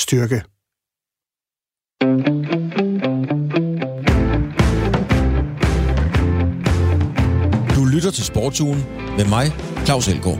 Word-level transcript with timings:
styrke. 0.00 0.42
Du 7.76 7.84
lytter 7.84 8.10
til 8.14 8.24
Sportsugen 8.24 8.84
med 9.16 9.24
mig, 9.24 9.46
Claus 9.84 10.08
Elgaard. 10.08 10.38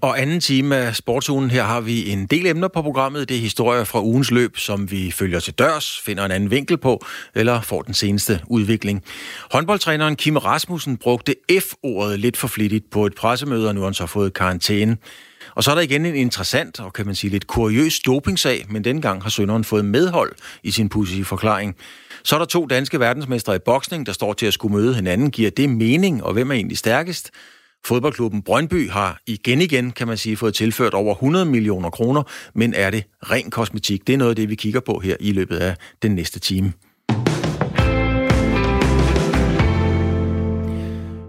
Og 0.00 0.20
anden 0.20 0.40
time 0.40 0.76
af 0.76 0.96
Sportsugen, 0.96 1.50
her 1.50 1.62
har 1.62 1.80
vi 1.80 2.10
en 2.10 2.26
del 2.26 2.46
emner 2.46 2.68
på 2.68 2.82
programmet. 2.82 3.28
Det 3.28 3.36
er 3.36 3.40
historier 3.40 3.84
fra 3.84 4.02
ugens 4.02 4.30
løb, 4.30 4.56
som 4.58 4.90
vi 4.90 5.10
følger 5.10 5.40
til 5.40 5.54
dørs, 5.54 6.00
finder 6.00 6.24
en 6.24 6.30
anden 6.30 6.50
vinkel 6.50 6.78
på, 6.78 7.04
eller 7.34 7.60
får 7.60 7.82
den 7.82 7.94
seneste 7.94 8.40
udvikling. 8.46 9.02
Håndboldtræneren 9.50 10.16
Kim 10.16 10.36
Rasmussen 10.36 10.96
brugte 10.96 11.34
F-ordet 11.60 12.20
lidt 12.20 12.36
for 12.36 12.48
flittigt 12.48 12.90
på 12.90 13.06
et 13.06 13.14
pressemøde, 13.14 13.68
og 13.68 13.74
nu 13.74 13.80
har 13.80 13.86
han 13.86 13.94
så 13.94 14.06
fået 14.06 14.34
karantæne. 14.34 14.96
Og 15.54 15.64
så 15.64 15.70
er 15.70 15.74
der 15.74 15.82
igen 15.82 16.06
en 16.06 16.14
interessant 16.14 16.80
og 16.80 16.92
kan 16.92 17.06
man 17.06 17.14
sige 17.14 17.30
lidt 17.30 17.46
kuriøs 17.46 18.00
dopingsag, 18.00 18.66
men 18.68 18.84
dengang 18.84 19.22
har 19.22 19.30
Sønderen 19.30 19.64
fået 19.64 19.84
medhold 19.84 20.32
i 20.62 20.70
sin 20.70 20.88
pudsige 20.88 21.24
forklaring. 21.24 21.76
Så 22.24 22.34
er 22.34 22.38
der 22.38 22.46
to 22.46 22.66
danske 22.66 23.00
verdensmestre 23.00 23.56
i 23.56 23.58
boksning, 23.58 24.06
der 24.06 24.12
står 24.12 24.32
til 24.32 24.46
at 24.46 24.54
skulle 24.54 24.74
møde 24.74 24.94
hinanden. 24.94 25.30
Giver 25.30 25.50
det 25.50 25.70
mening, 25.70 26.24
og 26.24 26.32
hvem 26.32 26.50
er 26.50 26.54
egentlig 26.54 26.78
stærkest? 26.78 27.30
Fodboldklubben 27.84 28.42
Brøndby 28.42 28.90
har 28.90 29.20
igen 29.26 29.60
igen, 29.60 29.90
kan 29.90 30.06
man 30.06 30.16
sige, 30.16 30.36
fået 30.36 30.54
tilført 30.54 30.94
over 30.94 31.14
100 31.14 31.44
millioner 31.44 31.90
kroner, 31.90 32.22
men 32.54 32.74
er 32.74 32.90
det 32.90 33.04
ren 33.30 33.50
kosmetik? 33.50 34.06
Det 34.06 34.12
er 34.12 34.16
noget 34.16 34.30
af 34.30 34.36
det, 34.36 34.48
vi 34.48 34.54
kigger 34.54 34.80
på 34.80 34.98
her 34.98 35.16
i 35.20 35.32
løbet 35.32 35.56
af 35.56 35.76
den 36.02 36.14
næste 36.14 36.40
time. 36.40 36.72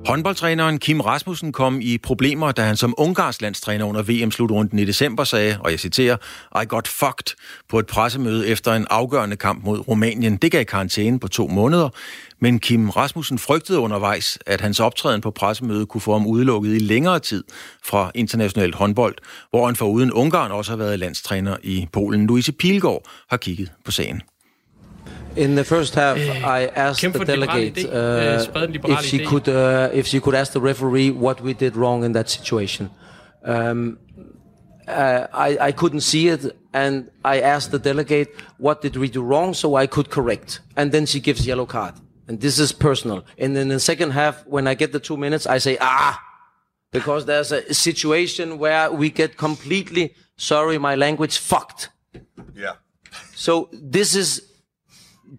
Håndboldtræneren 0.07 0.79
Kim 0.79 1.01
Rasmussen 1.01 1.51
kom 1.51 1.81
i 1.81 1.97
problemer, 1.97 2.51
da 2.51 2.63
han 2.63 2.77
som 2.77 2.93
Ungarns 2.97 3.41
landstræner 3.41 3.85
under 3.85 4.01
VM-slutrunden 4.01 4.79
i 4.79 4.85
december 4.85 5.23
sagde, 5.23 5.57
og 5.59 5.71
jeg 5.71 5.79
citerer, 5.79 6.17
I 6.61 6.65
got 6.67 6.87
fucked 6.87 7.35
på 7.69 7.79
et 7.79 7.87
pressemøde 7.87 8.47
efter 8.47 8.73
en 8.73 8.87
afgørende 8.89 9.35
kamp 9.35 9.63
mod 9.63 9.87
Rumænien. 9.87 10.37
Det 10.37 10.51
gav 10.51 10.65
karantæne 10.65 11.19
på 11.19 11.27
to 11.27 11.47
måneder, 11.47 11.89
men 12.39 12.59
Kim 12.59 12.89
Rasmussen 12.89 13.39
frygtede 13.39 13.79
undervejs, 13.79 14.39
at 14.45 14.61
hans 14.61 14.79
optræden 14.79 15.21
på 15.21 15.31
pressemødet 15.31 15.87
kunne 15.87 16.01
få 16.01 16.11
ham 16.11 16.27
udelukket 16.27 16.75
i 16.75 16.79
længere 16.79 17.19
tid 17.19 17.43
fra 17.83 18.11
international 18.15 18.73
håndbold, 18.73 19.15
hvor 19.49 19.65
han 19.65 19.75
foruden 19.75 20.11
Ungarn 20.11 20.51
også 20.51 20.71
har 20.71 20.77
været 20.77 20.99
landstræner 20.99 21.57
i 21.63 21.87
Polen. 21.93 22.27
Louise 22.27 22.51
Pilgaard 22.51 23.01
har 23.29 23.37
kigget 23.37 23.71
på 23.85 23.91
sagen. 23.91 24.21
In 25.35 25.55
the 25.55 25.63
first 25.63 25.95
half, 25.95 26.17
uh, 26.17 26.47
I 26.47 26.67
asked 26.67 27.01
the 27.01 27.25
delegate 27.25 27.85
uh, 27.85 28.45
if 28.83 29.01
she 29.01 29.25
could 29.25 29.47
uh, 29.49 29.89
if 29.93 30.07
she 30.07 30.19
could 30.19 30.35
ask 30.35 30.53
the 30.53 30.61
referee 30.61 31.11
what 31.11 31.41
we 31.41 31.53
did 31.53 31.75
wrong 31.75 32.03
in 32.03 32.13
that 32.13 32.29
situation. 32.29 32.89
Um, 33.43 33.99
uh, 34.87 35.27
I, 35.33 35.57
I 35.69 35.71
couldn't 35.71 36.01
see 36.01 36.27
it, 36.27 36.55
and 36.73 37.09
I 37.23 37.41
asked 37.41 37.71
the 37.71 37.79
delegate 37.79 38.29
what 38.57 38.81
did 38.81 38.95
we 38.95 39.09
do 39.09 39.21
wrong, 39.21 39.53
so 39.53 39.75
I 39.75 39.87
could 39.87 40.09
correct. 40.09 40.59
And 40.75 40.91
then 40.91 41.05
she 41.05 41.19
gives 41.19 41.45
yellow 41.45 41.65
card, 41.65 41.95
and 42.27 42.39
this 42.39 42.59
is 42.59 42.71
personal. 42.71 43.25
And 43.37 43.57
in 43.57 43.69
the 43.69 43.79
second 43.79 44.11
half, 44.11 44.45
when 44.45 44.67
I 44.67 44.75
get 44.75 44.91
the 44.91 44.99
two 44.99 45.17
minutes, 45.17 45.47
I 45.47 45.57
say 45.57 45.77
ah, 45.81 46.21
because 46.91 47.25
there's 47.25 47.51
a 47.51 47.73
situation 47.73 48.57
where 48.57 48.91
we 48.91 49.09
get 49.09 49.37
completely 49.37 50.13
sorry, 50.37 50.77
my 50.77 50.95
language 50.95 51.37
fucked. 51.37 51.89
Yeah. 52.53 52.73
So 53.33 53.69
this 53.71 54.15
is 54.15 54.41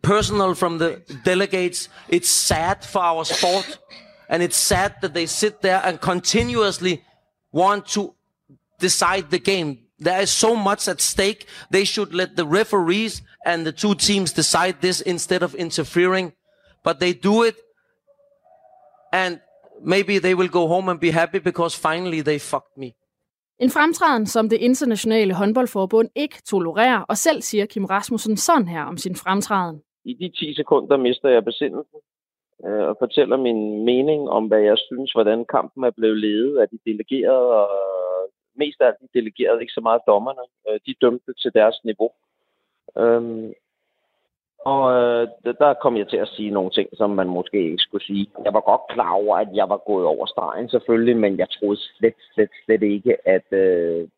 personal 0.02 0.54
from 0.54 0.78
the 0.78 1.02
delegates. 1.24 1.88
It's 2.08 2.28
sad 2.28 2.84
for 2.84 3.02
our 3.02 3.24
sport. 3.24 3.78
And 4.28 4.42
it's 4.42 4.56
sad 4.56 4.96
that 5.02 5.14
they 5.14 5.26
sit 5.26 5.62
there 5.62 5.80
and 5.84 6.00
continuously 6.00 7.02
want 7.52 7.86
to 7.88 8.14
decide 8.78 9.30
the 9.30 9.38
game. 9.38 9.78
There 9.98 10.20
is 10.20 10.30
so 10.30 10.56
much 10.56 10.88
at 10.88 11.00
stake. 11.00 11.46
They 11.70 11.84
should 11.84 12.12
let 12.12 12.36
the 12.36 12.44
referees 12.44 13.22
and 13.44 13.64
the 13.64 13.72
two 13.72 13.94
teams 13.94 14.32
decide 14.32 14.80
this 14.80 15.00
instead 15.00 15.42
of 15.42 15.54
interfering. 15.54 16.32
But 16.82 17.00
they 17.00 17.12
do 17.12 17.44
it. 17.44 17.56
And 19.12 19.40
maybe 19.80 20.18
they 20.18 20.34
will 20.34 20.48
go 20.48 20.68
home 20.68 20.88
and 20.88 21.00
be 21.00 21.10
happy 21.10 21.38
because 21.38 21.74
finally 21.74 22.20
they 22.20 22.38
fucked 22.38 22.76
me. 22.76 22.94
En 23.58 23.70
fremtræden, 23.70 24.26
som 24.26 24.48
det 24.48 24.58
internationale 24.60 25.34
håndboldforbund 25.34 26.08
ikke 26.14 26.42
tolererer, 26.46 27.02
og 27.08 27.16
selv 27.16 27.42
siger 27.42 27.66
Kim 27.66 27.84
Rasmussen 27.84 28.36
sådan 28.36 28.68
her 28.68 28.82
om 28.84 28.96
sin 28.96 29.16
fremtræden. 29.16 29.82
I 30.04 30.14
de 30.14 30.28
10 30.28 30.54
sekunder 30.54 30.96
mister 30.96 31.28
jeg 31.28 31.44
besindelsen 31.44 31.98
øh, 32.64 32.84
og 32.90 32.96
fortæller 32.98 33.36
min 33.36 33.84
mening 33.84 34.28
om, 34.28 34.46
hvad 34.46 34.60
jeg 34.60 34.78
synes, 34.78 35.12
hvordan 35.12 35.44
kampen 35.44 35.84
er 35.84 35.90
blevet 35.90 36.18
ledet 36.18 36.58
af 36.58 36.68
de 36.68 36.78
delegerede, 36.86 37.48
og 37.62 37.68
mest 38.56 38.80
af 38.80 38.92
de 39.00 39.08
delegerede, 39.14 39.60
ikke 39.60 39.72
så 39.72 39.80
meget 39.80 40.00
dommerne. 40.06 40.44
Øh, 40.68 40.80
de 40.86 40.94
dømte 41.00 41.32
til 41.42 41.50
deres 41.54 41.76
niveau. 41.84 42.10
Øhm, 42.98 43.52
og 44.72 44.82
øh, 44.96 45.28
der 45.62 45.74
kom 45.82 45.96
jeg 45.96 46.08
til 46.08 46.16
at 46.16 46.28
sige 46.28 46.50
nogle 46.50 46.70
ting, 46.70 46.88
som 46.92 47.10
man 47.10 47.28
måske 47.28 47.58
ikke 47.64 47.86
skulle 47.86 48.04
sige. 48.04 48.26
Jeg 48.44 48.52
var 48.54 48.60
godt 48.60 48.80
klar 48.88 49.12
over, 49.12 49.36
at 49.36 49.48
jeg 49.54 49.68
var 49.68 49.80
gået 49.86 50.06
over 50.06 50.26
stregen 50.26 50.68
selvfølgelig, 50.68 51.16
men 51.16 51.38
jeg 51.38 51.48
troede 51.50 51.80
slet, 51.80 52.14
slet, 52.34 52.50
slet 52.64 52.82
ikke, 52.82 53.28
at, 53.28 53.52
øh, 53.52 54.08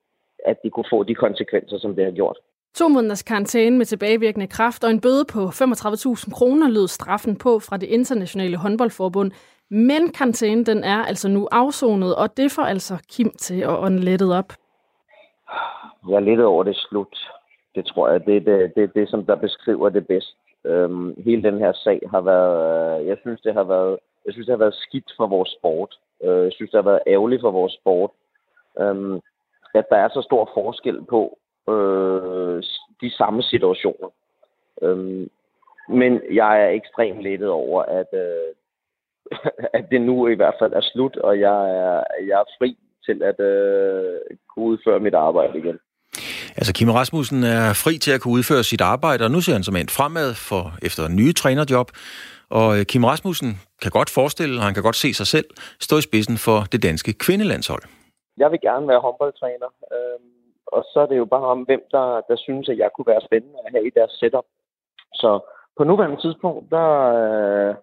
at 0.46 0.56
det 0.62 0.72
kunne 0.72 0.90
få 0.90 1.02
de 1.02 1.14
konsekvenser, 1.14 1.78
som 1.78 1.94
det 1.96 2.04
har 2.04 2.12
gjort. 2.12 2.38
To 2.74 2.88
måneders 2.88 3.22
karantæne 3.22 3.78
med 3.78 3.86
tilbagevirkende 3.86 4.46
kraft 4.46 4.84
og 4.84 4.90
en 4.90 5.00
bøde 5.00 5.24
på 5.32 5.38
35.000 5.38 6.34
kroner 6.34 6.68
lød 6.68 6.88
straffen 6.88 7.36
på 7.38 7.58
fra 7.58 7.76
det 7.76 7.86
internationale 7.86 8.56
håndboldforbund. 8.56 9.30
Men 9.70 10.12
karantænen 10.12 10.66
den 10.66 10.84
er 10.84 11.04
altså 11.04 11.28
nu 11.28 11.48
afsonet, 11.52 12.16
og 12.16 12.36
det 12.36 12.52
får 12.52 12.62
altså 12.62 12.94
Kim 13.12 13.30
til 13.30 13.60
at 13.60 13.78
ånde 13.78 13.98
lettet 13.98 14.34
op. 14.34 14.52
Jeg 16.08 16.14
er 16.16 16.20
lidt 16.20 16.40
over 16.40 16.64
det 16.64 16.76
slut. 16.76 17.16
Det 17.78 17.86
tror 17.86 18.08
jeg, 18.08 18.26
det 18.26 18.36
er 18.36 18.40
det, 18.40 18.74
det, 18.76 18.94
det, 18.94 19.08
som 19.08 19.24
der 19.26 19.34
beskriver 19.34 19.88
det 19.88 20.06
bedst. 20.06 20.36
Øhm, 20.64 21.22
hele 21.22 21.42
den 21.42 21.58
her 21.58 21.72
sag 21.72 22.00
har 22.10 22.20
været, 22.20 23.00
øh, 23.00 23.06
jeg 23.06 23.16
synes, 23.20 23.40
det 23.40 23.54
har 23.54 23.64
været, 23.64 23.98
jeg 24.26 24.32
synes, 24.32 24.46
det 24.46 24.52
har 24.52 24.64
været 24.64 24.74
skidt 24.74 25.12
for 25.16 25.26
vores 25.26 25.50
sport. 25.58 25.94
Øh, 26.24 26.44
jeg 26.44 26.52
synes, 26.52 26.70
det 26.70 26.78
har 26.78 26.90
været 26.90 27.02
ærgerligt 27.06 27.40
for 27.40 27.50
vores 27.50 27.72
sport. 27.72 28.10
Øhm, 28.80 29.20
at 29.74 29.86
der 29.90 29.96
er 29.96 30.08
så 30.08 30.22
stor 30.22 30.50
forskel 30.54 31.04
på 31.04 31.38
øh, 31.68 32.62
de 33.00 33.10
samme 33.10 33.42
situationer. 33.42 34.08
Øhm, 34.82 35.30
men 35.88 36.20
jeg 36.32 36.62
er 36.64 36.68
ekstremt 36.68 37.22
lettet 37.22 37.48
over, 37.48 37.82
at, 37.82 38.08
øh, 38.12 38.50
at 39.78 39.84
det 39.90 40.00
nu 40.00 40.28
i 40.28 40.34
hvert 40.34 40.54
fald 40.58 40.72
er 40.72 40.80
slut, 40.80 41.16
og 41.16 41.40
jeg 41.40 41.70
er, 41.70 42.02
jeg 42.28 42.40
er 42.40 42.54
fri 42.58 42.78
til 43.06 43.22
at 43.22 43.40
øh, 43.40 44.20
kunne 44.48 44.66
udføre 44.66 45.00
mit 45.00 45.14
arbejde 45.14 45.58
igen. 45.58 45.78
Altså 46.60 46.72
Kim 46.78 46.90
Rasmussen 46.98 47.40
er 47.56 47.66
fri 47.84 47.94
til 48.04 48.12
at 48.14 48.20
kunne 48.20 48.36
udføre 48.38 48.62
sit 48.70 48.82
arbejde, 48.94 49.24
og 49.26 49.30
nu 49.30 49.40
ser 49.40 49.52
han 49.58 49.66
som 49.68 49.76
endt 49.76 49.92
fremad 49.98 50.30
for 50.48 50.64
efter 50.88 51.02
en 51.06 51.16
nye 51.20 51.34
trænerjob. 51.40 51.88
Og 52.58 52.68
øh, 52.76 52.82
Kim 52.90 53.04
Rasmussen 53.10 53.50
kan 53.82 53.90
godt 53.98 54.10
forestille, 54.18 54.54
og 54.58 54.64
han 54.68 54.74
kan 54.74 54.86
godt 54.88 55.02
se 55.04 55.10
sig 55.20 55.28
selv, 55.34 55.48
stå 55.86 55.94
i 55.98 56.06
spidsen 56.08 56.36
for 56.46 56.58
det 56.72 56.80
danske 56.88 57.12
kvindelandshold. 57.24 57.82
Jeg 58.42 58.48
vil 58.52 58.60
gerne 58.68 58.88
være 58.88 59.04
håndboldtræner, 59.06 59.70
øh, 59.94 60.20
og 60.66 60.82
så 60.90 60.98
er 61.04 61.08
det 61.10 61.18
jo 61.22 61.26
bare 61.34 61.46
om, 61.54 61.60
hvem 61.68 61.82
der, 61.94 62.06
der 62.28 62.36
synes, 62.46 62.68
at 62.68 62.78
jeg 62.82 62.90
kunne 62.90 63.10
være 63.12 63.26
spændende 63.28 63.58
at 63.64 63.72
have 63.74 63.86
i 63.86 63.96
deres 63.98 64.12
setup. 64.20 64.48
Så 65.20 65.30
på 65.76 65.82
nuværende 65.84 66.20
tidspunkt, 66.24 66.70
der, 66.76 66.90
øh, 67.18 67.74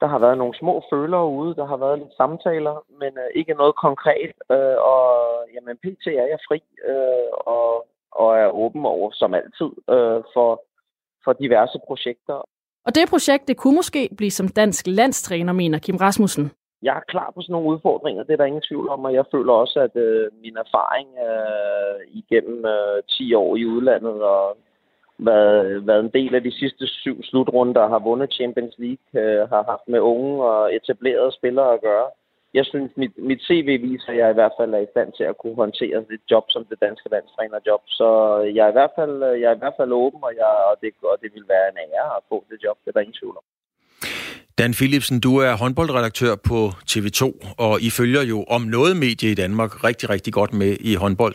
der 0.00 0.08
har 0.12 0.18
været 0.24 0.38
nogle 0.38 0.58
små 0.62 0.74
følere 0.92 1.26
ude, 1.38 1.54
der 1.60 1.66
har 1.66 1.76
været 1.84 1.98
lidt 1.98 2.14
samtaler, 2.16 2.76
men 3.00 3.12
øh, 3.22 3.30
ikke 3.40 3.54
noget 3.54 3.74
konkret. 3.86 4.32
Øh, 4.54 4.76
og 4.92 5.04
jamen, 5.54 5.76
pt. 5.84 6.06
er 6.06 6.28
jeg 6.32 6.40
fri 6.48 6.58
øh, 6.90 7.30
og, 7.56 7.86
og 8.12 8.38
er 8.38 8.48
åben 8.48 8.86
over, 8.86 9.10
som 9.12 9.34
altid, 9.34 9.70
øh, 9.90 10.22
for, 10.34 10.62
for 11.24 11.32
diverse 11.32 11.78
projekter. 11.86 12.34
Og 12.86 12.94
det 12.94 13.10
projekt, 13.10 13.48
det 13.48 13.56
kunne 13.56 13.74
måske 13.74 14.08
blive 14.16 14.30
som 14.30 14.48
dansk 14.48 14.86
landstræner, 14.86 15.52
mener 15.52 15.78
Kim 15.78 15.96
Rasmussen. 15.96 16.50
Jeg 16.82 16.96
er 16.96 17.00
klar 17.08 17.32
på 17.34 17.40
sådan 17.42 17.52
nogle 17.52 17.68
udfordringer, 17.68 18.22
det 18.22 18.32
er 18.32 18.36
der 18.36 18.44
ingen 18.44 18.62
tvivl 18.68 18.88
om, 18.88 19.04
og 19.04 19.14
jeg 19.14 19.24
føler 19.32 19.52
også, 19.52 19.80
at 19.80 19.96
øh, 19.96 20.28
min 20.42 20.56
erfaring 20.56 21.08
øh, 21.28 22.20
igennem 22.20 22.64
øh, 22.64 23.02
10 23.08 23.34
år 23.34 23.56
i 23.56 23.66
udlandet 23.66 24.22
og 24.22 24.56
været, 25.18 25.86
været 25.86 26.00
en 26.04 26.14
del 26.18 26.34
af 26.34 26.42
de 26.42 26.52
sidste 26.52 26.86
syv 26.86 27.22
slutrunder, 27.22 27.88
har 27.88 27.98
vundet 27.98 28.32
Champions 28.32 28.74
League, 28.78 29.06
øh, 29.22 29.48
har 29.48 29.62
haft 29.72 29.88
med 29.88 30.00
unge 30.00 30.44
og 30.44 30.74
etablerede 30.74 31.32
spillere 31.32 31.74
at 31.74 31.80
gøre. 31.80 32.08
Jeg 32.58 32.64
synes, 32.66 32.90
mit, 32.96 33.14
mit 33.28 33.42
CV 33.46 33.68
viser, 33.88 34.10
at 34.12 34.18
jeg 34.20 34.30
i 34.30 34.38
hvert 34.38 34.56
fald 34.58 34.72
er 34.74 34.82
i 34.84 34.92
stand 34.94 35.10
til 35.18 35.24
at 35.24 35.38
kunne 35.40 35.58
håndtere 35.64 35.96
et 36.16 36.24
job 36.30 36.44
som 36.54 36.64
det 36.70 36.78
danske 36.86 37.08
landstrænerjob. 37.14 37.82
Så 37.98 38.08
jeg 38.56 38.64
er 38.66 38.72
i 38.72 38.78
hvert 38.78 38.94
fald, 38.98 39.14
jeg 39.42 39.48
er 39.50 39.56
i 39.56 39.62
hvert 39.62 39.78
fald 39.80 39.92
åben, 40.04 40.20
og, 40.28 40.32
jeg, 40.40 40.52
og, 40.70 40.74
det, 40.82 40.90
og 41.12 41.16
det 41.22 41.30
vil 41.34 41.46
være 41.54 41.66
en 41.70 41.78
ære 41.86 42.10
at 42.18 42.22
få 42.28 42.36
det 42.50 42.58
job, 42.64 42.76
det 42.82 42.88
er 42.88 42.96
der 42.96 43.06
ingen 43.06 43.20
tvivl 43.20 43.36
om. 43.40 43.44
Dan 44.60 44.72
Philipsen, 44.72 45.20
du 45.20 45.36
er 45.36 45.52
håndboldredaktør 45.56 46.34
på 46.50 46.68
TV2, 46.90 47.22
og 47.58 47.80
I 47.80 47.90
følger 47.90 48.22
jo 48.22 48.44
om 48.48 48.62
noget 48.62 48.96
medie 48.96 49.30
i 49.30 49.34
Danmark 49.34 49.84
rigtig, 49.84 50.10
rigtig 50.10 50.32
godt 50.32 50.52
med 50.52 50.76
i 50.80 50.94
håndbold. 50.94 51.34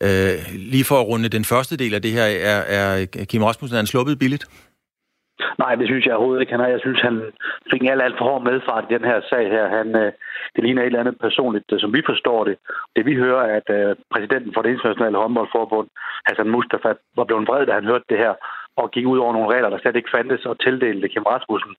Øh, 0.00 0.38
lige 0.72 0.84
for 0.84 1.00
at 1.00 1.06
runde 1.06 1.28
den 1.28 1.44
første 1.44 1.76
del 1.76 1.94
af 1.94 2.02
det 2.02 2.12
her, 2.12 2.24
er, 2.24 2.60
er 2.78 3.06
Kim 3.24 3.42
Rasmussen 3.42 3.74
er 3.74 3.78
han 3.78 3.86
sluppet 3.86 4.18
billigt? 4.18 4.44
Nej, 5.58 5.74
det 5.74 5.86
synes 5.86 6.06
jeg 6.06 6.14
overhovedet 6.14 6.40
ikke. 6.40 6.52
Han 6.52 6.60
er, 6.60 6.68
jeg 6.68 6.80
synes, 6.80 7.00
han 7.00 7.16
fik 7.70 7.82
en 7.82 7.88
alt, 7.88 8.02
alt 8.02 8.18
for 8.18 8.24
hård 8.24 8.42
medfart 8.42 8.84
i 8.84 8.94
den 8.94 9.04
her 9.04 9.20
sag 9.30 9.44
her. 9.50 9.68
Han, 9.68 9.96
øh, 9.96 10.12
det 10.54 10.64
ligner 10.64 10.82
et 10.82 10.86
eller 10.86 11.00
andet 11.00 11.18
personligt, 11.20 11.72
øh, 11.72 11.80
som 11.80 11.94
vi 11.96 12.02
forstår 12.06 12.44
det. 12.44 12.56
Det 12.96 13.06
vi 13.06 13.14
hører, 13.14 13.44
at 13.58 13.66
øh, 13.76 13.96
præsidenten 14.12 14.54
for 14.54 14.62
det 14.62 14.70
internationale 14.70 15.16
håndboldforbund, 15.18 15.88
Hassan 16.26 16.50
Mustafa, 16.54 16.92
var 17.16 17.24
blevet 17.24 17.48
vred, 17.48 17.66
da 17.66 17.72
han 17.72 17.90
hørte 17.90 18.04
det 18.08 18.18
her, 18.18 18.34
og 18.76 18.90
gik 18.90 19.06
ud 19.06 19.18
over 19.18 19.32
nogle 19.32 19.52
regler, 19.54 19.70
der 19.70 19.78
slet 19.78 19.96
ikke 19.96 20.14
fandtes, 20.14 20.46
og 20.46 20.60
tildelte 20.60 21.08
Kim 21.08 21.22
Rasmussen 21.22 21.74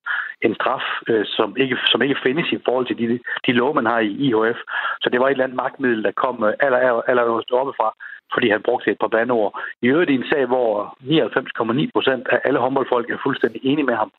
en 0.46 0.54
straf, 0.54 0.86
øh, 1.08 1.24
som, 1.36 1.56
ikke, 1.56 1.76
som 1.92 2.02
ikke 2.02 2.22
findes 2.22 2.52
i 2.52 2.58
forhold 2.66 2.86
til 2.86 2.98
de, 2.98 3.20
de 3.46 3.52
love, 3.52 3.74
man 3.74 3.86
har 3.86 3.98
i 3.98 4.12
IHF. 4.26 4.60
Så 5.02 5.06
det 5.12 5.20
var 5.20 5.26
et 5.26 5.30
eller 5.30 5.44
andet 5.44 5.62
magtmiddel, 5.62 6.04
der 6.04 6.20
kom 6.22 6.44
øh, 6.44 6.52
aller, 6.60 6.78
aller, 6.78 7.02
aller 7.10 7.44
oppefra 7.60 7.88
fordi 8.34 8.48
han 8.50 8.62
brugte 8.62 8.90
et 8.90 8.98
par 9.00 9.12
bandord. 9.16 9.60
I 9.82 9.86
øvrigt 9.86 10.10
i 10.10 10.14
en 10.14 10.30
sag, 10.32 10.46
hvor 10.46 10.96
99,9 11.02 11.90
procent 11.94 12.28
af 12.28 12.40
alle 12.44 12.58
håndboldfolk 12.58 13.10
er 13.10 13.24
fuldstændig 13.26 13.60
enige 13.64 13.88
med 13.90 13.94
ham. 13.94 14.10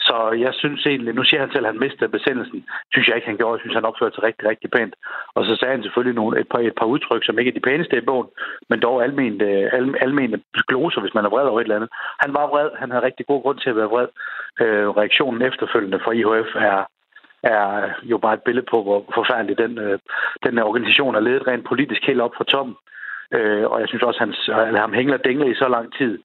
Så 0.00 0.16
jeg 0.44 0.52
synes 0.54 0.86
egentlig, 0.86 1.14
nu 1.14 1.24
siger 1.24 1.40
han 1.40 1.52
selv, 1.52 1.66
at 1.66 1.72
han 1.72 1.80
mistede 1.80 2.14
besendelsen. 2.16 2.64
Synes 2.92 3.08
jeg 3.08 3.16
ikke, 3.16 3.28
han 3.28 3.36
gjorde. 3.36 3.54
Jeg 3.54 3.60
synes, 3.60 3.74
han 3.74 3.90
opførte 3.90 4.14
sig 4.14 4.24
rigtig, 4.24 4.48
rigtig 4.48 4.70
pænt. 4.70 4.94
Og 5.34 5.44
så 5.44 5.56
sagde 5.56 5.74
han 5.74 5.82
selvfølgelig 5.82 6.14
nogle, 6.14 6.40
et, 6.40 6.48
par, 6.48 6.58
et 6.58 6.74
par 6.80 6.86
udtryk, 6.86 7.24
som 7.24 7.38
ikke 7.38 7.50
er 7.50 7.58
de 7.58 7.68
pæneste 7.68 7.96
i 7.96 8.08
bogen, 8.10 8.28
men 8.70 8.80
dog 8.80 9.04
almene, 9.04 9.44
øh, 9.44 9.70
al, 9.72 9.94
almene 10.00 10.40
gloser, 10.68 11.00
hvis 11.00 11.14
man 11.14 11.24
er 11.24 11.28
vred 11.30 11.46
over 11.46 11.60
et 11.60 11.64
eller 11.64 11.76
andet. 11.76 11.90
Han 12.18 12.34
var 12.34 12.46
vred. 12.46 12.70
Han 12.78 12.90
havde 12.90 13.04
rigtig 13.04 13.26
god 13.26 13.42
grund 13.42 13.58
til 13.58 13.70
at 13.70 13.76
være 13.76 13.92
vred. 13.94 14.08
Øh, 14.60 14.88
reaktionen 15.00 15.42
efterfølgende 15.42 16.00
fra 16.04 16.12
IHF 16.12 16.50
er, 16.54 16.78
er 17.42 17.90
jo 18.02 18.18
bare 18.18 18.34
et 18.34 18.42
billede 18.42 18.66
på, 18.70 18.82
hvor 18.82 19.04
forfærdelig 19.14 19.58
den, 19.58 19.78
øh, 19.78 19.98
den 20.44 20.58
organisation 20.58 21.14
er 21.14 21.20
ledet 21.20 21.46
rent 21.46 21.68
politisk 21.68 22.02
helt 22.06 22.20
op 22.20 22.34
fra 22.36 22.44
toppen. 22.44 22.76
Øh, 23.36 23.64
og 23.70 23.80
jeg 23.80 23.88
synes 23.88 24.02
også, 24.02 24.20
at 24.22 24.66
han 24.66 24.74
ham 24.74 24.92
hængler 24.92 25.16
dingler 25.16 25.46
i 25.46 25.60
så 25.62 25.68
lang 25.68 25.86
tid, 25.98 26.18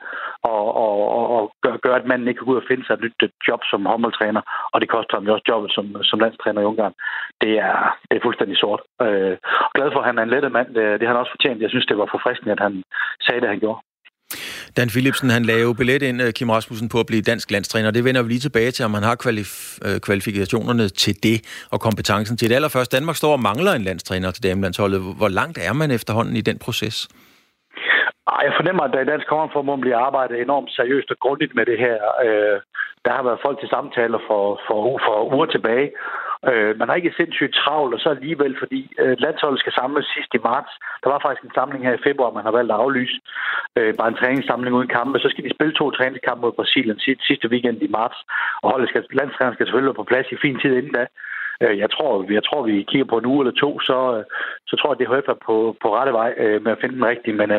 og, 0.43 0.75
og, 0.83 0.95
og, 1.17 1.25
og 1.37 1.43
gør, 1.63 1.77
gør, 1.77 1.95
at 1.95 2.05
manden 2.05 2.27
ikke 2.27 2.37
kan 2.37 2.45
gå 2.45 2.51
ud 2.51 2.63
og 2.63 2.69
finde 2.69 2.85
sig 2.85 2.93
et 2.93 3.01
nyt 3.01 3.31
job 3.47 3.61
som 3.71 3.85
håndboldtræner, 3.85 4.41
og 4.73 4.81
det 4.81 4.89
koster 4.89 5.17
ham 5.17 5.25
jo 5.25 5.33
også 5.33 5.45
jobbet 5.49 5.71
som, 5.71 6.03
som 6.03 6.19
landstræner 6.19 6.61
i 6.61 6.69
Ungarn. 6.71 6.93
Det 7.41 7.53
er, 7.69 7.77
det 8.09 8.17
er 8.17 8.25
fuldstændig 8.25 8.57
sort. 8.57 8.81
Øh, 9.01 9.37
glad 9.75 9.91
for, 9.91 9.99
at 9.99 10.05
han 10.05 10.17
er 10.17 10.23
en 10.23 10.33
lettet 10.35 10.51
mand. 10.51 10.67
Det, 10.75 10.99
det 10.99 11.07
har 11.07 11.13
han 11.13 11.21
også 11.21 11.35
fortjent. 11.35 11.61
Jeg 11.61 11.69
synes, 11.69 11.85
det 11.85 11.97
var 11.97 12.07
forfriskende, 12.11 12.51
at 12.51 12.59
han 12.59 12.83
sagde 13.25 13.41
det, 13.41 13.49
han 13.49 13.59
gjorde. 13.59 13.79
Dan 14.77 14.89
Philipsen, 14.95 15.29
han 15.29 15.43
lagde 15.49 15.63
jo 15.67 15.73
billet 15.73 16.01
ind, 16.09 16.21
øh, 16.21 16.29
Kim 16.37 16.49
Rasmussen, 16.49 16.89
på 16.89 16.99
at 16.99 17.07
blive 17.09 17.21
dansk 17.31 17.51
landstræner. 17.51 17.91
Det 17.91 18.03
vender 18.07 18.21
vi 18.23 18.29
lige 18.29 18.45
tilbage 18.47 18.71
til, 18.71 18.85
om 18.85 18.93
han 18.93 19.03
har 19.09 19.15
kvalif- 19.23 19.77
øh, 19.87 19.97
kvalifikationerne 20.07 20.85
til 21.03 21.13
det, 21.27 21.37
og 21.73 21.79
kompetencen 21.87 22.37
til 22.37 22.49
det. 22.49 22.55
Allerførst, 22.55 22.91
Danmark 22.91 23.15
står 23.15 23.31
og 23.37 23.41
mangler 23.49 23.71
en 23.71 23.81
landstræner 23.89 24.31
til 24.31 24.43
damelandsholdet. 24.43 24.99
Hvor 25.19 25.31
langt 25.39 25.57
er 25.67 25.73
man 25.73 25.91
efterhånden 25.91 26.35
i 26.35 26.41
den 26.49 26.57
proces? 26.65 26.97
Jeg 28.45 28.53
fornemmer, 28.59 28.83
at 28.83 28.93
der 28.93 29.01
i 29.01 29.11
Dansk 29.13 29.27
Kongeforbund 29.27 29.81
bliver 29.81 29.99
arbejdet 30.07 30.35
enormt 30.41 30.71
seriøst 30.77 31.09
og 31.11 31.17
grundigt 31.23 31.55
med 31.55 31.65
det 31.65 31.77
her. 31.85 31.97
Øh, 32.25 32.57
der 33.05 33.11
har 33.17 33.23
været 33.27 33.43
folk 33.45 33.57
til 33.59 33.69
samtaler 33.75 34.19
for, 34.27 34.43
for, 34.67 34.79
for 35.05 35.15
uger 35.33 35.45
tilbage, 35.45 35.87
Øh, 36.49 36.71
man 36.79 36.87
har 36.87 36.95
ikke 36.95 37.17
sindssygt 37.17 37.55
travlt, 37.61 37.93
og 37.93 37.99
så 37.99 38.09
alligevel, 38.09 38.55
fordi 38.61 38.81
øh, 39.01 39.15
landsholdet 39.25 39.59
skal 39.59 39.73
samles 39.73 40.05
sidst 40.15 40.31
i 40.33 40.43
marts. 40.49 40.71
Der 41.03 41.09
var 41.09 41.19
faktisk 41.25 41.43
en 41.43 41.57
samling 41.57 41.81
her 41.87 41.93
i 41.95 42.05
februar, 42.07 42.37
man 42.37 42.47
har 42.47 42.55
valgt 42.57 42.71
at 42.71 42.81
aflyse. 42.83 43.17
Øh, 43.77 43.93
bare 43.99 44.07
en 44.07 44.21
træningssamling 44.21 44.75
uden 44.75 44.95
kampe. 44.97 45.19
Så 45.19 45.29
skal 45.29 45.43
de 45.43 45.55
spille 45.55 45.73
to 45.73 45.85
træningskampe 45.91 46.41
mod 46.41 46.57
Brasilien 46.59 46.99
sidste 47.27 47.47
weekend 47.53 47.81
i 47.81 47.87
marts. 47.97 48.17
Og 48.63 48.71
holdet 48.71 48.89
skal, 48.89 49.03
landstræneren 49.19 49.55
skal 49.55 49.65
selvfølgelig 49.65 49.91
være 49.91 50.01
på 50.01 50.11
plads 50.11 50.27
i 50.31 50.41
fin 50.43 50.59
tid 50.59 50.73
inden 50.77 50.93
da. 50.99 51.05
Øh, 51.63 51.77
jeg 51.83 51.89
tror, 51.91 52.31
jeg 52.31 52.43
tror, 52.43 52.61
vi 52.63 52.85
kigger 52.89 53.05
på 53.05 53.17
en 53.17 53.25
uge 53.25 53.41
eller 53.41 53.61
to, 53.63 53.79
så, 53.79 53.97
øh, 54.17 54.23
så 54.67 54.75
tror 54.75 54.89
jeg, 54.91 54.99
det 54.99 55.07
er 55.07 55.45
på, 55.47 55.75
på 55.81 55.87
rette 55.95 56.13
vej 56.13 56.33
øh, 56.37 56.63
med 56.63 56.71
at 56.71 56.81
finde 56.81 56.95
den 56.95 57.05
rigtige. 57.05 57.35
Men 57.41 57.49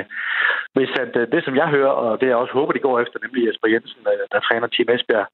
hvis 0.76 0.90
at, 1.02 1.14
det, 1.32 1.44
som 1.44 1.56
jeg 1.56 1.68
hører, 1.68 1.94
og 2.04 2.20
det 2.20 2.26
jeg 2.26 2.36
også 2.36 2.52
håber, 2.52 2.72
de 2.72 2.86
går 2.86 3.00
efter, 3.00 3.18
nemlig 3.22 3.46
Jesper 3.46 3.68
Jensen, 3.68 4.00
der 4.32 4.40
træner 4.40 4.66
Team 4.66 4.88
Esbjerg, 4.94 5.26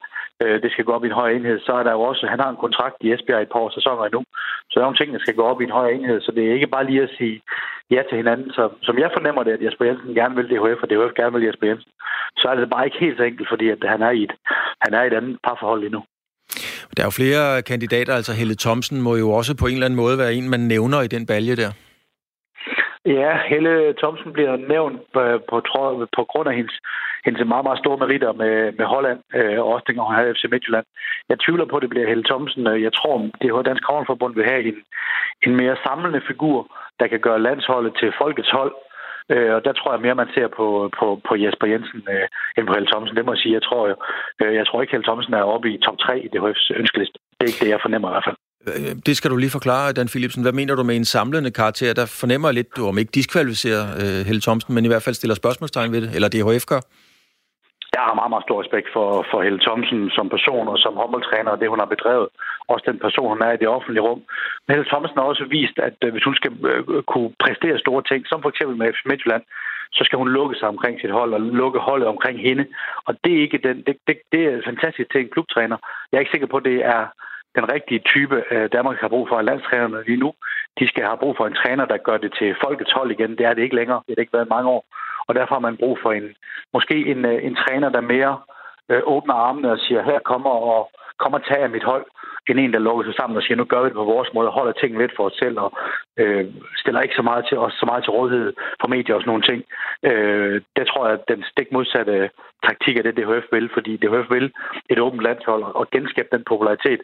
det 0.63 0.73
skal 0.73 0.85
gå 0.85 0.93
op 0.93 1.05
i 1.05 1.07
en 1.07 1.21
høj 1.21 1.31
enhed, 1.31 1.61
så 1.61 1.73
er 1.73 1.83
der 1.83 1.93
jo 1.93 2.01
også, 2.01 2.27
han 2.27 2.41
har 2.41 2.51
en 2.51 2.65
kontrakt 2.65 2.97
i 3.01 3.13
Esbjerg 3.13 3.41
i 3.41 3.43
et 3.43 3.53
par 3.53 3.69
sæsoner 3.75 4.05
endnu, 4.05 4.23
så 4.69 4.75
der 4.75 4.81
er 4.81 4.89
nogle 4.89 5.01
ting, 5.01 5.13
der 5.13 5.19
skal 5.19 5.35
gå 5.35 5.43
op 5.43 5.61
i 5.61 5.65
en 5.65 5.79
høj 5.81 5.89
enhed, 5.91 6.21
så 6.21 6.33
det 6.33 6.43
er 6.47 6.55
ikke 6.55 6.75
bare 6.75 6.87
lige 6.87 7.03
at 7.03 7.15
sige 7.19 7.43
ja 7.91 8.03
til 8.09 8.17
hinanden. 8.17 8.51
Så, 8.53 8.63
som 8.83 8.99
jeg 8.99 9.11
fornemmer 9.17 9.43
det, 9.43 9.53
at 9.53 9.65
Jesper 9.65 9.85
Jensen 9.85 10.15
gerne 10.15 10.35
vil 10.37 10.51
DHF, 10.51 10.83
og 10.83 10.91
DHF 10.91 11.15
gerne 11.21 11.33
vil 11.33 11.47
Jesper 11.47 11.67
Jensen, 11.67 11.93
så 12.37 12.49
er 12.49 12.55
det 12.55 12.71
bare 12.71 12.85
ikke 12.85 12.99
helt 13.05 13.17
så 13.17 13.23
enkelt, 13.23 13.49
fordi 13.49 13.69
at 13.69 13.79
han 13.85 14.03
er 14.03 14.11
i 14.11 14.23
et, 14.23 14.35
han 14.85 14.95
er 14.95 15.03
i 15.03 15.07
et 15.07 15.19
andet 15.19 15.39
parforhold 15.45 15.85
endnu. 15.85 16.03
Der 16.97 17.03
er 17.03 17.07
jo 17.07 17.21
flere 17.23 17.63
kandidater, 17.63 18.15
altså 18.15 18.33
Helle 18.33 18.57
Thomsen 18.65 19.03
må 19.03 19.17
jo 19.17 19.31
også 19.31 19.57
på 19.57 19.67
en 19.67 19.73
eller 19.73 19.87
anden 19.87 20.03
måde 20.03 20.19
være 20.19 20.35
en, 20.35 20.51
man 20.51 20.61
nævner 20.61 21.01
i 21.03 21.07
den 21.07 21.27
balje 21.27 21.57
der. 21.57 21.73
Ja, 23.07 23.33
Helle 23.51 23.95
Thomsen 24.01 24.33
bliver 24.33 24.57
nævnt 24.57 25.01
øh, 25.23 25.41
på, 25.51 25.57
på, 25.73 26.07
på 26.17 26.23
grund 26.31 26.49
af 26.49 26.55
hendes, 26.57 26.77
hendes 27.25 27.49
meget, 27.53 27.65
meget 27.65 27.79
store 27.79 27.99
meritter 28.03 28.33
med, 28.33 28.55
med 28.79 28.87
Holland, 28.95 29.21
øh, 29.35 29.59
og 29.61 29.67
også 29.75 29.85
dengang 29.87 30.07
hun 30.07 30.17
havde 30.17 30.35
FC 30.35 30.45
Midtjylland. 30.51 30.87
Jeg 31.29 31.39
tvivler 31.41 31.67
på, 31.67 31.77
at 31.77 31.83
det 31.83 31.91
bliver 31.91 32.09
Helle 32.09 32.25
Thomsen. 32.31 32.67
Øh, 32.67 32.83
jeg 32.83 32.93
tror, 32.99 33.15
det 33.43 33.67
Dansk 33.69 33.85
Havnforbund 33.89 34.35
vil 34.35 34.51
have 34.51 34.63
en, 34.71 34.79
en 35.47 35.57
mere 35.61 35.77
samlende 35.87 36.23
figur, 36.31 36.59
der 37.01 37.07
kan 37.07 37.21
gøre 37.21 37.43
landsholdet 37.49 37.93
til 38.01 38.13
folkets 38.21 38.51
hold, 38.51 38.75
Øh, 39.33 39.51
og 39.57 39.61
der 39.67 39.73
tror 39.73 39.91
jeg 39.93 40.05
mere, 40.05 40.21
man 40.23 40.35
ser 40.37 40.49
på, 40.59 40.67
på, 40.99 41.07
på 41.29 41.33
Jesper 41.43 41.67
Jensen 41.73 42.01
øh, 42.15 42.27
end 42.57 42.67
på 42.67 42.73
Helle 42.75 42.91
Thomsen. 42.93 43.17
Det 43.17 43.25
må 43.25 43.33
jeg 43.33 43.43
sige. 43.43 43.55
Jeg 43.59 43.65
tror, 43.69 43.83
øh, 44.43 44.55
jeg 44.59 44.67
tror 44.67 44.79
ikke, 44.81 44.93
Helle 44.95 45.09
Thomsen 45.09 45.35
er 45.35 45.45
oppe 45.55 45.67
i 45.73 45.77
top 45.87 45.99
3 45.99 46.21
i 46.27 46.29
DHF's 46.33 46.67
ønskeliste. 46.81 47.19
Det 47.37 47.43
er 47.45 47.51
ikke 47.53 47.65
det, 47.65 47.71
jeg 47.75 47.85
fornemmer 47.85 48.09
i 48.11 48.15
hvert 48.15 48.29
fald. 48.29 48.39
Øh, 48.71 48.93
det 49.07 49.15
skal 49.17 49.31
du 49.31 49.37
lige 49.37 49.57
forklare, 49.59 49.93
Dan 49.93 50.09
Philipsen. 50.13 50.43
Hvad 50.43 50.53
mener 50.53 50.75
du 50.75 50.83
med 50.83 50.97
en 50.97 51.05
samlende 51.05 51.51
karakter? 51.51 51.95
Der 52.01 52.07
fornemmer 52.21 52.49
jeg 52.49 52.55
lidt, 52.55 52.77
du 52.77 52.87
om 52.87 52.99
ikke 52.99 53.13
diskvalificerer 53.21 53.85
øh, 54.03 54.27
Helle 54.29 54.41
Thomsen, 54.41 54.75
men 54.75 54.85
i 54.85 54.89
hvert 54.89 55.03
fald 55.03 55.15
stiller 55.15 55.35
spørgsmålstegn 55.35 55.93
ved 55.93 56.01
det, 56.05 56.11
eller 56.15 56.29
DHF 56.29 56.65
gør? 56.67 56.81
Jeg 57.97 58.03
har 58.07 58.15
meget, 58.15 58.33
meget 58.33 58.47
stor 58.47 58.61
respekt 58.63 58.89
for, 58.97 59.09
for 59.31 59.39
Helle 59.43 59.63
Thomsen 59.67 60.11
som 60.17 60.29
person 60.29 60.69
og 60.73 60.79
som 60.79 60.97
håndboldtræner 61.01 61.51
og 61.51 61.61
det, 61.61 61.73
hun 61.73 61.83
har 61.83 61.95
bedrevet. 61.95 62.29
Også 62.73 62.85
den 62.91 62.99
person, 63.05 63.29
hun 63.29 63.43
er 63.43 63.53
i 63.53 63.63
det 63.63 63.69
offentlige 63.77 64.07
rum. 64.09 64.23
Men 64.65 64.75
Helle 64.75 64.91
Thomsen 64.93 65.19
har 65.19 65.27
også 65.33 65.45
vist, 65.57 65.77
at 65.89 65.97
øh, 66.05 66.13
hvis 66.13 66.25
hun 66.29 66.35
skal 66.41 66.53
øh, 66.71 67.03
kunne 67.13 67.31
præstere 67.45 67.79
store 67.85 68.03
ting, 68.11 68.21
som 68.27 68.43
for 68.43 68.51
eksempel 68.53 68.77
med 68.77 68.93
FC 68.93 69.01
Midtjylland, 69.11 69.45
så 69.97 70.03
skal 70.05 70.19
hun 70.19 70.29
lukke 70.29 70.57
sig 70.57 70.69
omkring 70.69 71.01
sit 71.01 71.17
hold 71.19 71.35
og 71.35 71.41
lukke 71.41 71.79
holdet 71.79 72.09
omkring 72.09 72.37
hende. 72.49 72.65
Og 73.07 73.13
det 73.25 73.33
er 73.35 73.41
ikke 73.47 73.59
den, 73.69 73.77
det, 73.87 73.97
det, 74.07 74.17
det 74.33 74.43
er 74.47 74.63
fantastisk 74.71 75.11
til 75.11 75.21
en 75.21 75.33
klubtræner. 75.35 75.77
Jeg 76.09 76.17
er 76.17 76.25
ikke 76.25 76.35
sikker 76.35 76.53
på, 76.53 76.57
at 76.57 76.65
det 76.65 76.79
er 76.97 77.03
den 77.59 77.73
rigtige 77.75 78.03
type, 78.13 78.37
øh, 78.51 78.69
Danmark 78.73 78.99
har 79.01 79.09
brug 79.09 79.29
for 79.29 79.37
af 79.39 79.45
landstrænerne 79.45 80.05
lige 80.07 80.23
nu. 80.25 80.33
De 80.79 80.89
skal 80.89 81.05
have 81.05 81.23
brug 81.23 81.35
for 81.37 81.47
en 81.47 81.61
træner, 81.63 81.85
der 81.85 81.97
gør 81.97 82.17
det 82.17 82.33
til 82.39 82.57
folkets 82.65 82.93
hold 82.93 83.11
igen. 83.11 83.31
Det 83.39 83.47
er 83.47 83.55
det 83.55 83.63
ikke 83.63 83.77
længere. 83.77 84.03
Det 84.07 84.15
har 84.17 84.23
ikke 84.23 84.39
været 84.39 84.55
mange 84.57 84.71
år 84.71 84.85
og 85.27 85.35
derfor 85.35 85.55
har 85.55 85.67
man 85.69 85.77
brug 85.77 85.99
for 86.03 86.13
en 86.13 86.35
måske 86.75 86.97
en, 87.13 87.25
øh, 87.25 87.45
en 87.45 87.55
træner, 87.55 87.89
der 87.89 88.01
mere 88.01 88.41
øh, 88.91 89.03
åbner 89.05 89.35
armene 89.35 89.73
og 89.73 89.79
siger, 89.79 90.03
her 90.03 90.19
kommer 90.19 90.51
og 90.51 90.91
kommer 91.23 91.39
og 91.39 91.47
tager 91.47 91.69
mit 91.69 91.85
hold, 91.85 92.07
end 92.49 92.61
en, 92.61 92.73
der 92.73 92.79
lukker 92.79 93.05
sig 93.05 93.15
sammen 93.15 93.37
og 93.37 93.43
siger, 93.43 93.57
nu 93.57 93.65
gør 93.65 93.83
vi 93.83 93.89
det 93.89 94.01
på 94.01 94.13
vores 94.15 94.31
måde, 94.35 94.57
holder 94.59 94.73
ting 94.73 94.99
lidt 94.99 95.13
for 95.17 95.25
os 95.29 95.37
selv, 95.43 95.57
og 95.65 95.71
øh, 96.19 96.45
stiller 96.81 97.01
ikke 97.01 97.15
så 97.15 97.23
meget 97.23 97.45
til 97.49 97.59
os, 97.59 97.73
så 97.73 97.87
meget 97.87 98.05
til 98.05 98.13
rådighed 98.19 98.53
for 98.81 98.89
medier 98.89 99.15
og 99.15 99.21
sådan 99.21 99.31
nogle 99.33 99.49
ting. 99.51 99.61
Øh, 100.11 100.55
det 100.77 100.85
tror 100.87 101.07
jeg, 101.07 101.15
at 101.19 101.29
den 101.33 101.45
stik 101.53 101.69
modsatte 101.73 102.31
taktik 102.69 102.97
er 102.97 103.03
det, 103.03 103.17
DHF 103.17 103.47
vil, 103.53 103.71
fordi 103.77 103.93
DHF 103.97 104.31
vil 104.31 104.53
et 104.91 104.99
åbent 104.99 105.23
landshold 105.23 105.63
og 105.63 105.91
genskabe 105.91 106.29
den 106.33 106.45
popularitet, 106.51 107.01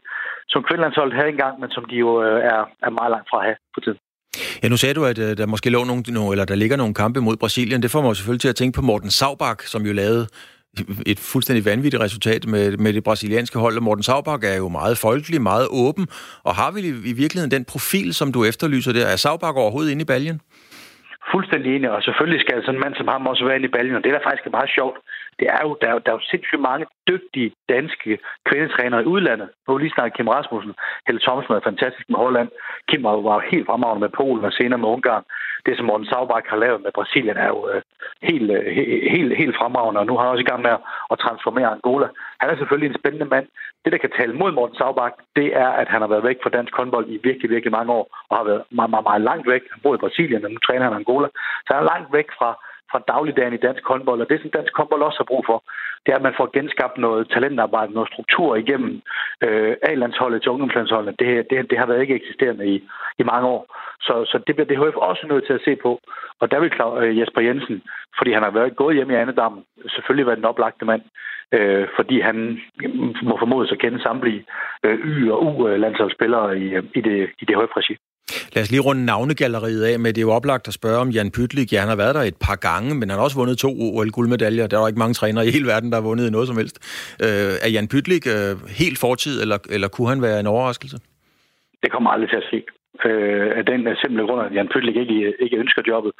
som 0.48 0.62
kvindelandsholdet 0.62 1.16
havde 1.16 1.28
engang, 1.28 1.60
men 1.60 1.70
som 1.70 1.84
de 1.84 1.96
jo 1.96 2.22
øh, 2.22 2.40
er, 2.52 2.60
er 2.86 2.90
meget 2.90 3.10
langt 3.10 3.28
fra 3.30 3.38
at 3.38 3.44
have 3.44 3.56
på 3.74 3.80
tiden. 3.80 3.98
Ja, 4.62 4.68
nu 4.68 4.76
sagde 4.76 4.94
du, 4.94 5.04
at 5.04 5.18
øh, 5.18 5.36
der 5.36 5.46
måske 5.46 5.70
lå 5.70 5.84
nogle, 5.84 6.02
eller 6.32 6.44
der 6.44 6.54
ligger 6.54 6.76
nogle 6.76 6.94
kampe 6.94 7.20
mod 7.20 7.36
Brasilien. 7.36 7.82
Det 7.82 7.90
får 7.90 8.02
mig 8.02 8.16
selvfølgelig 8.16 8.40
til 8.40 8.48
at 8.48 8.56
tænke 8.56 8.76
på 8.76 8.82
Morten 8.82 9.10
Saubak, 9.10 9.62
som 9.62 9.86
jo 9.86 9.92
lavede 9.92 10.26
et 11.06 11.18
fuldstændig 11.32 11.64
vanvittigt 11.64 12.02
resultat 12.02 12.46
med, 12.46 12.76
med 12.76 12.92
det 12.92 13.04
brasilianske 13.04 13.58
hold. 13.58 13.76
Og 13.76 13.82
Morten 13.82 14.02
Saubak 14.02 14.44
er 14.44 14.56
jo 14.56 14.68
meget 14.68 14.98
folkelig, 14.98 15.42
meget 15.42 15.66
åben. 15.70 16.06
Og 16.44 16.54
har 16.54 16.70
vi 16.74 16.80
i 17.12 17.14
virkeligheden 17.22 17.50
den 17.50 17.64
profil, 17.64 18.14
som 18.14 18.32
du 18.32 18.44
efterlyser 18.44 18.92
der? 18.92 19.06
Er 19.06 19.16
Saubak 19.16 19.56
overhovedet 19.56 19.90
inde 19.90 20.02
i 20.02 20.10
baljen? 20.14 20.40
Fuldstændig 21.32 21.76
enig, 21.76 21.90
og 21.90 22.02
selvfølgelig 22.02 22.40
skal 22.40 22.62
sådan 22.62 22.74
en 22.74 22.80
mand 22.80 22.94
som 22.94 23.08
ham 23.08 23.26
også 23.26 23.44
være 23.44 23.56
inde 23.56 23.68
i 23.68 23.74
baljen, 23.76 23.96
og 23.96 24.02
det 24.02 24.08
er 24.10 24.16
da 24.18 24.28
faktisk 24.28 24.44
meget 24.58 24.70
sjovt 24.78 24.96
det 25.38 25.48
er 25.48 25.60
jo, 25.66 25.76
der, 25.80 25.88
er, 25.88 25.98
der 25.98 26.10
er 26.10 26.16
jo 26.18 26.30
sindssygt 26.30 26.60
mange 26.60 26.86
dygtige 27.08 27.52
danske 27.68 28.18
kvindetrænere 28.48 29.02
i 29.02 29.10
udlandet. 29.14 29.48
Nu 29.68 29.76
lige 29.76 29.94
snakket 29.94 30.16
Kim 30.16 30.28
Rasmussen. 30.28 30.74
Helle 31.06 31.20
Thomsen 31.20 31.54
er 31.54 31.68
fantastisk 31.70 32.06
med 32.08 32.18
Holland. 32.18 32.48
Kim 32.88 33.02
var, 33.02 33.16
var 33.30 33.38
helt 33.52 33.66
fremragende 33.66 34.00
med 34.00 34.16
Polen 34.18 34.44
og 34.44 34.52
senere 34.52 34.78
med 34.78 34.88
Ungarn. 34.88 35.24
Det, 35.66 35.76
som 35.76 35.86
Morten 35.86 36.06
Saubach 36.06 36.46
har 36.52 36.56
lavet 36.56 36.80
med 36.82 36.92
Brasilien, 36.98 37.36
er 37.36 37.48
jo 37.54 37.68
øh, 37.72 37.82
helt, 38.22 38.50
øh, 38.50 38.66
helt, 39.14 39.36
helt 39.36 39.56
fremragende. 39.56 40.00
Og 40.00 40.06
nu 40.06 40.16
har 40.16 40.22
han 40.22 40.30
også 40.32 40.46
i 40.46 40.50
gang 40.50 40.62
med 40.62 40.74
at 41.12 41.18
transformere 41.18 41.72
Angola. 41.74 42.08
Han 42.40 42.50
er 42.50 42.56
selvfølgelig 42.56 42.88
en 42.90 43.00
spændende 43.00 43.28
mand. 43.34 43.46
Det, 43.84 43.92
der 43.92 43.98
kan 43.98 44.12
tale 44.18 44.32
mod 44.32 44.52
Morten 44.52 44.76
Saubach, 44.76 45.14
det 45.36 45.48
er, 45.56 45.68
at 45.68 45.88
han 45.88 46.00
har 46.00 46.08
været 46.08 46.24
væk 46.24 46.38
fra 46.42 46.50
dansk 46.50 46.72
håndbold 46.76 47.06
i 47.08 47.20
virkelig, 47.28 47.50
virkelig 47.50 47.72
mange 47.72 47.92
år. 47.92 48.04
Og 48.28 48.36
har 48.36 48.44
været 48.44 48.62
meget, 48.70 48.90
meget, 48.90 49.06
meget 49.10 49.22
langt 49.22 49.46
væk. 49.52 49.62
Han 49.72 49.80
bor 49.82 49.94
i 49.94 50.04
Brasilien, 50.04 50.44
og 50.44 50.50
nu 50.50 50.58
træner 50.58 50.84
han 50.84 50.98
Angola. 51.00 51.28
Så 51.64 51.70
han 51.74 51.82
er 51.82 51.92
langt 51.94 52.12
væk 52.12 52.28
fra 52.38 52.50
fra 52.90 53.04
dagligdagen 53.08 53.54
i 53.54 53.64
dansk 53.66 53.84
håndbold. 53.86 54.20
Og 54.20 54.28
det, 54.30 54.40
som 54.40 54.50
dansk 54.50 54.72
håndbold 54.76 55.02
også 55.02 55.18
har 55.18 55.30
brug 55.32 55.44
for, 55.46 55.58
det 56.06 56.12
er, 56.12 56.16
at 56.16 56.28
man 56.28 56.38
får 56.38 56.50
genskabt 56.52 56.98
noget 56.98 57.30
talentarbejde, 57.30 57.92
noget 57.92 58.12
struktur 58.12 58.56
igennem 58.56 59.02
øh, 59.44 59.76
A-landsholdet 59.82 60.42
til 60.42 60.50
ungdomslandsholdet. 60.50 61.18
Det, 61.20 61.50
det, 61.50 61.70
det 61.70 61.78
har 61.78 61.86
været 61.86 62.00
ikke 62.00 62.14
eksisterende 62.14 62.66
i, 62.74 62.76
i 63.18 63.22
mange 63.22 63.48
år. 63.48 63.62
Så, 64.00 64.14
så 64.30 64.36
det 64.46 64.54
bliver 64.54 64.70
DHF 64.70 64.96
også 64.96 65.26
nødt 65.26 65.46
til 65.46 65.52
at 65.52 65.64
se 65.64 65.76
på. 65.76 66.00
Og 66.40 66.50
der 66.50 66.60
vil 66.60 66.70
Klaus, 66.70 67.02
øh, 67.02 67.18
Jesper 67.18 67.40
Jensen, 67.40 67.82
fordi 68.18 68.32
han 68.32 68.42
har 68.42 68.50
været 68.50 68.76
gået 68.76 68.96
hjem 68.96 69.10
i 69.10 69.14
Annedam, 69.14 69.64
selvfølgelig 69.88 70.26
været 70.26 70.38
den 70.38 70.50
oplagte 70.52 70.84
mand. 70.84 71.02
øh, 71.52 71.88
fordi 71.96 72.20
han 72.20 72.36
mm, 72.84 73.14
må 73.22 73.36
formodes 73.38 73.72
at 73.72 73.78
kende 73.78 74.02
samtlige 74.02 74.44
øh, 74.84 74.98
Y- 74.98 75.32
og 75.32 75.46
U-landsholdsspillere 75.46 76.58
i, 76.58 76.74
øh, 76.74 76.84
i 76.94 77.00
det, 77.00 77.30
i 77.40 77.44
det 77.44 77.56
høje 77.56 77.68
regi. 77.76 77.96
Lad 78.52 78.62
os 78.62 78.70
lige 78.70 78.80
runde 78.80 79.04
navnegalleriet 79.04 79.84
af 79.84 79.98
med, 79.98 80.12
det 80.12 80.20
er 80.20 80.22
jo 80.22 80.32
oplagt 80.32 80.68
at 80.68 80.74
spørge 80.74 80.98
om 80.98 81.10
Jan 81.10 81.30
Pytlik. 81.30 81.72
Ja, 81.72 81.80
han 81.80 81.88
har 81.88 81.96
været 81.96 82.14
der 82.14 82.22
et 82.22 82.36
par 82.36 82.56
gange, 82.56 82.94
men 82.94 83.10
han 83.10 83.18
har 83.18 83.24
også 83.24 83.36
vundet 83.36 83.58
to 83.58 83.70
OL-guldmedaljer. 83.80 84.66
Der 84.66 84.76
er 84.76 84.80
jo 84.80 84.86
ikke 84.86 84.98
mange 84.98 85.14
trænere 85.14 85.46
i 85.46 85.50
hele 85.50 85.66
verden, 85.66 85.90
der 85.90 85.96
har 85.96 86.02
vundet 86.02 86.32
noget 86.32 86.48
som 86.48 86.56
helst. 86.56 86.76
Øh, 87.22 87.52
er 87.62 87.68
Jan 87.68 87.88
Pytlik 87.88 88.26
øh, 88.26 88.68
helt 88.68 88.98
fortid, 88.98 89.42
eller, 89.42 89.58
eller 89.70 89.88
kunne 89.88 90.08
han 90.08 90.22
være 90.22 90.40
en 90.40 90.46
overraskelse? 90.46 90.98
Det 91.82 91.92
kommer 91.92 92.10
aldrig 92.10 92.30
til 92.30 92.36
at 92.36 92.42
ske 92.42 92.64
øh, 93.04 93.58
af 93.58 93.64
den 93.66 93.96
simple 94.02 94.26
grund, 94.26 94.46
at 94.46 94.54
Jan 94.54 94.68
Pytlik 94.68 94.96
ikke, 94.96 95.34
ikke 95.44 95.56
ønsker 95.56 95.82
jobbet. 95.88 96.12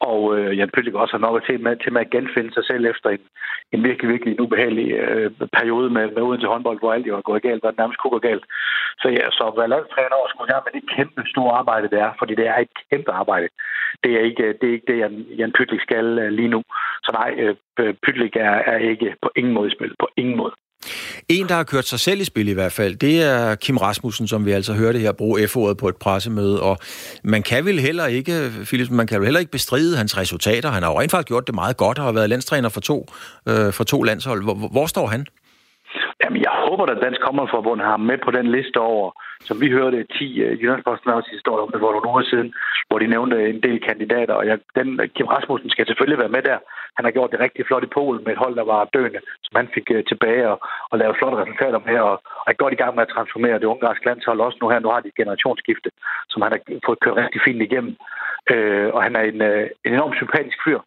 Og 0.00 0.38
øh, 0.38 0.58
Jan 0.58 0.70
Pytlik 0.74 0.94
også 0.94 1.12
har 1.16 1.24
nok 1.26 1.46
til 1.46 1.60
med, 1.60 1.76
til 1.76 1.92
med 1.92 2.00
at 2.00 2.10
genfinde 2.10 2.54
sig 2.54 2.64
selv 2.64 2.84
efter 2.86 3.08
en, 3.10 3.22
en 3.72 3.84
virkelig, 3.84 4.10
virkelig 4.10 4.40
ubehagelig 4.40 4.92
øh, 4.92 5.30
periode 5.58 5.90
med, 5.90 6.06
med 6.14 6.22
uden 6.22 6.40
til 6.40 6.48
håndbold, 6.48 6.78
hvor 6.78 6.92
alt 6.92 7.06
jo 7.06 7.16
er 7.16 7.28
gået 7.28 7.42
galt, 7.42 7.60
hvor 7.60 7.70
det 7.70 7.78
nærmest 7.78 7.98
kunne 7.98 8.16
gå 8.16 8.18
galt. 8.18 8.44
Så 9.00 9.08
ja, 9.08 9.24
så 9.30 9.42
at 9.44 9.58
være 9.58 9.72
landstræner 9.74 10.16
også 10.22 10.32
skulle 10.34 10.52
gøre 10.52 10.66
med 10.66 10.80
det 10.80 10.90
kæmpe 10.96 11.22
store 11.32 11.52
arbejde, 11.60 11.90
det 11.92 11.98
er, 12.00 12.12
fordi 12.18 12.34
det 12.34 12.46
er 12.46 12.58
et 12.58 12.74
kæmpe 12.90 13.10
arbejde. 13.12 13.48
Det 14.04 14.12
er 14.12 14.20
ikke 14.20 14.46
det, 14.60 14.68
er 14.68 14.72
ikke 14.72 14.90
det 14.92 14.98
Jan, 14.98 15.14
Jan 15.40 15.52
Pytlik 15.52 15.80
skal 15.80 16.18
øh, 16.18 16.30
lige 16.38 16.48
nu. 16.54 16.62
Så 17.04 17.10
nej, 17.20 17.30
øh, 17.78 17.94
Pytlik 18.02 18.36
er, 18.36 18.56
er 18.72 18.78
ikke 18.78 19.16
på 19.22 19.30
ingen 19.36 19.54
måde 19.54 19.68
i 19.68 19.74
spil. 19.76 19.94
På 19.98 20.08
ingen 20.16 20.36
måde. 20.36 20.52
En, 21.28 21.48
der 21.48 21.54
har 21.54 21.62
kørt 21.62 21.86
sig 21.86 22.00
selv 22.00 22.20
i 22.20 22.24
spil 22.24 22.48
i 22.48 22.52
hvert 22.52 22.72
fald, 22.72 22.96
det 22.96 23.22
er 23.22 23.54
Kim 23.54 23.76
Rasmussen, 23.76 24.28
som 24.28 24.46
vi 24.46 24.52
altså 24.52 24.72
hørte 24.72 24.98
her 24.98 25.12
bruge 25.12 25.48
F-ordet 25.48 25.76
på 25.76 25.88
et 25.88 25.96
pressemøde. 25.96 26.62
Og 26.62 26.78
man 27.24 27.42
kan 27.42 27.64
vel 27.64 27.80
heller 27.80 28.06
ikke, 28.06 28.52
Philips, 28.64 28.90
man 28.90 29.06
kan 29.06 29.20
vel 29.20 29.26
heller 29.26 29.40
ikke 29.40 29.52
bestride 29.52 29.96
hans 29.96 30.16
resultater. 30.16 30.70
Han 30.70 30.82
har 30.82 30.90
jo 30.90 31.00
rent 31.00 31.10
faktisk 31.10 31.28
gjort 31.28 31.46
det 31.46 31.54
meget 31.54 31.76
godt 31.76 31.98
og 31.98 32.04
har 32.04 32.12
været 32.12 32.30
landstræner 32.30 32.68
for 32.68 32.80
to, 32.80 33.08
øh, 33.48 33.72
for 33.72 33.84
to 33.84 34.02
landshold. 34.02 34.42
Hvor, 34.42 34.54
hvor 34.54 34.86
står 34.86 35.06
han? 35.06 35.26
Jamen, 36.22 36.40
jeg 36.46 36.54
håber, 36.66 36.84
at 36.86 37.02
Dansk 37.02 37.20
Kommerforbund 37.20 37.80
har 37.80 37.96
med 37.96 38.18
på 38.24 38.30
den 38.30 38.46
liste 38.56 38.78
over, 38.80 39.10
som 39.48 39.60
vi 39.60 39.68
hørte 39.70 39.98
10 40.04 40.42
uh, 40.42 40.50
øh, 40.50 40.60
Jyllandsposten 40.60 41.10
også 41.10 41.30
historie 41.32 41.62
om 41.62 41.70
det 41.72 41.80
for 41.80 41.92
nogle 41.92 42.08
uger 42.08 42.24
siden, 42.32 42.54
hvor 42.88 42.98
de 42.98 43.06
nævnte 43.14 43.36
en 43.50 43.60
del 43.66 43.78
kandidater, 43.88 44.34
og 44.34 44.46
jeg, 44.46 44.58
den, 44.78 44.88
øh, 45.00 45.08
Kim 45.14 45.26
Rasmussen 45.26 45.70
skal 45.70 45.86
selvfølgelig 45.86 46.22
være 46.24 46.34
med 46.36 46.42
der. 46.50 46.58
Han 46.96 47.04
har 47.04 47.12
gjort 47.12 47.30
det 47.32 47.40
rigtig 47.40 47.66
flot 47.66 47.84
i 47.84 47.94
Polen 47.96 48.24
med 48.24 48.32
et 48.32 48.42
hold, 48.44 48.54
der 48.56 48.66
var 48.72 48.90
døende, 48.96 49.20
som 49.44 49.54
han 49.60 49.68
fik 49.74 49.86
uh, 49.94 50.00
tilbage 50.10 50.44
og, 50.52 50.58
og 50.90 50.98
lavet 50.98 51.16
flotte 51.18 51.40
resultater 51.42 51.80
med, 51.88 51.98
og, 52.08 52.16
og 52.44 52.48
er 52.52 52.62
godt 52.62 52.74
i 52.74 52.80
gang 52.82 52.94
med 52.94 53.02
at 53.06 53.14
transformere 53.14 53.60
det 53.60 53.72
ungarske 53.74 54.06
landshold 54.06 54.40
også 54.40 54.58
nu 54.60 54.68
her. 54.68 54.80
Nu 54.80 54.88
har 54.88 55.00
de 55.00 55.08
et 55.08 55.20
generationsskifte, 55.22 55.90
som 56.30 56.42
han 56.42 56.52
har 56.52 56.60
fået 56.86 57.00
kørt 57.00 57.16
rigtig 57.16 57.40
fint 57.46 57.62
igennem. 57.62 57.94
Uh, 58.52 58.88
og 58.94 59.02
han 59.06 59.16
er 59.16 59.24
en, 59.32 59.40
uh, 59.50 59.64
en 59.84 59.92
enormt 59.96 60.16
sympatisk 60.22 60.58
fyr, 60.64 60.80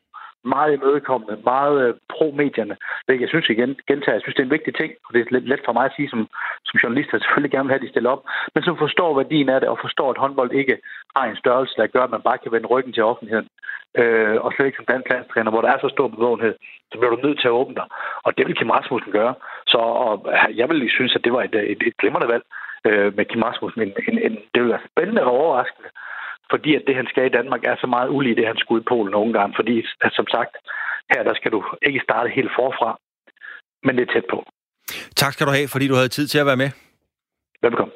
meget 0.55 0.73
imødekommende, 0.73 1.35
meget 1.43 1.77
øh, 1.87 1.93
pro-medierne. 2.13 2.75
Jeg 3.07 3.29
synes 3.29 3.49
igen, 3.49 3.71
gentager, 3.87 4.17
jeg 4.17 4.21
synes, 4.23 4.35
det 4.35 4.43
er 4.43 4.49
en 4.49 4.57
vigtig 4.57 4.73
ting, 4.75 4.91
og 5.05 5.13
det 5.13 5.19
er 5.21 5.39
let 5.51 5.65
for 5.65 5.73
mig 5.73 5.85
at 5.85 5.95
sige 5.95 6.09
som, 6.09 6.21
som 6.67 6.79
journalist, 6.83 7.13
at 7.13 7.21
selvfølgelig 7.21 7.51
gerne 7.51 7.67
vil 7.67 7.73
have, 7.73 7.81
at 7.81 7.87
de 7.87 7.93
stiller 7.93 8.09
op, 8.15 8.23
men 8.53 8.63
som 8.63 8.77
forstår 8.77 9.17
værdien 9.21 9.49
af 9.49 9.59
det, 9.59 9.69
og 9.69 9.77
forstår, 9.81 10.09
at 10.11 10.21
håndbold 10.23 10.51
ikke 10.51 10.77
har 11.15 11.25
en 11.25 11.41
størrelse, 11.43 11.73
der 11.77 11.87
gør, 11.87 12.03
at 12.03 12.15
man 12.15 12.27
bare 12.27 12.37
kan 12.37 12.51
vende 12.51 12.67
ryggen 12.73 12.93
til 12.93 13.03
offentligheden. 13.03 13.49
Øh, 14.01 14.37
og 14.43 14.51
slet 14.51 14.65
ikke 14.65 14.79
som 14.79 14.91
dansk 14.93 15.09
landstræner, 15.09 15.51
hvor 15.51 15.61
der 15.61 15.71
er 15.71 15.79
så 15.79 15.89
stor 15.89 16.07
bevågenhed, 16.07 16.55
så 16.91 16.95
bliver 16.97 17.15
du 17.15 17.27
nødt 17.27 17.39
til 17.39 17.47
at 17.47 17.57
åbne 17.61 17.75
dig. 17.75 17.87
Og 18.25 18.37
det 18.37 18.47
vil 18.47 18.55
Kim 18.55 18.69
Rasmussen 18.69 19.11
gøre. 19.11 19.33
Så 19.67 19.77
og 19.77 20.25
øh, 20.33 20.57
jeg 20.57 20.69
vil 20.69 20.89
synes, 20.89 21.15
at 21.15 21.23
det 21.23 21.33
var 21.33 21.43
et, 21.43 21.55
øh, 21.55 21.63
et, 21.63 21.81
et 21.87 21.97
glimrende 21.97 22.27
valg 22.33 22.43
øh, 22.87 23.15
med 23.17 23.25
Kim 23.25 23.43
Rasmussen. 23.43 23.81
En, 23.81 23.93
en, 24.07 24.17
en, 24.25 24.37
det 24.53 24.59
vil 24.61 24.69
være 24.69 24.87
spændende 24.91 25.23
og 25.23 25.31
overraskende, 25.31 25.89
fordi 26.51 26.75
at 26.75 26.83
det, 26.87 26.95
han 26.95 27.07
skal 27.11 27.25
i 27.25 27.35
Danmark, 27.37 27.61
er 27.63 27.75
så 27.83 27.87
meget 27.87 28.09
ulige 28.09 28.35
det, 28.35 28.47
han 28.47 28.57
skulle 28.57 28.81
i 28.81 28.89
Polen 28.91 29.13
og 29.13 29.21
Ungarn. 29.21 29.53
Fordi, 29.59 29.75
at, 30.05 30.11
som 30.13 30.27
sagt, 30.35 30.53
her 31.11 31.23
der 31.23 31.33
skal 31.35 31.51
du 31.51 31.59
ikke 31.87 32.01
starte 32.03 32.29
helt 32.37 32.51
forfra, 32.59 32.89
men 33.85 33.97
det 33.97 34.03
er 34.09 34.13
tæt 34.13 34.27
på. 34.29 34.39
Tak 35.15 35.33
skal 35.33 35.47
du 35.47 35.51
have, 35.51 35.67
fordi 35.67 35.87
du 35.87 35.95
havde 35.95 36.07
tid 36.07 36.27
til 36.27 36.39
at 36.39 36.45
være 36.45 36.61
med. 36.63 36.69
Velkommen. 37.61 37.95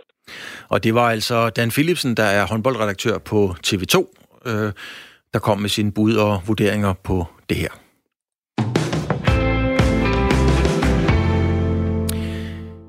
Og 0.69 0.83
det 0.83 0.93
var 0.93 1.09
altså 1.09 1.49
Dan 1.49 1.69
Philipsen, 1.69 2.17
der 2.17 2.23
er 2.23 2.47
håndboldredaktør 2.51 3.17
på 3.17 3.39
TV2, 3.67 3.95
øh, 4.45 4.71
der 5.33 5.39
kom 5.39 5.57
med 5.59 5.69
sine 5.69 5.91
bud 5.91 6.15
og 6.15 6.41
vurderinger 6.47 6.93
på 7.03 7.25
det 7.49 7.57
her. 7.57 7.73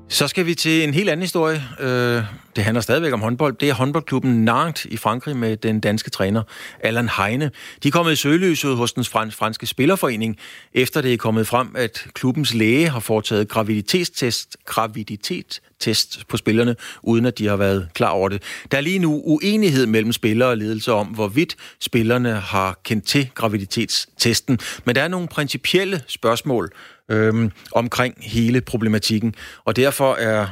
Så 0.09 0.27
skal 0.27 0.45
vi 0.45 0.55
til 0.55 0.83
en 0.83 0.93
helt 0.93 1.09
anden 1.09 1.23
historie. 1.23 1.59
Øh, 1.79 2.23
det 2.55 2.63
handler 2.63 2.81
stadigvæk 2.81 3.13
om 3.13 3.21
håndbold. 3.21 3.55
Det 3.59 3.69
er 3.69 3.73
håndboldklubben 3.73 4.45
Nantes 4.45 4.85
i 4.85 4.97
Frankrig 4.97 5.37
med 5.37 5.57
den 5.57 5.79
danske 5.79 6.09
træner 6.09 6.43
Allan 6.79 7.09
Heine. 7.09 7.51
De 7.83 7.87
er 7.87 7.91
kommet 7.91 8.13
i 8.13 8.15
søgelyset 8.15 8.75
hos 8.75 8.93
den 8.93 9.03
franske 9.03 9.65
spillerforening, 9.65 10.37
efter 10.73 11.01
det 11.01 11.13
er 11.13 11.17
kommet 11.17 11.47
frem, 11.47 11.75
at 11.75 12.05
klubbens 12.13 12.53
læge 12.53 12.89
har 12.89 12.99
foretaget 12.99 13.49
graviditetstest, 13.49 14.57
graviditetstest 14.65 16.27
på 16.27 16.37
spillerne, 16.37 16.75
uden 17.01 17.25
at 17.25 17.37
de 17.37 17.47
har 17.47 17.55
været 17.55 17.87
klar 17.93 18.09
over 18.09 18.29
det. 18.29 18.43
Der 18.71 18.77
er 18.77 18.81
lige 18.81 18.99
nu 18.99 19.21
uenighed 19.25 19.85
mellem 19.85 20.11
spillere 20.11 20.49
og 20.49 20.57
ledelse 20.57 20.93
om, 20.93 21.07
hvorvidt 21.07 21.55
spillerne 21.79 22.33
har 22.33 22.79
kendt 22.83 23.05
til 23.05 23.29
graviditetstesten. 23.35 24.59
Men 24.85 24.95
der 24.95 25.01
er 25.01 25.07
nogle 25.07 25.27
principielle 25.27 26.01
spørgsmål 26.07 26.71
øhm, 27.09 27.51
omkring 27.71 28.15
hele 28.21 28.61
problematikken, 28.61 29.35
og 29.65 29.75
derfor 29.75 30.15
er 30.15 30.47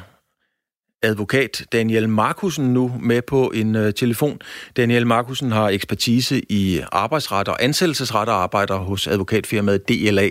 advokat 1.04 1.66
Daniel 1.74 2.10
Markusen 2.10 2.74
nu 2.74 2.92
med 3.02 3.22
på 3.22 3.52
en 3.56 3.76
øh, 3.76 3.94
telefon. 3.94 4.40
Daniel 4.78 5.08
Markusen 5.08 5.52
har 5.52 5.70
ekspertise 5.70 6.42
i 6.50 6.80
arbejdsret 6.92 7.48
og 7.48 7.64
ansættelsesret 7.64 8.30
og 8.30 8.36
arbejder 8.36 8.78
hos 8.78 9.08
advokatfirmaet 9.08 9.90
DLA 9.90 10.28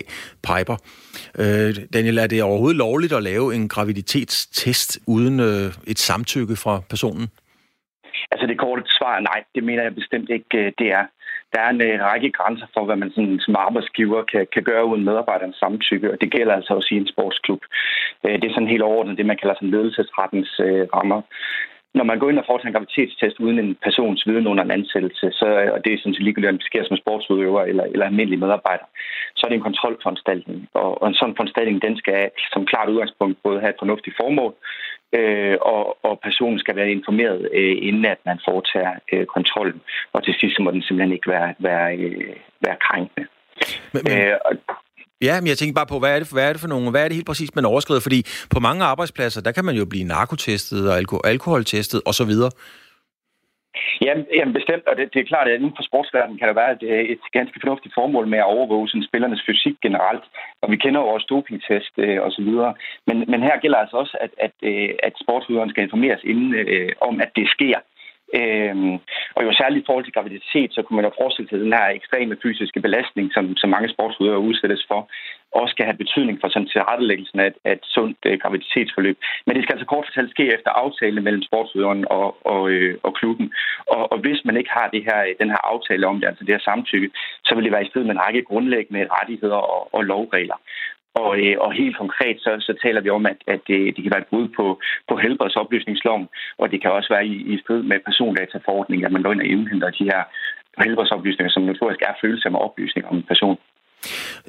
Piper. 0.47 0.77
Øh, 1.39 1.75
Daniel, 1.93 2.17
er 2.17 2.27
det 2.27 2.43
overhovedet 2.43 2.77
lovligt 2.77 3.13
at 3.13 3.23
lave 3.23 3.55
en 3.55 3.67
graviditetstest 3.67 4.99
uden 5.07 5.39
øh, 5.39 5.73
et 5.87 5.99
samtykke 5.99 6.55
fra 6.55 6.81
personen? 6.89 7.27
Altså 8.31 8.47
det 8.47 8.59
korte 8.59 8.81
svar 8.85 9.15
er 9.15 9.19
nej, 9.19 9.43
det 9.55 9.63
mener 9.63 9.83
jeg 9.83 9.95
bestemt 9.95 10.29
ikke, 10.29 10.57
øh, 10.57 10.71
det 10.79 10.87
er 10.87 11.05
der 11.53 11.59
er 11.59 11.73
øh, 11.81 11.93
en 11.95 12.03
række 12.11 12.31
grænser 12.31 12.67
for, 12.73 12.85
hvad 12.85 12.95
man 12.95 13.11
sådan, 13.11 13.39
som 13.39 13.55
arbejdsgiver 13.67 14.23
kan, 14.31 14.47
kan 14.53 14.63
gøre 14.63 14.85
uden 14.85 15.03
medarbejderens 15.05 15.55
samtykke, 15.55 16.11
og 16.11 16.17
det 16.21 16.31
gælder 16.31 16.53
altså 16.53 16.73
også 16.73 16.89
i 16.91 16.97
en 16.97 17.07
sportsklub. 17.13 17.61
Øh, 18.25 18.35
det 18.41 18.45
er 18.45 18.53
sådan 18.53 18.73
helt 18.73 18.87
overordnet 18.87 19.17
det, 19.17 19.25
man 19.25 19.37
kalder 19.41 19.55
sådan 19.55 19.71
ledelsesrettens 19.71 20.51
øh, 20.65 20.87
rammer. 20.95 21.21
Når 21.93 22.03
man 22.03 22.19
går 22.19 22.29
ind 22.29 22.39
og 22.39 22.45
foretager 22.47 22.67
en 22.67 22.73
graviditetstest 22.73 23.39
uden 23.39 23.59
en 23.59 23.75
persons 23.83 24.27
viden 24.27 24.47
under 24.47 24.63
en 24.63 24.71
ansættelse, 24.71 25.31
så, 25.39 25.47
og 25.73 25.79
det 25.83 25.93
er 25.93 25.97
sådan 25.97 26.13
set 26.13 26.23
ligegyldigt, 26.23 26.51
om 26.53 26.57
det 26.57 26.69
sker 26.71 26.83
som 26.85 26.97
sportsudøver 26.97 27.61
eller, 27.61 27.83
eller 27.83 28.05
almindelig 28.05 28.39
medarbejder, 28.39 28.85
så 29.35 29.41
er 29.43 29.49
det 29.49 29.55
en 29.55 29.69
kontrolforanstaltning. 29.69 30.69
Og, 30.73 31.01
og 31.01 31.07
en 31.07 31.13
sådan 31.13 31.35
foranstaltning, 31.35 31.81
den 31.81 31.97
skal 31.97 32.29
som 32.53 32.65
klart 32.65 32.89
udgangspunkt 32.89 33.43
både 33.43 33.59
have 33.59 33.69
et 33.69 33.81
fornuftigt 33.83 34.17
formål, 34.21 34.53
øh, 35.13 35.57
og, 35.61 35.97
og 36.03 36.19
personen 36.23 36.59
skal 36.59 36.75
være 36.75 36.91
informeret, 36.91 37.49
øh, 37.53 37.77
inden 37.81 38.05
at 38.05 38.17
man 38.25 38.39
foretager 38.47 38.93
øh, 39.13 39.25
kontrollen. 39.25 39.81
Og 40.13 40.23
til 40.23 40.33
sidst 40.39 40.59
må 40.59 40.71
den 40.71 40.81
simpelthen 40.81 41.13
ikke 41.13 41.29
være, 41.29 41.53
være, 41.59 41.97
øh, 41.97 42.35
være 42.65 42.77
krænkende. 42.87 43.27
Men, 43.93 44.01
men... 44.05 44.17
Øh, 44.17 44.37
Ja, 45.23 45.41
men 45.41 45.47
jeg 45.47 45.57
tænker 45.57 45.73
bare 45.73 45.85
på, 45.85 45.99
hvad 45.99 46.15
er, 46.15 46.19
det, 46.19 46.31
hvad 46.31 46.49
er 46.49 46.53
det 46.53 46.61
for 46.61 46.67
nogle, 46.67 46.91
hvad 46.91 47.03
er 47.03 47.07
det 47.07 47.15
helt 47.15 47.27
præcis, 47.27 47.55
man 47.55 47.65
overskrider? 47.65 48.01
Fordi 48.01 48.25
på 48.49 48.59
mange 48.59 48.83
arbejdspladser, 48.83 49.41
der 49.41 49.51
kan 49.51 49.65
man 49.65 49.75
jo 49.75 49.85
blive 49.85 50.03
narkotestet 50.03 50.89
og 50.89 50.97
alko- 50.97 51.21
alkoholtestet 51.23 52.01
osv. 52.05 52.31
Jamen, 54.01 54.25
jamen 54.37 54.53
bestemt, 54.53 54.85
og 54.87 54.97
det, 54.97 55.13
det 55.13 55.19
er 55.19 55.31
klart, 55.31 55.47
at 55.47 55.55
inden 55.55 55.77
for 55.77 55.83
sportsverdenen 55.83 56.37
kan 56.39 56.47
der 56.47 56.53
være 56.53 56.71
et, 56.71 56.83
øh, 56.83 57.05
et 57.13 57.19
ganske 57.31 57.59
fornuftigt 57.61 57.93
formål 57.93 58.27
med 58.27 58.39
at 58.39 58.51
overvåge 58.55 58.89
sådan, 58.89 59.09
spillernes 59.09 59.43
fysik 59.45 59.75
generelt, 59.81 60.23
og 60.61 60.71
vi 60.71 60.77
kender 60.77 60.99
jo 61.01 61.09
vores 61.11 61.25
dopingtest 61.25 61.93
øh, 61.97 62.19
osv. 62.27 62.49
Men, 63.07 63.17
men 63.31 63.41
her 63.47 63.59
gælder 63.59 63.77
altså 63.77 63.97
også, 63.97 64.17
at, 64.21 64.31
at, 64.45 64.51
øh, 64.69 64.89
at 65.03 65.13
sportsudøveren 65.23 65.69
skal 65.69 65.83
informeres 65.83 66.23
inden 66.23 66.53
øh, 66.55 66.89
om, 67.01 67.21
at 67.21 67.31
det 67.35 67.47
sker. 67.49 67.79
Øhm, 68.39 68.93
og 69.35 69.41
jo 69.45 69.51
særligt 69.53 69.83
i 69.83 69.87
forhold 69.87 70.05
til 70.05 70.13
graviditet, 70.13 70.69
så 70.73 70.81
kunne 70.81 70.95
man 70.95 71.05
jo 71.05 71.19
forestille 71.21 71.49
sig, 71.49 71.57
at 71.57 71.63
den 71.65 71.73
her 71.73 71.87
ekstreme 71.87 72.37
fysiske 72.43 72.79
belastning, 72.81 73.33
som, 73.33 73.57
som 73.57 73.69
mange 73.69 73.89
sportsudøvere 73.89 74.47
udsættes 74.49 74.85
for, 74.87 75.09
også 75.59 75.71
skal 75.71 75.85
have 75.85 76.01
betydning 76.03 76.37
for 76.41 76.49
sådan 76.49 76.71
tilrettelæggelsen 76.73 77.39
af 77.39 77.47
et, 77.47 77.57
af 77.65 77.71
et 77.71 77.85
sundt 77.95 78.17
øh, 78.25 78.39
graviditetsforløb. 78.41 79.17
Men 79.45 79.55
det 79.55 79.63
skal 79.63 79.73
altså 79.73 79.89
kort 79.93 80.05
fortalt 80.07 80.31
ske 80.31 80.45
efter 80.55 80.69
aftale 80.83 81.21
mellem 81.21 81.43
sportsudøveren 81.43 82.05
og, 82.17 82.27
og, 82.53 82.69
øh, 82.71 82.97
og 83.03 83.13
klubben. 83.19 83.53
Og, 83.87 84.11
og 84.11 84.17
hvis 84.19 84.39
man 84.45 84.57
ikke 84.57 84.71
har 84.71 84.87
det 84.87 85.03
her, 85.03 85.19
den 85.41 85.49
her 85.49 85.61
aftale 85.73 86.07
om 86.07 86.19
det, 86.19 86.27
altså 86.27 86.43
det 86.43 86.53
her 86.53 86.67
samtykke, 86.69 87.09
så 87.45 87.55
vil 87.55 87.63
det 87.63 87.71
være 87.71 87.85
i 87.85 87.89
strid 87.89 88.03
med 88.03 88.15
en 88.15 88.25
række 88.25 88.43
grundlæggende 88.43 89.07
rettigheder 89.11 89.61
og, 89.75 89.95
og 89.95 90.01
lovregler. 90.03 90.57
Og, 91.15 91.39
øh, 91.39 91.55
og 91.59 91.73
helt 91.73 91.97
konkret 91.97 92.37
så, 92.39 92.51
så 92.59 92.73
taler 92.83 93.01
vi 93.01 93.09
om, 93.09 93.25
at, 93.25 93.37
at 93.47 93.61
det, 93.67 93.95
det 93.95 94.03
kan 94.03 94.11
være 94.11 94.21
et 94.21 94.31
brud 94.33 94.47
på, 94.57 94.79
på 95.09 95.15
helbredsoplysningsloven, 95.17 96.27
og 96.57 96.71
det 96.71 96.81
kan 96.81 96.91
også 96.91 97.09
være 97.13 97.25
i, 97.25 97.35
i 97.53 97.59
strid 97.63 97.83
med 97.83 97.99
persondataforordningen, 98.05 99.05
at 99.05 99.11
man 99.11 99.23
går 99.23 99.31
ind 99.31 99.41
og 99.41 99.47
indhenter 99.47 99.89
de 99.89 100.03
her 100.03 100.21
helbredsoplysninger, 100.83 101.51
som 101.51 101.63
notorisk 101.63 102.01
er 102.01 102.13
følsomme 102.21 102.59
oplysninger 102.59 103.09
om 103.09 103.17
en 103.17 103.29
person. 103.31 103.57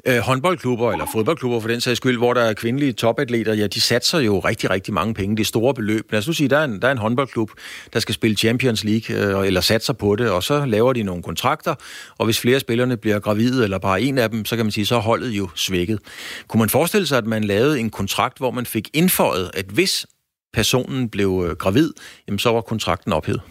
Øh, 0.05 0.17
håndboldklubber, 0.17 0.91
eller 0.91 1.05
fodboldklubber 1.13 1.59
for 1.59 1.67
den 1.67 1.81
sags 1.81 1.97
skyld, 1.97 2.17
hvor 2.17 2.33
der 2.33 2.41
er 2.41 2.53
kvindelige 2.53 2.93
topatleter, 2.93 3.53
ja, 3.53 3.67
de 3.67 3.81
satser 3.81 4.19
jo 4.19 4.39
rigtig, 4.39 4.69
rigtig 4.69 4.93
mange 4.93 5.13
penge. 5.13 5.35
Det 5.35 5.43
er 5.43 5.45
store 5.45 5.73
beløb. 5.73 6.11
Lad 6.11 6.19
os 6.19 6.27
nu 6.27 6.33
sige, 6.33 6.49
der 6.49 6.57
er 6.57 6.63
en, 6.63 6.81
der 6.81 6.87
er 6.87 6.91
en 6.91 6.97
håndboldklub, 6.97 7.51
der 7.93 7.99
skal 7.99 8.15
spille 8.15 8.37
Champions 8.37 8.83
League, 8.83 9.15
øh, 9.15 9.47
eller 9.47 9.61
satser 9.61 9.93
på 9.93 10.15
det, 10.15 10.29
og 10.29 10.43
så 10.43 10.65
laver 10.65 10.93
de 10.93 11.03
nogle 11.03 11.23
kontrakter, 11.23 11.75
og 12.17 12.25
hvis 12.25 12.39
flere 12.39 12.59
spillerne 12.59 12.97
bliver 12.97 13.19
gravide, 13.19 13.63
eller 13.63 13.77
bare 13.77 14.01
en 14.01 14.17
af 14.17 14.29
dem, 14.29 14.45
så 14.45 14.55
kan 14.55 14.65
man 14.65 14.71
sige, 14.71 14.85
så 14.85 14.95
er 14.95 14.99
holdet 14.99 15.29
jo 15.29 15.49
svækket. 15.55 15.99
Kunne 16.47 16.59
man 16.59 16.69
forestille 16.69 17.07
sig, 17.07 17.17
at 17.17 17.25
man 17.25 17.43
lavede 17.43 17.79
en 17.79 17.89
kontrakt, 17.89 18.37
hvor 18.37 18.51
man 18.51 18.65
fik 18.65 18.89
indføjet, 18.93 19.51
at 19.53 19.65
hvis 19.65 20.05
personen 20.53 21.09
blev 21.09 21.45
øh, 21.49 21.55
gravid, 21.55 21.93
jamen 22.27 22.39
så 22.39 22.51
var 22.51 22.61
kontrakten 22.61 23.13
ophævet? 23.13 23.41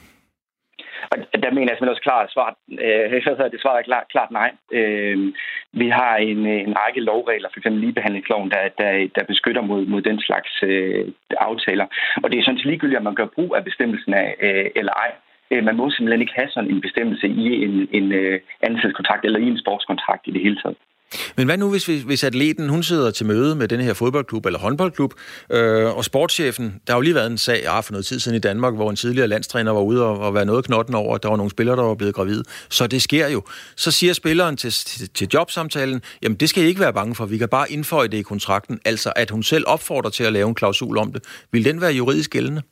Og 1.13 1.43
der 1.43 1.51
mener 1.51 1.69
jeg 1.71 1.77
simpelthen 1.77 1.97
også 1.97 2.09
klart 2.09 2.33
svar. 2.33 2.49
Øh, 2.85 3.51
det 3.53 3.61
svaret 3.63 3.79
er 3.79 3.91
klart, 3.91 4.07
klart 4.15 4.31
nej. 4.31 4.51
Øh, 4.79 5.17
vi 5.73 5.89
har 5.89 6.17
en, 6.17 6.41
øh, 6.53 6.61
en 6.69 6.75
række 6.83 7.01
lovregler, 7.01 7.49
f.eks. 7.49 7.67
ligebehandlingsloven, 7.71 8.51
der, 8.51 8.63
der, 8.81 9.09
der 9.17 9.25
beskytter 9.33 9.63
mod, 9.63 9.87
mod 9.87 10.03
den 10.03 10.21
slags 10.21 10.53
øh, 10.63 11.05
aftaler. 11.49 11.87
Og 12.23 12.27
det 12.31 12.39
er 12.39 12.45
sådan 12.45 12.59
set 12.59 12.71
ligegyldigt, 12.71 13.01
at 13.01 13.09
man 13.09 13.15
gør 13.15 13.35
brug 13.37 13.57
af 13.57 13.65
bestemmelsen 13.65 14.15
af, 14.15 14.37
øh, 14.41 14.67
eller 14.75 14.93
ej. 14.93 15.13
Øh, 15.51 15.65
man 15.65 15.77
må 15.77 15.91
simpelthen 15.91 16.21
ikke 16.25 16.39
have 16.41 16.51
sådan 16.51 16.71
en 16.71 16.81
bestemmelse 16.81 17.27
i 17.27 17.65
en, 17.65 17.89
en 17.99 18.13
øh, 18.13 18.41
ansættelseskontrakt 18.63 19.25
eller 19.25 19.41
i 19.41 19.49
en 19.49 19.59
sportskontrakt 19.59 20.27
i 20.27 20.31
det 20.31 20.43
hele 20.43 20.61
taget. 20.63 20.77
Men 21.37 21.47
hvad 21.47 21.59
nu, 21.59 21.71
hvis, 21.71 21.87
hvis 21.87 22.25
atleten 22.25 22.69
hun 22.69 22.83
sidder 22.83 23.11
til 23.11 23.27
møde 23.27 23.57
med 23.57 23.69
den 23.69 23.81
her 23.81 23.95
fodboldklub 23.95 24.47
eller 24.47 24.59
håndboldklub, 24.59 25.15
øh, 25.51 25.97
og 25.97 26.05
sportschefen, 26.05 26.65
der 26.87 26.93
har 26.93 26.99
jo 26.99 27.01
lige 27.01 27.15
været 27.15 27.31
en 27.31 27.39
sag 27.39 27.61
ja, 27.63 27.81
for 27.81 27.93
noget 27.93 28.07
tid 28.07 28.21
siden 28.21 28.37
i 28.37 28.41
Danmark, 28.41 28.75
hvor 28.75 28.91
en 28.91 28.97
tidligere 28.97 29.29
landstræner 29.29 29.73
var 29.73 29.81
ude 29.81 30.05
og, 30.05 30.19
og 30.19 30.35
være 30.35 30.45
noget 30.45 30.65
knotten 30.65 30.95
over, 30.95 31.15
at 31.15 31.23
der 31.23 31.29
var 31.29 31.37
nogle 31.37 31.51
spillere, 31.51 31.77
der 31.77 31.83
var 31.83 31.95
blevet 31.95 32.15
gravide. 32.15 32.45
Så 32.69 32.87
det 32.87 33.03
sker 33.03 33.29
jo. 33.29 33.43
Så 33.77 33.91
siger 33.91 34.13
spilleren 34.13 34.57
til, 34.57 34.73
til, 34.73 35.09
til 35.15 35.29
jobsamtalen, 35.35 36.03
jamen 36.23 36.37
det 36.37 36.49
skal 36.49 36.65
I 36.65 36.67
ikke 36.67 36.81
være 36.81 36.93
bange 36.93 37.15
for, 37.15 37.27
vi 37.27 37.39
kan 37.39 37.49
bare 37.49 37.73
indføje 37.73 38.09
det 38.09 38.17
i 38.17 38.23
kontrakten, 38.23 38.79
altså 38.85 39.13
at 39.17 39.31
hun 39.31 39.43
selv 39.43 39.65
opfordrer 39.67 40.11
til 40.11 40.25
at 40.25 40.33
lave 40.33 40.49
en 40.49 40.55
klausul 40.55 40.99
om 40.99 41.13
det. 41.13 41.25
Vil 41.53 41.65
den 41.65 41.81
være 41.81 41.93
juridisk 41.93 42.31
gældende? 42.31 42.63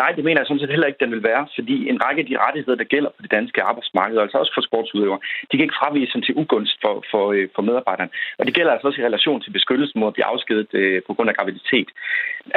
Nej, 0.00 0.10
det 0.16 0.24
mener 0.24 0.40
jeg 0.40 0.46
sådan 0.46 0.60
set 0.60 0.74
heller 0.74 0.90
ikke, 0.90 1.02
den 1.04 1.12
vil 1.14 1.22
være, 1.22 1.46
fordi 1.58 1.76
en 1.92 2.02
række 2.04 2.20
af 2.22 2.26
de 2.26 2.38
rettigheder, 2.44 2.78
der 2.82 2.92
gælder 2.94 3.10
på 3.16 3.22
det 3.22 3.30
danske 3.30 3.62
arbejdsmarked, 3.62 4.18
altså 4.18 4.38
også 4.38 4.52
for 4.54 4.64
sportsudøvere, 4.68 5.20
de 5.48 5.56
kan 5.56 5.66
ikke 5.66 5.80
fraviges 5.82 6.16
til 6.26 6.38
ugunst 6.42 6.76
for, 6.84 6.94
for, 7.10 7.24
øh, 7.32 7.48
for 7.54 7.62
medarbejderne. 7.62 8.10
Og 8.38 8.46
det 8.46 8.54
gælder 8.54 8.72
altså 8.72 8.86
også 8.86 9.00
i 9.00 9.04
relation 9.04 9.40
til 9.40 9.50
beskyttelsen 9.50 10.00
mod 10.00 10.08
at 10.08 10.16
blive 10.16 10.30
afskedet 10.32 10.70
øh, 10.80 11.02
på 11.06 11.14
grund 11.14 11.30
af 11.30 11.36
graviditet. 11.36 11.88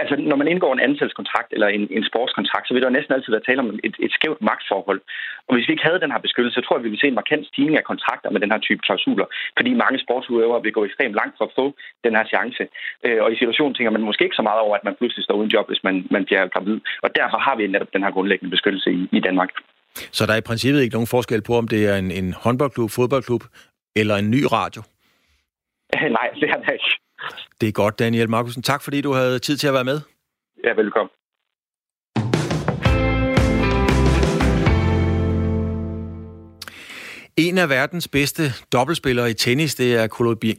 Altså, 0.02 0.16
når 0.32 0.38
man 0.42 0.48
indgår 0.48 0.74
en 0.74 0.86
ansættelseskontrakt 0.88 1.50
eller 1.56 1.68
en, 1.68 1.88
en 1.98 2.06
sportskontrakt, 2.10 2.68
så 2.68 2.74
vil 2.74 2.84
der 2.84 2.90
næsten 2.90 3.14
altid 3.14 3.32
være 3.34 3.48
tale 3.48 3.60
om 3.60 3.80
et, 3.84 3.96
et 4.06 4.12
skævt 4.12 4.42
magtforhold. 4.42 5.02
Og 5.48 5.56
hvis 5.56 5.68
vi 5.68 5.74
ikke 5.74 5.88
havde 5.90 6.04
den 6.04 6.12
her 6.12 6.26
beskyttelse, 6.28 6.56
så 6.56 6.62
tror 6.62 6.76
jeg, 6.76 6.84
vi 6.84 6.90
ville 6.90 7.04
se 7.04 7.08
en 7.08 7.22
markant 7.22 7.48
stigning 7.48 7.78
af 7.78 7.84
kontrakter 7.92 8.30
med 8.30 8.42
den 8.42 8.52
her 8.52 8.60
type 8.68 8.82
klausuler, 8.88 9.28
fordi 9.58 9.72
mange 9.84 10.00
sportsudøvere 10.00 10.64
vil 10.64 10.74
gå 10.78 10.86
ekstremt 10.86 11.16
langt 11.20 11.36
for 11.38 11.46
at 11.46 11.56
få 11.60 11.66
den 12.04 12.14
her 12.18 12.26
chance. 12.34 12.64
Øh, 13.06 13.20
og 13.24 13.32
i 13.34 13.40
situationen 13.42 13.74
tænker 13.74 13.92
man 13.92 14.08
måske 14.10 14.24
ikke 14.24 14.40
så 14.42 14.48
meget 14.50 14.62
over, 14.66 14.76
at 14.76 14.84
man 14.84 14.96
pludselig 15.00 15.24
står 15.24 15.36
uden 15.40 15.54
job, 15.56 15.68
hvis 15.68 15.84
man, 15.84 15.96
man 16.16 16.26
bliver 16.26 16.48
gravid. 16.48 16.78
Og 17.04 17.10
derfor 17.16 17.38
har 17.38 17.56
vi 17.56 17.68
netop 17.68 17.88
den 17.94 18.04
her 18.04 18.12
grundlæggende 18.12 18.52
beskyttelse 18.52 18.92
i, 18.92 19.10
i 19.12 19.20
Danmark. 19.20 19.50
Så 20.12 20.26
der 20.26 20.34
er 20.34 20.38
i 20.38 20.42
princippet 20.42 20.82
ikke 20.82 20.96
nogen 20.96 21.08
forskel 21.08 21.42
på, 21.42 21.58
om 21.58 21.68
det 21.68 21.88
er 21.88 21.96
en, 21.96 22.12
en 22.12 22.34
håndboldklub, 22.34 22.90
fodboldklub 22.92 23.44
eller 23.96 24.16
en 24.16 24.32
ny 24.32 24.44
radio? 24.52 24.82
Nej, 26.18 26.30
det 26.40 26.50
er 26.50 26.60
det 26.60 26.74
ikke. 26.74 26.92
Det 27.62 27.68
er 27.68 27.72
godt, 27.72 28.00
Daniel 28.00 28.30
Markusen. 28.30 28.64
Tak, 28.64 28.84
fordi 28.84 29.02
du 29.02 29.14
havde 29.14 29.40
tid 29.40 29.58
til 29.58 29.68
at 29.68 29.74
være 29.74 29.84
med. 29.84 30.00
Ja, 30.64 30.74
velkommen. 30.74 31.10
En 37.38 37.58
af 37.58 37.70
verdens 37.70 38.08
bedste 38.08 38.44
dobbeltspillere 38.74 39.30
i 39.30 39.34
tennis, 39.34 39.76
det 39.76 39.96
er 39.96 40.08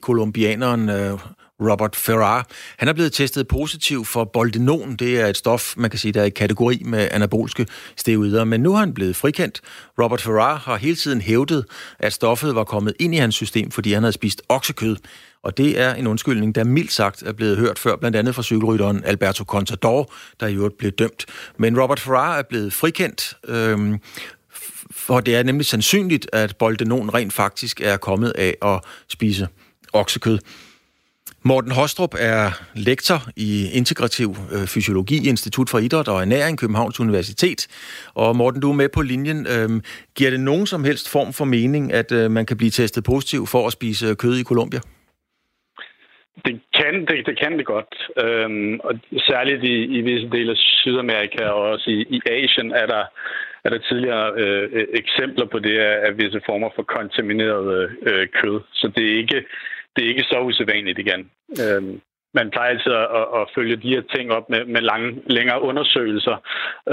kolumbianeren 0.02 0.88
øh, 0.88 1.18
Robert 1.60 1.96
Ferrar. 1.96 2.46
Han 2.76 2.88
er 2.88 2.92
blevet 2.92 3.12
testet 3.12 3.48
positiv 3.48 4.04
for 4.04 4.24
boldenon. 4.24 4.96
Det 4.96 5.20
er 5.20 5.26
et 5.26 5.36
stof, 5.36 5.74
man 5.76 5.90
kan 5.90 5.98
sige, 5.98 6.12
der 6.12 6.20
er 6.20 6.24
i 6.24 6.30
kategori 6.30 6.82
med 6.84 7.08
anabolske 7.10 7.66
steroider. 7.96 8.44
Men 8.44 8.60
nu 8.60 8.72
har 8.72 8.80
han 8.80 8.94
blevet 8.94 9.16
frikendt. 9.16 9.60
Robert 10.02 10.20
Ferrar 10.20 10.56
har 10.56 10.76
hele 10.76 10.96
tiden 10.96 11.20
hævdet, 11.20 11.64
at 11.98 12.12
stoffet 12.12 12.54
var 12.54 12.64
kommet 12.64 12.94
ind 12.98 13.14
i 13.14 13.18
hans 13.18 13.34
system, 13.34 13.70
fordi 13.70 13.92
han 13.92 14.02
havde 14.02 14.12
spist 14.12 14.42
oksekød. 14.48 14.96
Og 15.42 15.56
det 15.56 15.80
er 15.80 15.94
en 15.94 16.06
undskyldning, 16.06 16.54
der 16.54 16.64
mildt 16.64 16.92
sagt 16.92 17.22
er 17.22 17.32
blevet 17.32 17.56
hørt 17.56 17.78
før, 17.78 17.96
blandt 17.96 18.16
andet 18.16 18.34
fra 18.34 18.42
cykelrytteren 18.42 19.04
Alberto 19.04 19.44
Contador, 19.44 20.12
der 20.40 20.46
i 20.46 20.54
øvrigt 20.54 20.78
blev 20.78 20.90
dømt. 20.90 21.26
Men 21.58 21.80
Robert 21.80 22.00
Ferrar 22.00 22.38
er 22.38 22.42
blevet 22.42 22.72
frikendt, 22.72 23.34
øhm, 23.48 23.98
for 24.90 25.20
det 25.20 25.36
er 25.36 25.42
nemlig 25.42 25.66
sandsynligt, 25.66 26.26
at 26.32 26.56
boldenon 26.56 27.14
rent 27.14 27.32
faktisk 27.32 27.80
er 27.80 27.96
kommet 27.96 28.30
af 28.30 28.56
at 28.62 28.80
spise 29.08 29.48
oksekød. 29.92 30.38
Morten 31.44 31.72
Hostrup 31.72 32.14
er 32.18 32.44
lektor 32.74 33.18
i 33.36 33.50
integrativ 33.80 34.28
øh, 34.54 34.66
fysiologi 34.74 35.16
i 35.24 35.28
Institut 35.28 35.68
for 35.70 35.78
Idræt 35.78 36.08
og 36.08 36.20
Ernæring, 36.22 36.58
Københavns 36.58 37.00
Universitet. 37.00 37.60
Og 38.14 38.36
Morten, 38.36 38.60
du 38.60 38.70
er 38.70 38.74
med 38.82 38.88
på 38.88 39.02
linjen. 39.02 39.46
Øhm, 39.54 39.80
giver 40.16 40.30
det 40.30 40.40
nogen 40.40 40.66
som 40.66 40.84
helst 40.84 41.12
form 41.12 41.32
for 41.32 41.44
mening, 41.44 41.92
at 41.92 42.12
øh, 42.12 42.30
man 42.30 42.46
kan 42.46 42.56
blive 42.56 42.70
testet 42.70 43.04
positiv 43.04 43.46
for 43.46 43.66
at 43.66 43.72
spise 43.72 44.06
øh, 44.06 44.16
kød 44.16 44.34
i 44.38 44.44
Colombia? 44.44 44.80
Det 46.44 46.60
kan 46.78 46.94
det, 47.08 47.26
det, 47.26 47.38
kan 47.42 47.52
det 47.58 47.66
godt. 47.66 47.94
Øhm, 48.24 48.80
og 48.86 48.92
særligt 49.30 49.64
i, 49.64 49.76
i 49.98 50.00
visse 50.00 50.28
dele 50.36 50.50
af 50.50 50.56
Sydamerika 50.56 51.44
og 51.44 51.62
også 51.72 51.90
i, 51.90 51.98
i 52.16 52.20
Asien 52.30 52.72
er 52.72 52.86
der, 52.86 53.04
er 53.64 53.70
der 53.70 53.78
tidligere 53.78 54.32
øh, 54.36 54.86
eksempler 55.02 55.46
på 55.52 55.58
det 55.58 55.78
af, 55.78 55.96
af 56.06 56.18
visse 56.18 56.40
former 56.46 56.70
for 56.76 56.82
kontamineret 56.82 57.90
øh, 58.08 58.28
kød. 58.40 58.60
Så 58.72 58.92
det 58.96 59.04
er 59.12 59.18
ikke 59.18 59.44
det 60.00 60.06
er 60.06 60.12
ikke 60.14 60.30
så 60.32 60.38
usædvanligt 60.48 60.98
igen. 60.98 61.20
Øhm, 61.62 62.00
man 62.34 62.50
plejer 62.50 62.70
altid 62.70 62.92
at, 62.92 63.26
at 63.38 63.44
følge 63.56 63.76
de 63.76 63.92
her 63.94 64.02
ting 64.14 64.32
op 64.32 64.46
med, 64.50 64.62
med 64.64 64.80
lange, 64.80 65.08
længere 65.26 65.62
undersøgelser, 65.62 66.36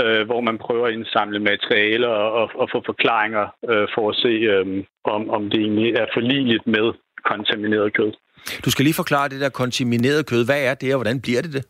øh, 0.02 0.26
hvor 0.30 0.42
man 0.42 0.58
prøver 0.58 0.88
at 0.88 0.94
indsamle 0.94 1.40
materialer 1.40 2.08
og, 2.08 2.32
og, 2.42 2.50
og 2.62 2.68
få 2.74 2.80
forklaringer 2.86 3.46
øh, 3.72 3.88
for 3.96 4.10
at 4.10 4.16
se, 4.24 4.34
øh, 4.54 4.84
om, 5.16 5.30
om 5.30 5.50
det 5.50 5.60
egentlig 5.60 5.90
er 6.02 6.06
forligeligt 6.14 6.68
med 6.68 6.88
kontamineret 7.26 7.94
kød. 7.94 8.12
Du 8.66 8.70
skal 8.72 8.84
lige 8.84 9.02
forklare 9.04 9.30
det 9.30 9.42
der 9.42 9.50
kontamineret 9.50 10.26
kød. 10.26 10.46
Hvad 10.46 10.62
er 10.70 10.74
det, 10.74 10.94
og 10.94 10.98
hvordan 10.98 11.22
bliver 11.22 11.42
det 11.42 11.54
det? 11.54 11.66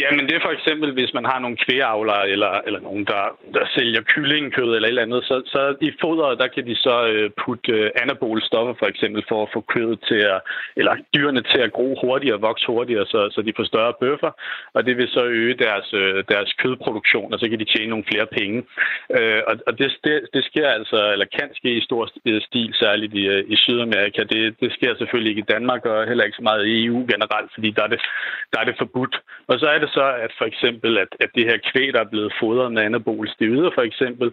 Ja, 0.00 0.08
men 0.16 0.24
det 0.26 0.34
er 0.34 0.46
for 0.46 0.54
eksempel, 0.58 0.92
hvis 0.92 1.14
man 1.14 1.24
har 1.24 1.38
nogle 1.38 1.56
kvægeavlere 1.64 2.28
eller, 2.28 2.52
eller 2.66 2.80
nogen, 2.80 3.04
der, 3.04 3.22
der 3.54 3.64
sælger 3.76 4.02
kyllingekød 4.12 4.70
eller 4.74 4.88
et 4.88 4.94
eller 4.94 5.02
andet, 5.02 5.24
så, 5.24 5.42
så 5.46 5.76
i 5.80 5.90
fodret, 6.00 6.38
der 6.38 6.48
kan 6.54 6.66
de 6.66 6.76
så 6.76 6.96
øh, 7.12 7.30
putte 7.42 7.72
øh, 7.72 7.90
anabole 8.02 8.42
stoffer 8.42 8.74
for 8.78 8.86
eksempel 8.86 9.24
for 9.28 9.42
at 9.42 9.48
få 9.54 9.60
kødet 9.60 9.98
til 10.08 10.20
at, 10.34 10.40
eller 10.76 10.94
dyrene 11.14 11.42
til 11.42 11.60
at 11.66 11.72
gro 11.72 11.88
hurtigere 12.02 12.36
og 12.36 12.42
vokse 12.42 12.66
hurtigere, 12.66 13.06
så, 13.06 13.20
så 13.34 13.42
de 13.42 13.52
får 13.56 13.64
større 13.64 13.92
bøffer, 14.00 14.30
og 14.74 14.86
det 14.86 14.96
vil 14.96 15.08
så 15.08 15.24
øge 15.24 15.54
deres, 15.54 15.94
øh, 15.94 16.24
deres 16.28 16.52
kødproduktion, 16.52 17.32
og 17.32 17.38
så 17.38 17.48
kan 17.48 17.58
de 17.58 17.72
tjene 17.72 17.90
nogle 17.90 18.10
flere 18.12 18.26
penge. 18.26 18.58
Øh, 19.18 19.42
og 19.46 19.54
og 19.68 19.78
det, 19.78 19.88
det, 20.04 20.16
det 20.34 20.44
sker 20.44 20.68
altså, 20.68 21.12
eller 21.12 21.26
kan 21.38 21.48
ske 21.54 21.70
i 21.76 21.86
stor 21.88 22.08
øh, 22.26 22.40
stil, 22.42 22.74
særligt 22.74 23.14
i, 23.14 23.24
øh, 23.34 23.44
i 23.48 23.56
Sydamerika. 23.56 24.22
Det, 24.22 24.60
det 24.60 24.72
sker 24.72 24.92
selvfølgelig 24.98 25.30
ikke 25.30 25.44
i 25.46 25.52
Danmark, 25.54 25.82
og 25.86 26.08
heller 26.08 26.24
ikke 26.24 26.36
så 26.40 26.42
meget 26.42 26.66
i 26.66 26.84
EU 26.86 26.98
generelt, 27.12 27.50
fordi 27.54 27.70
der 27.70 27.82
er 27.82 27.86
det, 27.94 28.00
der 28.52 28.58
er 28.60 28.64
det 28.64 28.74
forbudt. 28.78 29.16
Og 29.50 29.58
så 29.60 29.66
er 29.66 29.78
det 29.78 29.87
det 29.88 29.94
så, 29.94 30.06
at 30.26 30.32
for 30.38 30.44
eksempel, 30.44 30.98
at, 30.98 31.08
at 31.20 31.30
det 31.34 31.44
her 31.44 31.58
kvæg, 31.70 31.92
der 31.92 32.00
er 32.00 32.12
blevet 32.14 32.32
fodret 32.40 32.72
med 32.72 32.82
anabol 32.82 33.28
steroider 33.28 33.70
for 33.74 33.82
eksempel, 33.82 34.28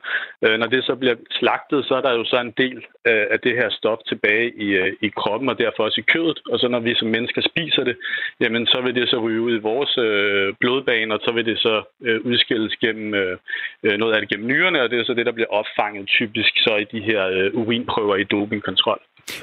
øh, 0.46 0.58
når 0.60 0.68
det 0.68 0.84
så 0.84 0.96
bliver 0.96 1.16
slagtet, 1.32 1.86
så 1.86 1.96
er 1.96 2.02
der 2.02 2.14
jo 2.14 2.24
så 2.26 2.38
en 2.42 2.54
del 2.64 2.78
øh, 3.10 3.26
af 3.34 3.40
det 3.40 3.54
her 3.60 3.70
stof 3.70 4.00
tilbage 4.08 4.48
i, 4.66 4.68
øh, 4.82 4.94
i 5.02 5.10
kroppen, 5.20 5.50
og 5.50 5.58
derfor 5.58 5.84
også 5.84 6.02
i 6.02 6.10
kødet. 6.14 6.40
Og 6.52 6.60
så 6.60 6.68
når 6.68 6.80
vi 6.80 6.96
som 6.96 7.08
mennesker 7.08 7.42
spiser 7.42 7.84
det, 7.84 7.98
jamen 8.42 8.68
så 8.68 8.82
vil 8.82 8.96
det 8.96 9.10
så 9.10 9.18
ryge 9.18 9.42
ud 9.42 9.56
i 9.56 9.66
vores 9.72 9.98
øh, 9.98 10.54
blodbaner, 10.60 11.16
og 11.16 11.22
så 11.26 11.32
vil 11.32 11.46
det 11.46 11.60
så 11.60 11.84
øh, 12.02 12.22
udskilles 12.22 12.76
gennem 12.76 13.14
øh, 13.14 13.38
øh, 13.84 13.98
noget 13.98 14.14
af 14.14 14.20
det 14.22 14.30
gennem 14.30 14.48
nyrerne, 14.48 14.82
og 14.82 14.90
det 14.90 15.00
er 15.00 15.06
så 15.06 15.14
det, 15.14 15.26
der 15.26 15.38
bliver 15.38 15.52
opfanget 15.60 16.08
typisk 16.08 16.54
så 16.58 16.76
i 16.76 16.84
de 16.84 17.02
her 17.10 17.22
øh, 17.28 17.54
urinprøver 17.54 18.16
i 18.16 18.24
dopingkontrol. 18.24 19.00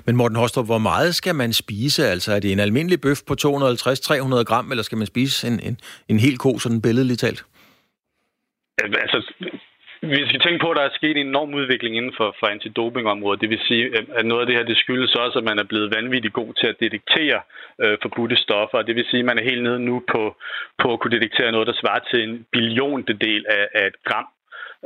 Men 0.07 0.17
Morten 0.17 0.37
Hostrup, 0.37 0.67
hvor 0.67 0.79
meget 0.79 1.15
skal 1.15 1.35
man 1.35 1.53
spise? 1.53 2.07
Altså 2.07 2.33
er 2.33 2.41
det 2.41 2.53
en 2.53 2.61
almindelig 2.61 3.01
bøf 3.01 3.21
på 3.29 3.35
250-300 3.35 4.45
gram, 4.45 4.71
eller 4.71 4.83
skal 4.83 4.99
man 4.99 5.07
spise 5.07 5.49
en, 5.49 5.61
en, 5.61 5.77
en 6.09 6.19
hel 6.19 6.39
ko, 6.39 6.59
sådan 6.59 6.83
billedligt 6.83 7.21
talt? 7.21 7.45
Altså, 8.79 9.19
vi 10.03 10.29
skal 10.29 10.41
tænke 10.41 10.63
på, 10.63 10.71
at 10.71 10.77
der 10.77 10.83
er 10.83 10.99
sket 10.99 11.17
en 11.17 11.27
enorm 11.27 11.55
udvikling 11.55 11.97
inden 11.97 12.15
for, 12.17 12.37
for 12.39 12.47
antidopingområdet. 12.47 13.41
Det 13.41 13.51
vil 13.51 13.61
sige, 13.69 13.85
at 14.19 14.27
noget 14.27 14.41
af 14.41 14.47
det 14.47 14.57
her 14.57 14.65
det 14.65 14.77
skyldes 14.77 15.15
også, 15.15 15.39
at 15.39 15.45
man 15.45 15.59
er 15.59 15.65
blevet 15.65 15.95
vanvittigt 15.97 16.35
god 16.35 16.55
til 16.55 16.67
at 16.67 16.81
detektere 16.81 17.41
øh, 17.83 17.99
forbudte 18.03 18.37
stoffer. 18.37 18.83
Det 18.83 18.97
vil 18.97 19.07
sige, 19.11 19.21
at 19.21 19.31
man 19.31 19.39
er 19.39 19.49
helt 19.51 19.63
nede 19.63 19.79
nu 19.79 20.03
på, 20.13 20.37
på 20.83 20.93
at 20.93 21.01
kunne 21.01 21.17
detektere 21.17 21.53
noget, 21.53 21.67
der 21.67 21.81
svarer 21.81 22.03
til 22.11 22.23
en 22.29 22.47
billiontedel 22.53 23.45
af, 23.49 23.69
af 23.75 23.87
et 23.87 23.99
gram 24.05 24.27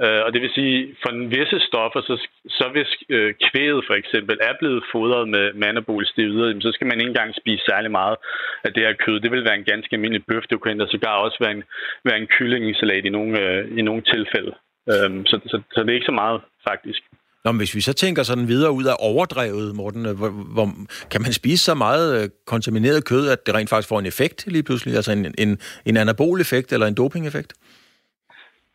Øh, 0.04 0.20
og 0.26 0.30
det 0.32 0.40
vil 0.42 0.56
sige, 0.58 0.76
for 1.02 1.10
en 1.10 1.30
visse 1.34 1.58
stoffer, 1.68 2.00
så, 2.08 2.14
så 2.58 2.64
hvis 2.74 2.90
øh, 3.16 3.30
kvædet 3.46 3.82
for 3.88 3.96
eksempel 4.02 4.36
er 4.48 4.54
blevet 4.60 4.82
fodret 4.92 5.28
med 5.34 5.44
manabolisteroider, 5.64 6.60
så 6.60 6.70
skal 6.74 6.86
man 6.86 6.98
ikke 7.00 7.12
engang 7.12 7.30
spise 7.42 7.62
særlig 7.70 7.90
meget 8.00 8.16
af 8.64 8.70
det 8.72 8.82
her 8.86 8.94
kød. 9.04 9.20
Det 9.20 9.30
vil 9.30 9.44
være 9.48 9.58
en 9.58 9.70
ganske 9.72 9.92
almindelig 9.96 10.24
bøf. 10.28 10.44
Det 10.50 10.60
kunne 10.60 10.72
endda 10.72 10.86
sågar 10.88 11.24
også 11.26 11.38
være 11.40 11.54
en, 11.58 11.64
være 12.04 12.18
en 12.22 12.30
kyllingesalat 12.36 13.04
i 13.04 13.14
nogle, 13.16 13.32
øh, 13.42 13.78
i 13.78 13.82
nogle 13.88 14.02
tilfælde. 14.12 14.52
Øhm, 14.92 15.20
så, 15.30 15.36
så, 15.50 15.56
så 15.72 15.78
det 15.82 15.90
er 15.90 15.98
ikke 16.00 16.12
så 16.12 16.18
meget, 16.24 16.40
faktisk. 16.68 17.02
Nå, 17.44 17.52
men 17.52 17.58
hvis 17.58 17.74
vi 17.74 17.80
så 17.80 17.92
tænker 17.92 18.22
sådan 18.22 18.48
videre 18.48 18.72
ud 18.72 18.84
af 18.84 18.96
overdrevet, 18.98 19.76
Morten, 19.76 20.06
øh, 20.06 20.16
hvor, 20.16 20.28
hvor, 20.28 20.66
kan 21.10 21.22
man 21.22 21.32
spise 21.32 21.64
så 21.64 21.74
meget 21.74 22.22
øh, 22.22 22.28
kontamineret 22.46 23.04
kød, 23.04 23.28
at 23.28 23.46
det 23.46 23.54
rent 23.54 23.70
faktisk 23.70 23.88
får 23.88 23.98
en 23.98 24.06
effekt 24.06 24.46
lige 24.46 24.62
pludselig? 24.62 24.96
Altså 24.96 25.12
en, 25.12 25.34
en, 25.38 25.58
en 25.84 25.96
anabol 25.96 26.40
effekt 26.40 26.72
eller 26.72 26.86
en 26.86 26.94
doping-effekt? 26.94 27.52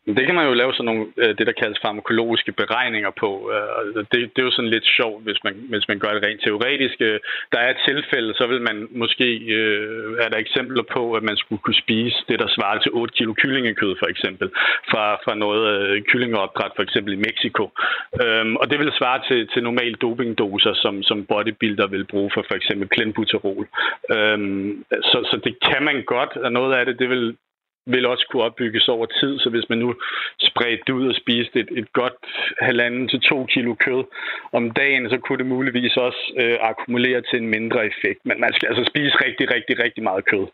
Det 0.06 0.26
kan 0.26 0.34
man 0.34 0.46
jo 0.46 0.54
lave 0.54 0.72
sådan 0.74 0.84
nogle, 0.84 1.06
øh, 1.16 1.32
det 1.38 1.46
der 1.46 1.60
kaldes 1.62 1.78
farmakologiske 1.82 2.52
beregninger 2.52 3.10
på. 3.22 3.30
Øh, 3.54 4.04
det, 4.10 4.18
det 4.32 4.38
er 4.38 4.48
jo 4.48 4.56
sådan 4.56 4.74
lidt 4.76 4.86
sjovt, 4.98 5.22
hvis 5.24 5.40
man, 5.44 5.54
hvis 5.72 5.88
man 5.88 5.98
gør 5.98 6.12
det 6.14 6.24
rent 6.26 6.42
teoretisk. 6.42 6.96
Øh, 7.00 7.20
der 7.52 7.58
er 7.58 7.70
et 7.70 7.84
tilfælde, 7.88 8.34
så 8.34 8.46
vil 8.46 8.62
man 8.62 8.88
måske, 8.90 9.28
er 10.24 10.28
der 10.28 10.38
eksempler 10.38 10.82
på, 10.82 11.12
at 11.12 11.22
man 11.22 11.36
skulle 11.36 11.62
kunne 11.62 11.82
spise 11.84 12.18
det, 12.28 12.38
der 12.38 12.48
svarer 12.48 12.78
til 12.78 12.92
8 12.92 13.14
kilo 13.14 13.32
kyllingekød 13.32 13.96
for 13.98 14.06
eksempel, 14.06 14.48
fra, 14.90 15.04
fra 15.24 15.34
noget 15.34 16.06
kyllingeopdræt 16.06 16.72
for 16.76 16.82
eksempel 16.82 17.12
i 17.12 17.24
Mexico. 17.28 17.70
Øhm, 18.22 18.56
og 18.56 18.70
det 18.70 18.78
vil 18.78 18.92
svare 18.98 19.20
til, 19.28 19.48
til 19.48 19.62
normale 19.62 19.94
dopingdoser, 19.94 20.74
som, 20.74 21.02
som 21.02 21.26
bodybuilder 21.26 21.86
vil 21.86 22.04
bruge 22.04 22.30
for 22.34 22.44
for 22.48 22.54
eksempel 22.54 22.88
klenbuterol. 22.88 23.66
Øhm, 24.14 24.84
så, 24.90 25.18
så 25.30 25.40
det 25.44 25.54
kan 25.68 25.82
man 25.82 26.02
godt, 26.06 26.36
og 26.36 26.52
noget 26.52 26.74
af 26.74 26.86
det, 26.86 26.98
det 26.98 27.08
vil 27.08 27.36
vil 27.86 28.06
også 28.06 28.26
kunne 28.30 28.42
opbygges 28.42 28.88
over 28.88 29.06
tid. 29.06 29.38
Så 29.38 29.48
hvis 29.50 29.68
man 29.68 29.78
nu 29.78 29.94
spredte 30.48 30.82
det 30.86 30.92
ud 30.92 31.06
og 31.08 31.16
spiste 31.22 31.60
et, 31.60 31.70
et 31.80 31.92
godt 31.92 32.18
halvanden 32.60 33.08
til 33.08 33.20
to 33.20 33.46
kilo 33.54 33.74
kød 33.74 34.04
om 34.52 34.70
dagen, 34.70 35.10
så 35.10 35.18
kunne 35.18 35.38
det 35.38 35.46
muligvis 35.46 35.96
også 35.96 36.22
øh, 36.42 36.56
akkumulere 36.60 37.20
til 37.28 37.38
en 37.42 37.48
mindre 37.48 37.80
effekt. 37.86 38.20
Men 38.24 38.40
man 38.40 38.52
skal 38.54 38.68
altså 38.68 38.84
spise 38.92 39.14
rigtig, 39.26 39.46
rigtig, 39.54 39.74
rigtig 39.84 40.02
meget 40.02 40.24
kød, 40.24 40.46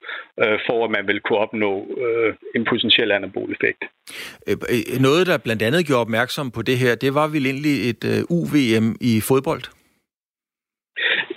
øh, 0.43 0.59
for 0.67 0.85
at 0.85 0.91
man 0.91 1.07
vil 1.07 1.21
kunne 1.21 1.39
opnå 1.39 1.73
øh, 2.05 2.35
en 2.57 2.65
potentiel 2.65 3.13
anabol 3.13 3.53
effekt. 3.57 3.83
Øh, 4.49 4.57
øh, 4.73 5.01
noget, 5.01 5.27
der 5.27 5.39
blandt 5.39 5.63
andet 5.63 5.87
gjorde 5.87 6.01
opmærksom 6.01 6.51
på 6.51 6.63
det 6.63 6.77
her, 6.79 6.95
det 6.95 7.15
var 7.15 7.27
vel 7.29 7.47
egentlig 7.47 7.77
et 7.91 8.03
øh, 8.13 8.21
UVM 8.39 8.97
i 9.01 9.21
fodbold? 9.29 9.78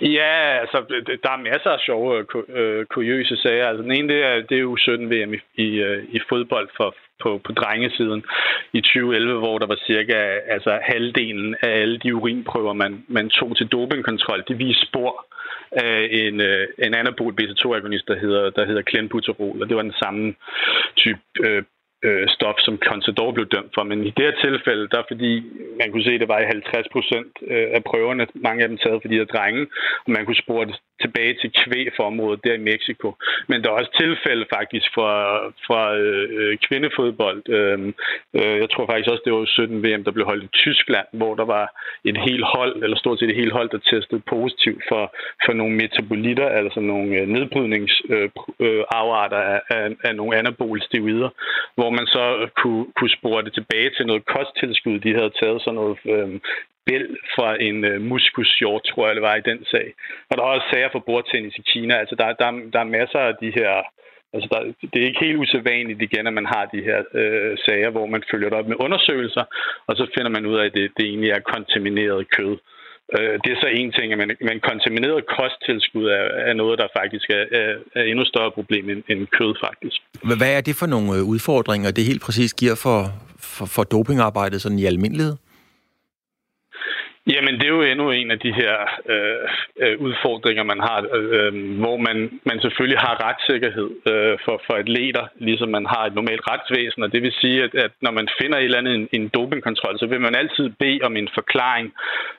Ja, 0.02 0.60
altså, 0.60 0.78
der 1.22 1.30
er 1.30 1.46
masser 1.50 1.70
af 1.70 1.80
sjove, 1.80 2.18
øh, 2.18 2.24
øh, 2.48 2.86
kuriøse 2.86 3.36
sager. 3.36 3.68
Altså, 3.68 3.82
den 3.82 3.92
ene, 3.92 4.08
det 4.08 4.24
er, 4.24 4.34
det 4.48 4.56
er 4.56 4.60
jo 4.60 4.76
17 4.76 5.10
VM 5.10 5.34
i, 5.34 5.38
i, 5.54 5.68
øh, 5.80 6.04
i 6.08 6.20
fodbold 6.28 6.68
for, 6.76 6.94
på, 7.22 7.40
på 7.44 7.52
drengesiden 7.52 8.24
i 8.72 8.80
2011, 8.80 9.38
hvor 9.38 9.58
der 9.58 9.66
var 9.66 9.78
cirka 9.86 10.18
altså, 10.54 10.78
halvdelen 10.82 11.56
af 11.62 11.68
alle 11.80 11.98
de 11.98 12.14
urinprøver, 12.14 12.72
man, 12.72 13.04
man 13.08 13.30
tog 13.30 13.56
til 13.56 13.66
dopingkontrol, 13.66 14.44
de 14.48 14.54
viste 14.54 14.86
spor 14.86 15.26
af 15.72 16.08
en, 16.10 16.40
øh, 16.40 16.68
en 16.78 16.94
anabol 16.94 17.34
beta-2-agonist, 17.34 18.08
der 18.08 18.18
hedder, 18.18 18.50
der 18.50 18.66
hedder 18.66 18.82
klenbuterol, 18.82 19.62
og 19.62 19.68
det 19.68 19.76
var 19.76 19.82
den 19.82 20.00
samme 20.02 20.34
type 20.96 21.20
øh, 21.44 21.62
øh, 22.06 22.28
stof, 22.28 22.58
som 22.58 22.78
Contador 22.88 23.30
blev 23.32 23.46
dømt 23.54 23.72
for. 23.74 23.82
Men 23.82 23.98
i 24.08 24.10
det 24.16 24.24
her 24.26 24.36
tilfælde, 24.46 24.88
der 24.94 25.02
fordi 25.10 25.32
man 25.80 25.88
kunne 25.90 26.04
se, 26.04 26.14
at 26.14 26.20
det 26.20 26.28
var 26.28 26.40
i 26.40 26.44
50 26.44 26.88
procent 26.94 27.32
øh, 27.52 27.68
af 27.76 27.84
prøverne, 27.84 28.26
mange 28.34 28.62
af 28.62 28.68
dem 28.68 28.78
taget 28.78 29.02
for 29.02 29.08
de 29.08 29.18
her 29.20 29.24
drenge, 29.34 29.62
og 30.04 30.10
man 30.16 30.24
kunne 30.24 30.44
spore 30.44 30.66
det 30.66 30.76
tilbage 31.04 31.34
til 31.40 31.50
kvæg 31.62 31.86
for 31.96 32.04
området 32.12 32.44
der 32.44 32.54
i 32.54 32.66
Mexico. 32.70 33.08
Men 33.48 33.58
der 33.62 33.68
er 33.68 33.78
også 33.80 33.92
tilfælde 34.02 34.44
faktisk 34.56 34.86
fra, 34.96 35.12
fra 35.66 35.82
øh, 35.96 36.26
øh 36.38 36.52
kvindefodbold. 36.66 37.40
Øh, 37.56 37.78
øh, 38.38 38.56
jeg 38.62 38.68
tror 38.70 38.86
faktisk 38.86 39.10
også, 39.10 39.22
det 39.24 39.32
var 39.32 39.44
17 39.44 39.84
VM, 39.84 40.04
der 40.04 40.16
blev 40.16 40.26
holdt 40.26 40.44
i 40.44 40.56
Tyskland, 40.64 41.06
hvor 41.12 41.34
der 41.34 41.44
var 41.44 41.66
et 42.04 42.16
helt 42.28 42.44
hold, 42.54 42.82
eller 42.82 42.96
stort 42.96 43.18
set 43.18 43.30
et 43.30 43.42
helt 43.42 43.52
hold, 43.52 43.70
der 43.70 43.78
testede 43.78 44.22
positivt 44.34 44.82
for, 44.90 45.14
for 45.44 45.52
nogle 45.52 45.76
metabolitter, 45.76 46.48
altså 46.48 46.80
nogle 46.80 47.26
nedbrydningsafarter 47.34 49.40
øh, 49.40 49.46
øh, 49.46 49.52
øh 49.52 49.52
af, 49.52 49.60
af, 49.76 49.86
af 50.08 50.16
nogle 50.16 50.36
anabole 50.36 50.80
hvor 51.78 51.90
man 51.90 52.06
så 52.06 52.48
kunne, 52.60 52.86
kunne 52.96 53.16
spore 53.18 53.44
det 53.44 53.52
tilbage 53.54 53.90
til 53.96 54.06
noget 54.06 54.26
kosttilskud. 54.26 54.98
De 54.98 55.14
havde 55.18 55.32
taget 55.40 55.62
sådan 55.62 55.78
noget 55.80 55.98
øh, 56.14 56.28
bæl 56.86 57.16
fra 57.34 57.48
en 57.68 57.84
øh, 57.84 58.00
muskushjort, 58.00 58.82
tror 58.84 59.06
jeg, 59.06 59.14
det 59.14 59.22
var 59.22 59.36
i 59.36 59.48
den 59.50 59.64
sag. 59.72 59.86
Og 60.30 60.36
der 60.36 60.42
er 60.42 60.54
også 60.54 60.66
sager 60.72 60.88
for 60.92 61.02
bordtennis 61.08 61.56
i 61.58 61.64
Kina. 61.72 61.94
Altså, 62.02 62.14
der, 62.20 62.26
der, 62.40 62.50
der 62.72 62.80
er 62.80 62.94
masser 62.98 63.18
af 63.18 63.34
de 63.42 63.50
her... 63.58 63.72
Altså, 64.34 64.48
der, 64.52 64.60
det 64.90 64.98
er 65.02 65.06
ikke 65.06 65.24
helt 65.26 65.38
usædvanligt 65.38 66.02
igen, 66.02 66.26
at 66.26 66.32
man 66.32 66.46
har 66.46 66.64
de 66.74 66.80
her 66.88 66.98
øh, 67.20 67.58
sager, 67.66 67.90
hvor 67.90 68.06
man 68.06 68.22
følger 68.30 68.48
det 68.48 68.58
op 68.58 68.68
med 68.68 68.76
undersøgelser, 68.86 69.44
og 69.86 69.96
så 69.96 70.04
finder 70.14 70.30
man 70.30 70.46
ud 70.46 70.56
af, 70.58 70.64
at 70.64 70.74
det, 70.74 70.90
det 70.96 71.04
egentlig 71.06 71.30
er 71.30 71.40
kontamineret 71.54 72.30
kød. 72.36 72.56
Øh, 73.16 73.34
det 73.44 73.50
er 73.52 73.58
så 73.60 73.68
en 73.80 73.92
ting, 73.92 74.12
at 74.12 74.18
man, 74.18 74.30
men 74.48 74.60
kontamineret 74.70 75.26
kosttilskud 75.36 76.06
er, 76.18 76.24
er 76.50 76.54
noget, 76.62 76.78
der 76.78 76.88
faktisk 77.00 77.26
er, 77.30 77.44
er, 77.60 77.70
er 77.94 78.02
endnu 78.02 78.24
større 78.24 78.50
problem 78.50 78.90
end, 78.90 79.02
end 79.08 79.26
kød, 79.38 79.54
faktisk. 79.66 79.98
Hvad 80.38 80.52
er 80.56 80.60
det 80.60 80.74
for 80.76 80.86
nogle 80.86 81.08
øh, 81.16 81.22
udfordringer, 81.32 81.90
det 81.90 82.04
helt 82.04 82.22
præcis 82.22 82.54
giver 82.54 82.76
for, 82.84 82.98
for, 83.38 83.66
for 83.66 83.82
dopingarbejdet 83.82 84.62
sådan 84.62 84.78
i 84.78 84.84
almindelighed? 84.84 85.36
Jamen, 87.26 87.54
det 87.54 87.64
er 87.64 87.76
jo 87.78 87.82
endnu 87.82 88.10
en 88.10 88.30
af 88.30 88.38
de 88.38 88.52
her 88.52 88.76
øh, 89.14 89.48
øh, 89.84 89.98
udfordringer, 90.00 90.62
man 90.62 90.80
har, 90.80 90.98
øh, 91.18 91.78
hvor 91.82 91.96
man, 91.96 92.40
man 92.44 92.60
selvfølgelig 92.60 92.98
har 92.98 93.14
retssikkerhed 93.26 93.90
øh, 94.10 94.38
for, 94.44 94.62
for 94.66 94.74
atleter, 94.74 95.24
ligesom 95.36 95.68
man 95.68 95.86
har 95.86 96.02
et 96.06 96.14
normalt 96.14 96.44
retsvæsen. 96.50 97.02
Og 97.02 97.12
det 97.12 97.22
vil 97.22 97.32
sige, 97.32 97.62
at, 97.62 97.74
at 97.74 97.90
når 98.00 98.10
man 98.10 98.28
finder 98.40 98.58
et 98.58 98.64
eller 98.64 98.78
andet 98.78 98.94
en, 98.94 99.08
en 99.12 99.28
dopingkontrol, 99.28 99.98
så 99.98 100.06
vil 100.06 100.20
man 100.20 100.34
altid 100.34 100.66
bede 100.78 101.00
om 101.02 101.16
en 101.16 101.28
forklaring 101.34 101.86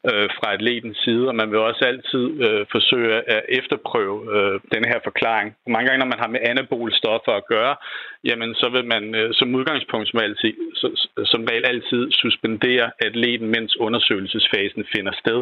øh, 0.09 0.29
fra 0.37 0.53
atletens 0.53 0.97
side, 1.05 1.27
og 1.27 1.35
man 1.35 1.51
vil 1.51 1.59
også 1.59 1.83
altid 1.85 2.25
øh, 2.47 2.65
forsøge 2.71 3.29
at 3.35 3.41
efterprøve 3.49 4.17
øh, 4.35 4.59
den 4.75 4.83
her 4.85 4.99
forklaring. 5.03 5.55
Mange 5.67 5.87
gange, 5.87 5.99
når 6.03 6.11
man 6.13 6.19
har 6.23 6.27
med 6.35 6.39
anabole 6.43 6.93
stoffer 7.01 7.31
at 7.31 7.47
gøre, 7.55 7.75
jamen 8.29 8.55
så 8.55 8.67
vil 8.69 8.85
man 8.85 9.15
øh, 9.15 9.29
som 9.33 9.55
udgangspunkt 9.55 10.09
som, 10.09 10.19
altid, 10.19 10.53
så, 10.75 10.87
som 11.31 11.41
regel 11.51 11.65
altid 11.65 12.11
suspendere 12.11 12.91
atleten, 12.99 13.47
mens 13.55 13.77
undersøgelsesfasen 13.77 14.72
finder 14.95 15.13
sted. 15.21 15.39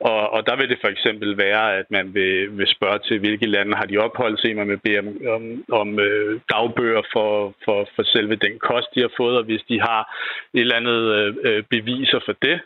Og, 0.00 0.20
og 0.34 0.40
der 0.46 0.56
vil 0.56 0.68
det 0.68 0.78
for 0.80 0.88
eksempel 0.88 1.38
være, 1.38 1.76
at 1.80 1.86
man 1.90 2.14
vil, 2.14 2.58
vil 2.58 2.68
spørge 2.76 2.98
til, 2.98 3.18
hvilke 3.18 3.46
lande 3.46 3.76
har 3.76 3.86
de 3.86 3.98
opholdt 3.98 4.40
sig, 4.40 4.56
man 4.56 4.68
vil 4.68 4.84
bede 4.86 4.98
om, 4.98 5.08
om, 5.36 5.44
om 5.80 5.88
øh, 6.00 6.40
dagbøger 6.52 7.02
for, 7.12 7.54
for, 7.64 7.88
for 7.94 8.02
selve 8.02 8.36
den 8.36 8.58
kost, 8.58 8.88
de 8.94 9.00
har 9.00 9.12
fået, 9.16 9.38
og 9.38 9.44
hvis 9.44 9.62
de 9.68 9.80
har 9.80 10.00
et 10.54 10.60
eller 10.60 10.76
andet 10.76 11.00
øh, 11.44 11.62
beviser 11.70 12.20
for 12.26 12.34
det, 12.42 12.60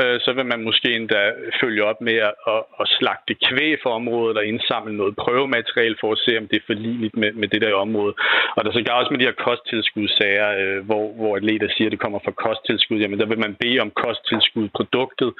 øh, 0.00 0.16
så 0.24 0.32
vil 0.36 0.46
man 0.46 0.64
måske 0.68 0.88
endda 0.96 1.32
følge 1.60 1.84
op 1.84 2.00
med 2.00 2.16
at, 2.28 2.34
at, 2.54 2.62
at 2.80 2.86
slagte 2.98 3.34
kvæg 3.48 3.78
for 3.82 3.90
området 3.90 4.36
og 4.36 4.44
indsamle 4.44 4.96
noget 4.96 5.16
prøvemateriale 5.16 5.96
for 6.00 6.12
at 6.12 6.22
se, 6.24 6.38
om 6.38 6.48
det 6.48 6.56
er 6.56 6.66
forligeligt 6.66 7.16
med, 7.16 7.32
med 7.32 7.48
det 7.48 7.60
der 7.62 7.74
område. 7.74 8.14
Og 8.56 8.64
der 8.64 8.72
så 8.72 8.84
også 8.92 9.10
med 9.10 9.20
de 9.20 9.28
her 9.30 9.42
kosttilskudssager, 9.46 10.48
øh, 10.60 10.86
hvor, 10.86 11.12
hvor 11.18 11.36
atleter 11.36 11.68
siger, 11.76 11.88
at 11.88 11.92
det 11.92 12.00
kommer 12.04 12.18
fra 12.24 12.38
kosttilskud, 12.44 12.98
jamen 12.98 13.18
der 13.20 13.26
vil 13.26 13.38
man 13.38 13.54
bede 13.54 13.80
om 13.80 13.90
kosttilskudproduktet, 13.90 15.30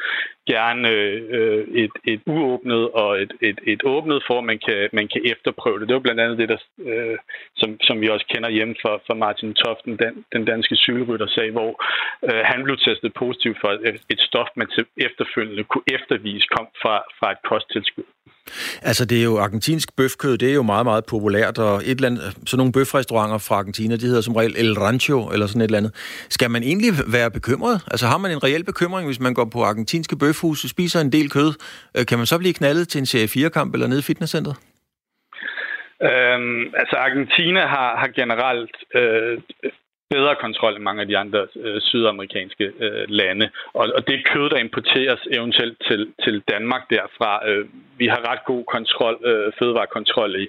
gerne 0.47 0.89
øh, 1.39 1.69
et, 1.83 1.95
et 2.05 2.21
uåbnet 2.27 2.91
og 2.91 3.23
et, 3.23 3.33
et, 3.41 3.59
et 3.67 3.83
åbnet 3.85 4.23
for, 4.27 4.41
man 4.41 4.59
kan, 4.67 4.89
man 4.93 5.09
kan 5.09 5.23
efterprøve 5.25 5.79
det. 5.81 5.89
Det 5.89 5.95
var 5.95 6.07
blandt 6.07 6.21
andet 6.21 6.39
det, 6.39 6.49
der, 6.49 6.59
øh, 6.79 7.19
som, 7.57 7.81
som 7.81 8.01
vi 8.01 8.09
også 8.09 8.27
kender 8.33 8.49
hjemme 8.49 8.75
fra, 8.83 8.93
fra 9.07 9.15
Martin 9.15 9.55
Toften, 9.55 9.97
den, 9.97 10.25
den 10.33 10.45
danske 10.45 10.77
cykelrytter-sag, 10.77 11.51
hvor 11.51 11.71
øh, 12.29 12.43
han 12.45 12.65
blev 12.65 12.77
testet 12.77 13.15
positiv 13.15 13.55
for 13.61 13.71
et, 13.71 14.01
et 14.13 14.21
stof, 14.21 14.49
man 14.57 14.69
til 14.75 14.85
efterfølgende 14.97 15.65
kunne 15.65 15.89
eftervise 15.97 16.47
kom 16.57 16.67
fra, 16.83 16.97
fra 17.19 17.33
et 17.33 17.43
kosttilskud. 17.51 18.14
Altså, 18.83 19.05
det 19.05 19.19
er 19.19 19.25
jo 19.25 19.39
argentinsk 19.39 19.97
bøfkød, 19.97 20.39
det 20.39 20.51
er 20.51 20.55
jo 20.55 20.63
meget, 20.63 20.87
meget 20.87 21.05
populært, 21.07 21.59
og 21.59 21.77
et 21.77 21.91
eller 21.91 22.09
andet, 22.09 22.23
sådan 22.47 22.59
nogle 22.59 22.73
bøfrestauranter 22.73 23.39
fra 23.39 23.55
Argentina, 23.55 23.97
de 23.97 24.07
hedder 24.07 24.21
som 24.21 24.37
regel 24.37 24.55
El 24.57 24.79
Rancho, 24.79 25.31
eller 25.33 25.47
sådan 25.47 25.61
et 25.61 25.65
eller 25.65 25.79
andet. 25.79 26.27
Skal 26.31 26.51
man 26.51 26.63
egentlig 26.63 26.93
være 27.13 27.31
bekymret? 27.31 27.81
Altså, 27.91 28.07
har 28.07 28.19
man 28.19 28.31
en 28.31 28.45
reel 28.45 28.65
bekymring, 28.65 29.09
hvis 29.09 29.21
man 29.21 29.35
går 29.35 29.45
på 29.45 29.63
argentinske 29.63 30.19
bøfhus, 30.19 30.71
spiser 30.71 31.01
en 31.01 31.13
del 31.13 31.31
kød, 31.31 31.53
øh, 31.97 32.07
kan 32.07 32.19
man 32.19 32.27
så 32.27 32.39
blive 32.39 32.55
knaldet 32.55 32.89
til 32.89 32.99
en 32.99 33.07
serie 33.07 33.47
4-kamp 33.47 33.75
eller 33.75 33.87
nede 33.87 33.99
i 33.99 34.03
fitnesscenteret? 34.03 34.57
Øhm, 36.03 36.63
altså 36.81 36.97
Argentina 36.97 37.67
har, 37.67 37.97
har 37.97 38.09
generelt 38.09 38.77
øh, 38.95 39.39
bedre 40.15 40.35
kontrol 40.45 40.75
end 40.75 40.87
mange 40.89 41.03
af 41.03 41.09
de 41.09 41.19
andre 41.19 41.41
øh, 41.65 41.81
sydamerikanske 41.89 42.67
øh, 42.85 43.05
lande. 43.21 43.47
Og, 43.79 43.85
og 43.97 44.03
det 44.09 44.27
kød, 44.33 44.47
der 44.51 44.59
importeres 44.69 45.23
eventuelt 45.37 45.77
til, 45.89 46.01
til 46.25 46.43
Danmark 46.53 46.83
derfra, 46.91 47.33
øh, 47.49 47.65
vi 47.99 48.07
har 48.07 48.21
ret 48.31 48.45
god 48.53 48.65
kontrol, 48.75 49.17
øh, 49.31 49.53
fødevarekontrol 49.59 50.33
i, 50.43 50.47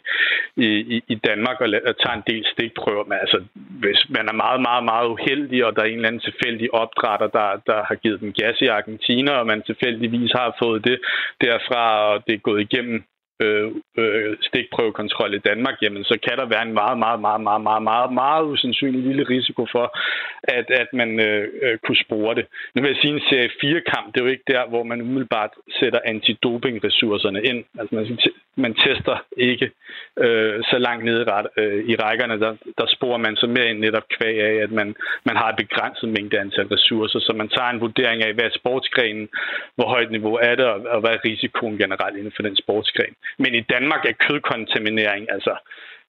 i, 0.95 1.03
i 1.13 1.15
Danmark 1.29 1.57
og, 1.61 1.69
og 1.89 1.93
tager 2.01 2.15
en 2.17 2.27
del 2.31 2.45
stikprøver. 2.53 3.05
Men 3.09 3.17
altså, 3.23 3.39
hvis 3.83 3.99
man 4.09 4.25
er 4.31 4.33
meget, 4.43 4.61
meget, 4.69 4.83
meget 4.91 5.07
uheldig, 5.15 5.65
og 5.65 5.75
der 5.75 5.81
er 5.81 5.85
en 5.85 5.95
eller 5.95 6.07
anden 6.07 6.27
tilfældig 6.27 6.73
opdrætter, 6.73 7.27
der, 7.27 7.49
der 7.69 7.79
har 7.89 7.95
givet 7.95 8.21
dem 8.21 8.33
gas 8.33 8.57
i 8.61 8.67
Argentina, 8.79 9.31
og 9.31 9.45
man 9.47 9.61
tilfældigvis 9.61 10.31
har 10.31 10.55
fået 10.63 10.85
det 10.85 10.97
derfra, 11.41 11.83
og 12.09 12.23
det 12.27 12.33
er 12.33 12.47
gået 12.49 12.61
igennem 12.61 13.03
øh, 13.43 13.71
øh, 13.97 14.37
stikprøvekontrol 14.41 15.33
i 15.33 15.45
Danmark, 15.49 15.75
jamen 15.81 16.03
så 16.03 16.15
kan 16.25 16.37
der 16.37 16.45
være 16.45 16.65
en 16.67 16.73
meget, 16.73 16.97
meget, 16.97 17.19
meget, 17.19 17.41
meget, 17.41 17.61
meget, 17.61 17.83
meget, 17.83 18.13
meget 18.13 18.43
usandsynlig 18.43 19.01
lille 19.01 19.23
risiko 19.23 19.67
for, 19.71 19.97
at, 20.43 20.67
at 20.81 20.87
man 20.93 21.19
øh, 21.19 21.47
øh 21.61 21.77
kunne 21.85 22.03
spore 22.05 22.35
det. 22.35 22.45
Nu 22.73 22.81
vil 22.81 22.91
jeg 22.91 22.99
sige, 23.01 23.13
en 23.13 23.27
serie 23.29 23.51
4-kamp, 23.63 24.05
det 24.13 24.19
er 24.19 24.25
jo 24.25 24.31
ikke 24.31 24.51
der, 24.55 24.63
hvor 24.67 24.83
man 24.83 25.01
umiddelbart 25.01 25.51
sætter 25.79 25.99
antidopingressourcerne 26.05 27.43
ind. 27.43 27.63
Altså 27.79 27.95
man 27.95 28.05
skal 28.05 28.31
man 28.57 28.73
tester 28.73 29.17
ikke 29.37 29.71
øh, 30.19 30.63
så 30.71 30.77
langt 30.77 31.05
nede 31.05 31.25
øh, 31.57 31.89
i 31.91 31.95
rækkerne. 31.95 32.39
Der, 32.39 32.51
der 32.77 32.87
sporer 32.95 33.17
man 33.17 33.35
så 33.35 33.47
mere 33.47 33.69
ind 33.69 33.79
netop 33.79 34.07
kvæg 34.17 34.35
af, 34.49 34.55
at 34.65 34.71
man, 34.71 34.95
man 35.25 35.35
har 35.35 35.49
et 35.49 35.55
begrænset 35.63 36.09
mængde 36.09 36.39
antal 36.39 36.67
ressourcer, 36.67 37.19
så 37.19 37.33
man 37.33 37.49
tager 37.49 37.69
en 37.69 37.81
vurdering 37.81 38.23
af, 38.23 38.33
hvad 38.33 38.45
er 38.45 38.57
sportsgrenen, 38.59 39.29
hvor 39.75 39.87
højt 39.87 40.11
niveau 40.11 40.35
er 40.41 40.55
det, 40.55 40.65
og, 40.65 40.79
og 40.93 40.99
hvad 40.99 41.11
er 41.11 41.25
risikoen 41.25 41.77
generelt 41.77 42.17
inden 42.17 42.33
for 42.35 42.43
den 42.43 42.55
sportsgren. 42.55 43.15
Men 43.39 43.55
i 43.55 43.61
Danmark 43.61 44.05
er 44.05 44.21
kødkontaminering 44.27 45.31
altså 45.31 45.55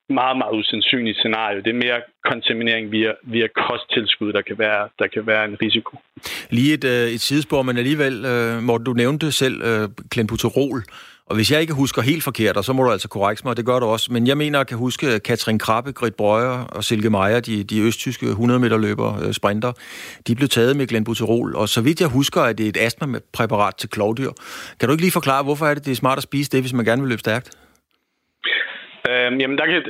meget, 0.09 0.37
meget 0.39 0.55
usandsynligt 0.61 1.19
scenario. 1.19 1.59
Det 1.61 1.71
er 1.71 1.85
mere 1.87 2.01
kontaminering 2.25 2.93
via, 2.93 3.13
via 3.23 3.47
kosttilskud, 3.47 4.33
der 4.33 4.43
kan 4.43 4.59
være, 4.59 4.89
der 4.99 5.07
kan 5.07 5.27
være 5.27 5.45
en 5.45 5.57
risiko. 5.63 5.99
Lige 6.51 6.75
et, 6.75 6.85
øh, 6.85 7.15
et 7.15 7.21
sidespor, 7.21 7.63
men 7.63 7.77
alligevel, 7.77 8.25
øh, 8.25 8.63
Morten, 8.63 8.85
du 8.85 8.93
nævnte 8.93 9.33
selv 9.33 9.63
øh, 9.63 9.89
klenbuterol. 10.11 10.83
Og 11.27 11.35
hvis 11.37 11.51
jeg 11.51 11.61
ikke 11.61 11.73
husker 11.73 12.03
helt 12.03 12.23
forkert, 12.23 12.57
og 12.57 12.65
så 12.65 12.73
må 12.73 12.83
du 12.83 12.91
altså 12.91 13.09
korrekt 13.09 13.45
mig, 13.45 13.57
det 13.57 13.67
gør 13.67 13.79
du 13.79 13.87
også, 13.87 14.13
men 14.13 14.27
jeg 14.27 14.37
mener, 14.37 14.61
at 14.61 14.67
kan 14.67 14.79
huske 14.79 15.19
Katrin 15.19 15.59
Krabbe, 15.59 15.93
Grit 15.93 16.15
Brøger 16.15 16.59
og 16.59 16.85
Silke 16.85 17.11
Meier, 17.11 17.41
de, 17.41 17.65
de 17.65 17.81
østtyske 17.81 18.27
100 18.27 18.61
meter 18.61 18.79
løber, 18.79 19.23
øh, 19.23 19.33
sprinter, 19.33 19.73
de 20.27 20.35
blev 20.35 20.49
taget 20.49 20.77
med 20.77 20.87
glenbuterol, 20.87 21.57
og 21.57 21.69
så 21.69 21.81
vidt 21.81 22.01
jeg 22.01 22.09
husker, 22.09 22.43
at 22.43 22.59
det 22.59 22.65
er 22.65 22.69
et 22.69 22.77
astmapræparat 22.77 23.77
til 23.77 23.89
klovdyr. 23.89 24.31
Kan 24.81 24.89
du 24.89 24.93
ikke 24.93 25.03
lige 25.03 25.13
forklare, 25.13 25.43
hvorfor 25.43 25.67
er 25.67 25.75
det, 25.75 25.85
det 25.85 25.91
er 25.91 25.97
smart 25.97 26.19
at 26.19 26.23
spise 26.23 26.51
det, 26.51 26.61
hvis 26.61 26.73
man 26.73 26.85
gerne 26.85 27.03
vil 27.03 27.09
løbe 27.09 27.21
stærkt? 27.21 27.51
Øhm, 29.11 29.37
jamen, 29.41 29.59
der 29.59 29.67
kan, 29.67 29.83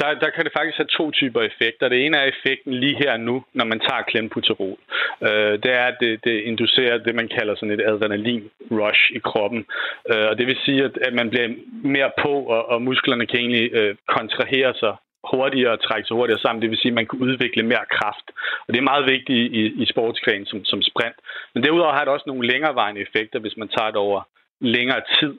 der, 0.00 0.08
der 0.22 0.30
kan 0.30 0.44
det 0.44 0.52
faktisk 0.56 0.76
have 0.76 0.96
to 0.98 1.10
typer 1.10 1.42
effekter. 1.42 1.88
Det 1.88 2.06
ene 2.06 2.16
er 2.16 2.24
effekten 2.32 2.74
lige 2.74 2.96
her 3.04 3.16
nu, 3.16 3.44
når 3.54 3.64
man 3.64 3.80
tager 3.80 4.02
klemputerol. 4.02 4.78
Øh, 5.26 5.52
det 5.62 5.70
er, 5.80 5.86
at 5.92 5.96
det, 6.00 6.24
det 6.24 6.36
inducerer 6.50 6.98
det, 6.98 7.14
man 7.14 7.28
kalder 7.28 7.54
sådan 7.54 7.76
et 7.76 7.86
adrenalin-rush 7.90 9.02
i 9.18 9.18
kroppen. 9.18 9.66
Øh, 10.10 10.26
og 10.30 10.38
det 10.38 10.46
vil 10.46 10.58
sige, 10.64 10.84
at, 10.84 10.98
at 11.06 11.14
man 11.14 11.30
bliver 11.30 11.48
mere 11.96 12.10
på, 12.22 12.32
og, 12.54 12.68
og 12.68 12.82
musklerne 12.82 13.26
kan 13.26 13.38
egentlig 13.40 13.72
øh, 13.72 13.94
kontrahere 14.08 14.74
sig 14.74 14.94
hurtigere 15.32 15.72
og 15.72 15.82
trække 15.82 16.06
sig 16.06 16.16
hurtigere 16.16 16.40
sammen. 16.40 16.62
Det 16.62 16.70
vil 16.70 16.78
sige, 16.78 16.92
at 16.92 17.00
man 17.00 17.06
kan 17.06 17.18
udvikle 17.18 17.62
mere 17.62 17.86
kraft. 17.98 18.26
Og 18.66 18.68
det 18.74 18.78
er 18.78 18.90
meget 18.92 19.06
vigtigt 19.14 19.52
i, 19.60 19.62
i 19.82 19.86
sportsgren 19.92 20.46
som, 20.46 20.64
som 20.64 20.82
sprint. 20.82 21.18
Men 21.54 21.62
derudover 21.62 21.92
har 21.92 22.04
det 22.04 22.12
også 22.12 22.24
nogle 22.26 22.48
længerevarende 22.50 23.00
effekter, 23.00 23.38
hvis 23.38 23.56
man 23.56 23.68
tager 23.68 23.90
det 23.90 24.00
over 24.06 24.20
længere 24.60 25.02
tid 25.18 25.34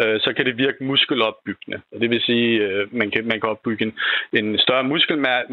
øh, 0.00 0.20
så 0.20 0.32
kan 0.36 0.46
det 0.46 0.56
virke 0.56 0.84
muskelopbyggende. 0.84 1.78
Og 1.92 2.00
det 2.00 2.10
vil 2.10 2.22
sige, 2.22 2.48
øh, 2.64 2.94
man 3.00 3.10
kan 3.10 3.26
man 3.26 3.40
kan 3.40 3.50
opbygge 3.50 3.84
en, 3.84 3.92
en 4.32 4.58
større 4.58 4.84
muskelmasse, 4.84 5.52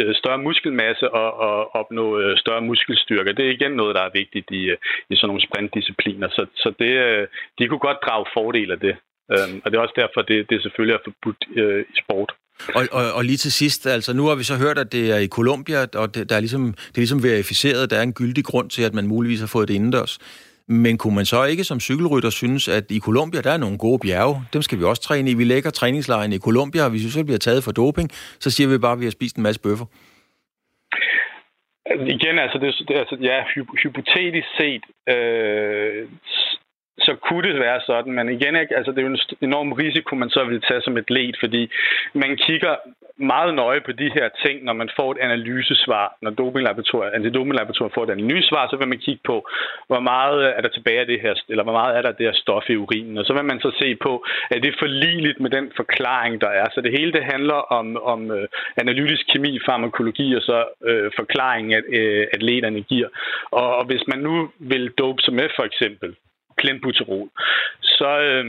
øh, 0.00 0.14
større 0.14 0.38
muskelmasse 0.38 1.10
og, 1.10 1.30
og 1.46 1.74
opnå 1.80 2.18
øh, 2.20 2.38
større 2.38 2.60
muskelstyrke. 2.60 3.32
Det 3.32 3.44
er 3.46 3.56
igen 3.58 3.72
noget, 3.72 3.94
der 3.94 4.02
er 4.02 4.18
vigtigt 4.20 4.48
i, 4.50 4.62
øh, 4.72 4.76
i 5.10 5.16
sådan 5.16 5.28
nogle 5.28 5.46
sprintdiscipliner. 5.48 6.28
Så, 6.28 6.46
så 6.54 6.72
det, 6.78 6.92
øh, 7.06 7.26
de 7.58 7.68
kunne 7.68 7.86
godt 7.88 8.04
drage 8.06 8.26
fordel 8.36 8.70
af 8.70 8.80
det. 8.80 8.96
Øh, 9.32 9.48
og 9.62 9.66
det 9.70 9.76
er 9.76 9.82
også 9.82 9.98
derfor, 10.02 10.22
det, 10.22 10.50
det 10.50 10.62
selvfølgelig 10.62 10.94
er 10.94 11.04
forbudt 11.04 11.42
øh, 11.56 11.80
i 11.94 11.96
sport. 12.04 12.32
Og, 12.74 12.82
og, 12.92 13.12
og 13.12 13.24
lige 13.24 13.36
til 13.36 13.52
sidst, 13.52 13.86
altså 13.86 14.12
nu 14.12 14.24
har 14.26 14.34
vi 14.34 14.44
så 14.44 14.56
hørt, 14.56 14.78
at 14.78 14.92
det 14.92 15.10
er 15.10 15.18
i 15.18 15.28
Colombia, 15.28 15.80
og 15.94 16.14
det, 16.14 16.30
der 16.30 16.36
er 16.36 16.40
ligesom, 16.40 16.64
det 16.72 16.96
er 16.96 17.06
ligesom 17.06 17.22
verificeret, 17.22 17.90
der 17.90 17.96
er 17.98 18.02
en 18.02 18.12
gyldig 18.12 18.44
grund 18.44 18.70
til, 18.70 18.82
at 18.82 18.94
man 18.94 19.06
muligvis 19.06 19.40
har 19.40 19.46
fået 19.46 19.68
det 19.68 19.74
indendørs. 19.74 20.18
Men 20.68 20.98
kunne 20.98 21.14
man 21.14 21.24
så 21.24 21.44
ikke 21.44 21.64
som 21.64 21.80
cykelrytter 21.80 22.30
synes, 22.30 22.68
at 22.68 22.84
i 22.90 23.00
Colombia, 23.00 23.40
der 23.40 23.52
er 23.52 23.56
nogle 23.56 23.78
gode 23.78 23.98
bjerge, 23.98 24.36
dem 24.52 24.62
skal 24.62 24.78
vi 24.78 24.84
også 24.84 25.02
træne 25.02 25.30
i. 25.30 25.34
Vi 25.34 25.44
lægger 25.44 25.70
træningslejren 25.70 26.32
i 26.32 26.38
Colombia, 26.38 26.84
og 26.84 26.90
hvis 26.90 27.04
vi 27.04 27.10
så 27.10 27.24
bliver 27.24 27.38
taget 27.38 27.64
for 27.64 27.72
doping, 27.72 28.10
så 28.44 28.50
siger 28.50 28.68
vi 28.68 28.78
bare, 28.78 28.92
at 28.92 29.00
vi 29.00 29.04
har 29.04 29.10
spist 29.10 29.36
en 29.36 29.42
masse 29.42 29.60
bøffer. 29.60 29.86
Altså, 31.90 32.06
igen, 32.16 32.38
altså, 32.38 32.58
det, 32.58 32.88
det, 32.88 32.94
altså 33.02 33.16
ja, 33.20 33.38
hypotetisk 33.82 34.48
set, 34.58 34.84
øh, 35.14 36.08
så 36.98 37.16
kunne 37.28 37.48
det 37.48 37.60
være 37.60 37.80
sådan, 37.86 38.12
men 38.12 38.28
igen, 38.28 38.56
altså, 38.56 38.90
det 38.90 38.98
er 38.98 39.02
jo 39.02 39.14
en 39.14 39.48
enorm 39.48 39.72
risiko, 39.72 40.14
man 40.14 40.30
så 40.30 40.44
vil 40.44 40.60
tage 40.60 40.82
som 40.82 40.96
et 40.96 41.10
led, 41.10 41.32
fordi 41.40 41.70
man 42.14 42.36
kigger 42.36 42.74
meget 43.18 43.54
nøje 43.54 43.80
på 43.80 43.92
de 43.92 44.10
her 44.14 44.28
ting, 44.44 44.64
når 44.64 44.72
man 44.72 44.90
får 44.96 45.12
et 45.12 45.18
analysesvar. 45.18 46.16
Når 46.22 46.30
dopinglaboratoriet, 46.30 47.06
altså 47.06 47.16
antidopinglaboratoriet 47.16 47.94
får 47.94 48.04
et 48.04 48.10
analysesvar, 48.10 48.68
så 48.70 48.76
vil 48.76 48.88
man 48.88 48.98
kigge 48.98 49.20
på, 49.24 49.48
hvor 49.86 50.00
meget 50.00 50.38
øh, 50.46 50.52
er 50.56 50.60
der 50.60 50.68
tilbage 50.68 51.00
af 51.00 51.06
det 51.06 51.20
her, 51.20 51.34
eller 51.48 51.64
hvor 51.64 51.72
meget 51.72 51.96
er 51.96 52.02
der 52.02 52.12
det 52.12 52.26
her 52.26 52.32
stof 52.42 52.70
i 52.70 52.76
urinen. 52.76 53.18
Og 53.18 53.24
så 53.24 53.32
vil 53.32 53.44
man 53.44 53.60
så 53.60 53.70
se 53.82 53.96
på, 53.96 54.24
at 54.50 54.62
det 54.62 54.74
forligeligt 54.78 55.40
med 55.40 55.50
den 55.50 55.72
forklaring, 55.76 56.40
der 56.40 56.48
er. 56.48 56.66
Så 56.74 56.80
det 56.80 56.92
hele 56.98 57.12
det 57.12 57.24
handler 57.24 57.60
om, 57.78 57.96
om 57.96 58.30
øh, 58.30 58.48
analytisk 58.76 59.26
kemi, 59.32 59.58
farmakologi 59.66 60.34
og 60.34 60.42
så 60.42 60.58
øh, 60.84 61.10
forklaringen, 61.16 61.72
at 61.72 61.84
øh, 61.88 62.26
atleterne 62.32 62.80
giver. 62.80 63.08
Og, 63.50 63.76
og 63.76 63.84
hvis 63.84 64.04
man 64.06 64.18
nu 64.18 64.50
vil 64.58 64.90
dope 64.98 65.22
sig 65.22 65.34
med 65.34 65.48
for 65.56 65.64
eksempel 65.64 66.16
klembuterol, 66.56 67.28
så 67.82 68.10
øh, 68.20 68.44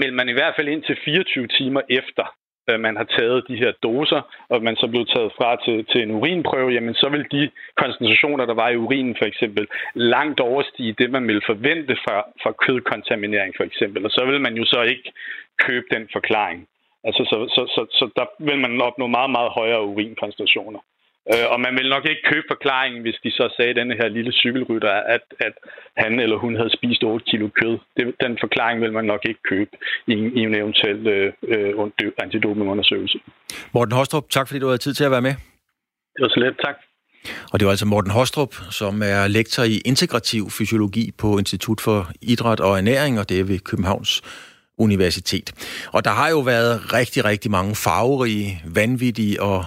vil 0.00 0.12
man 0.12 0.28
i 0.28 0.32
hvert 0.32 0.54
fald 0.56 0.68
ind 0.68 0.82
til 0.82 0.96
24 1.04 1.46
timer 1.46 1.80
efter, 1.90 2.26
at 2.68 2.80
man 2.80 2.96
har 2.96 3.04
taget 3.04 3.44
de 3.48 3.56
her 3.56 3.72
doser, 3.82 4.20
og 4.48 4.62
man 4.62 4.76
så 4.76 4.86
blev 4.86 5.06
taget 5.14 5.32
fra 5.38 5.50
til, 5.64 5.84
til 5.90 6.02
en 6.02 6.10
urinprøve, 6.10 6.70
jamen 6.70 6.94
så 6.94 7.08
vil 7.08 7.26
de 7.32 7.50
koncentrationer, 7.76 8.46
der 8.46 8.54
var 8.54 8.68
i 8.68 8.76
urinen 8.76 9.16
for 9.18 9.26
eksempel, 9.26 9.66
langt 9.94 10.40
overstige 10.40 10.96
det, 10.98 11.10
man 11.10 11.26
ville 11.26 11.42
forvente 11.46 11.96
fra, 12.04 12.16
fra 12.42 12.52
kødkontaminering 12.64 13.54
for 13.56 13.64
eksempel. 13.64 14.04
Og 14.04 14.10
så 14.10 14.24
vil 14.24 14.40
man 14.40 14.54
jo 14.54 14.64
så 14.64 14.82
ikke 14.82 15.12
købe 15.58 15.86
den 15.94 16.08
forklaring. 16.12 16.68
Altså, 17.04 17.22
så, 17.30 17.36
så, 17.54 17.62
så, 17.74 17.82
så 17.98 18.04
der 18.16 18.26
vil 18.38 18.58
man 18.58 18.80
opnå 18.80 19.06
meget, 19.06 19.30
meget 19.30 19.50
højere 19.50 19.82
urinkoncentrationer. 19.84 20.80
Øh, 21.32 21.46
og 21.52 21.58
man 21.60 21.74
vil 21.78 21.88
nok 21.88 22.04
ikke 22.10 22.28
købe 22.32 22.46
forklaringen, 22.54 23.00
hvis 23.02 23.18
de 23.24 23.30
så 23.30 23.54
sagde, 23.56 23.74
denne 23.80 23.94
her 24.00 24.08
lille 24.08 24.32
cykelrytter, 24.32 24.92
at, 25.14 25.24
at 25.46 25.54
han 25.96 26.20
eller 26.20 26.36
hun 26.36 26.56
havde 26.56 26.76
spist 26.78 27.02
8 27.02 27.24
kilo 27.30 27.48
kød. 27.60 27.78
Det, 27.96 28.04
den 28.24 28.38
forklaring 28.44 28.80
vil 28.80 28.92
man 28.92 29.04
nok 29.04 29.22
ikke 29.28 29.42
købe 29.52 29.70
i, 30.06 30.14
i 30.38 30.40
en 30.48 30.54
eventuel 30.54 31.06
øh 31.06 31.32
antidopingundersøgelse. 32.24 33.18
Morten 33.74 33.94
Hostrup, 33.94 34.30
tak 34.30 34.46
fordi 34.48 34.60
du 34.60 34.66
havde 34.66 34.78
tid 34.78 34.94
til 34.94 35.04
at 35.04 35.10
være 35.10 35.22
med. 35.28 35.34
Det 36.14 36.20
var 36.24 36.28
så 36.28 36.40
let, 36.40 36.56
tak. 36.64 36.76
Og 37.52 37.60
det 37.60 37.66
var 37.66 37.70
altså 37.70 37.86
Morten 37.86 38.10
Hostrup, 38.10 38.54
som 38.70 39.02
er 39.02 39.28
lektor 39.28 39.62
i 39.62 39.76
integrativ 39.84 40.50
fysiologi 40.58 41.12
på 41.18 41.38
Institut 41.38 41.80
for 41.80 42.06
Idræt 42.22 42.60
og 42.60 42.78
Ernæring, 42.78 43.18
og 43.20 43.28
det 43.28 43.40
er 43.40 43.44
ved 43.44 43.58
Københavns 43.58 44.22
Universitet. 44.78 45.52
Og 45.92 46.04
der 46.04 46.10
har 46.10 46.28
jo 46.30 46.40
været 46.40 46.92
rigtig, 46.92 47.24
rigtig 47.24 47.50
mange 47.50 47.74
farverige, 47.74 48.60
vanvittige 48.74 49.42
og 49.42 49.64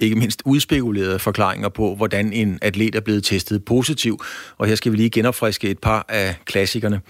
ikke 0.00 0.16
mindst 0.16 0.42
udspekulerede 0.44 1.18
forklaringer 1.18 1.68
på, 1.68 1.94
hvordan 1.94 2.32
en 2.32 2.58
atlet 2.62 2.94
er 2.94 3.00
blevet 3.00 3.24
testet 3.24 3.64
positiv. 3.64 4.22
Og 4.58 4.66
her 4.66 4.74
skal 4.74 4.92
vi 4.92 4.96
lige 4.96 5.10
genopfriske 5.10 5.68
et 5.68 5.78
par 5.78 6.06
af 6.08 6.36
klassikerne. 6.44 7.00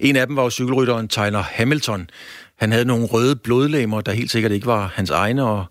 En 0.00 0.16
af 0.16 0.26
dem 0.26 0.36
var 0.36 0.42
jo 0.42 0.50
cykelrytteren 0.50 1.08
Tyler 1.08 1.42
Hamilton. 1.42 2.10
Han 2.58 2.72
havde 2.72 2.84
nogle 2.84 3.06
røde 3.06 3.36
blodlemmer, 3.36 4.00
der 4.00 4.12
helt 4.12 4.30
sikkert 4.30 4.52
ikke 4.52 4.66
var 4.66 4.92
hans 4.94 5.10
egne, 5.10 5.44
og 5.44 5.64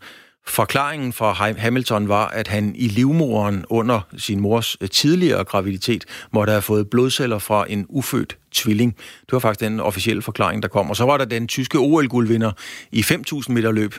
Forklaringen 0.48 1.14
fra 1.14 1.34
Hamilton 1.58 2.08
var, 2.08 2.28
at 2.28 2.48
han 2.48 2.76
i 2.76 2.88
livmoren 2.88 3.66
under 3.70 4.02
sin 4.18 4.40
mors 4.40 4.78
øh, 4.82 4.90
tidligere 4.90 5.44
graviditet 5.44 6.06
måtte 6.34 6.52
have 6.52 6.62
fået 6.62 6.90
blodceller 6.90 7.40
fra 7.40 7.66
en 7.70 7.86
ufødt 7.90 8.38
tvilling. 8.52 8.96
Det 8.98 9.34
var 9.34 9.40
faktisk 9.40 9.70
den 9.70 9.80
officielle 9.80 10.22
forklaring, 10.22 10.64
der 10.64 10.70
kom. 10.70 10.90
Og 10.90 10.96
så 10.96 11.06
var 11.06 11.18
der 11.18 11.26
den 11.26 11.48
tyske 11.48 11.78
OL-guldvinder 11.78 12.52
i 12.92 13.02
5.000 13.02 13.52
meter 13.52 13.72
løb, 13.72 13.96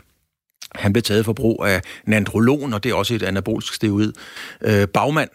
han 0.74 0.92
blev 0.92 1.02
taget 1.02 1.24
for 1.24 1.32
brug 1.32 1.64
af 1.66 1.82
nandrolon, 2.06 2.74
og 2.74 2.84
det 2.84 2.90
er 2.90 2.94
også 2.94 3.14
et 3.14 3.22
anabolsk 3.22 3.74
steroid. 3.74 4.12
Øh, 4.60 4.88
Bagmand 4.88 5.30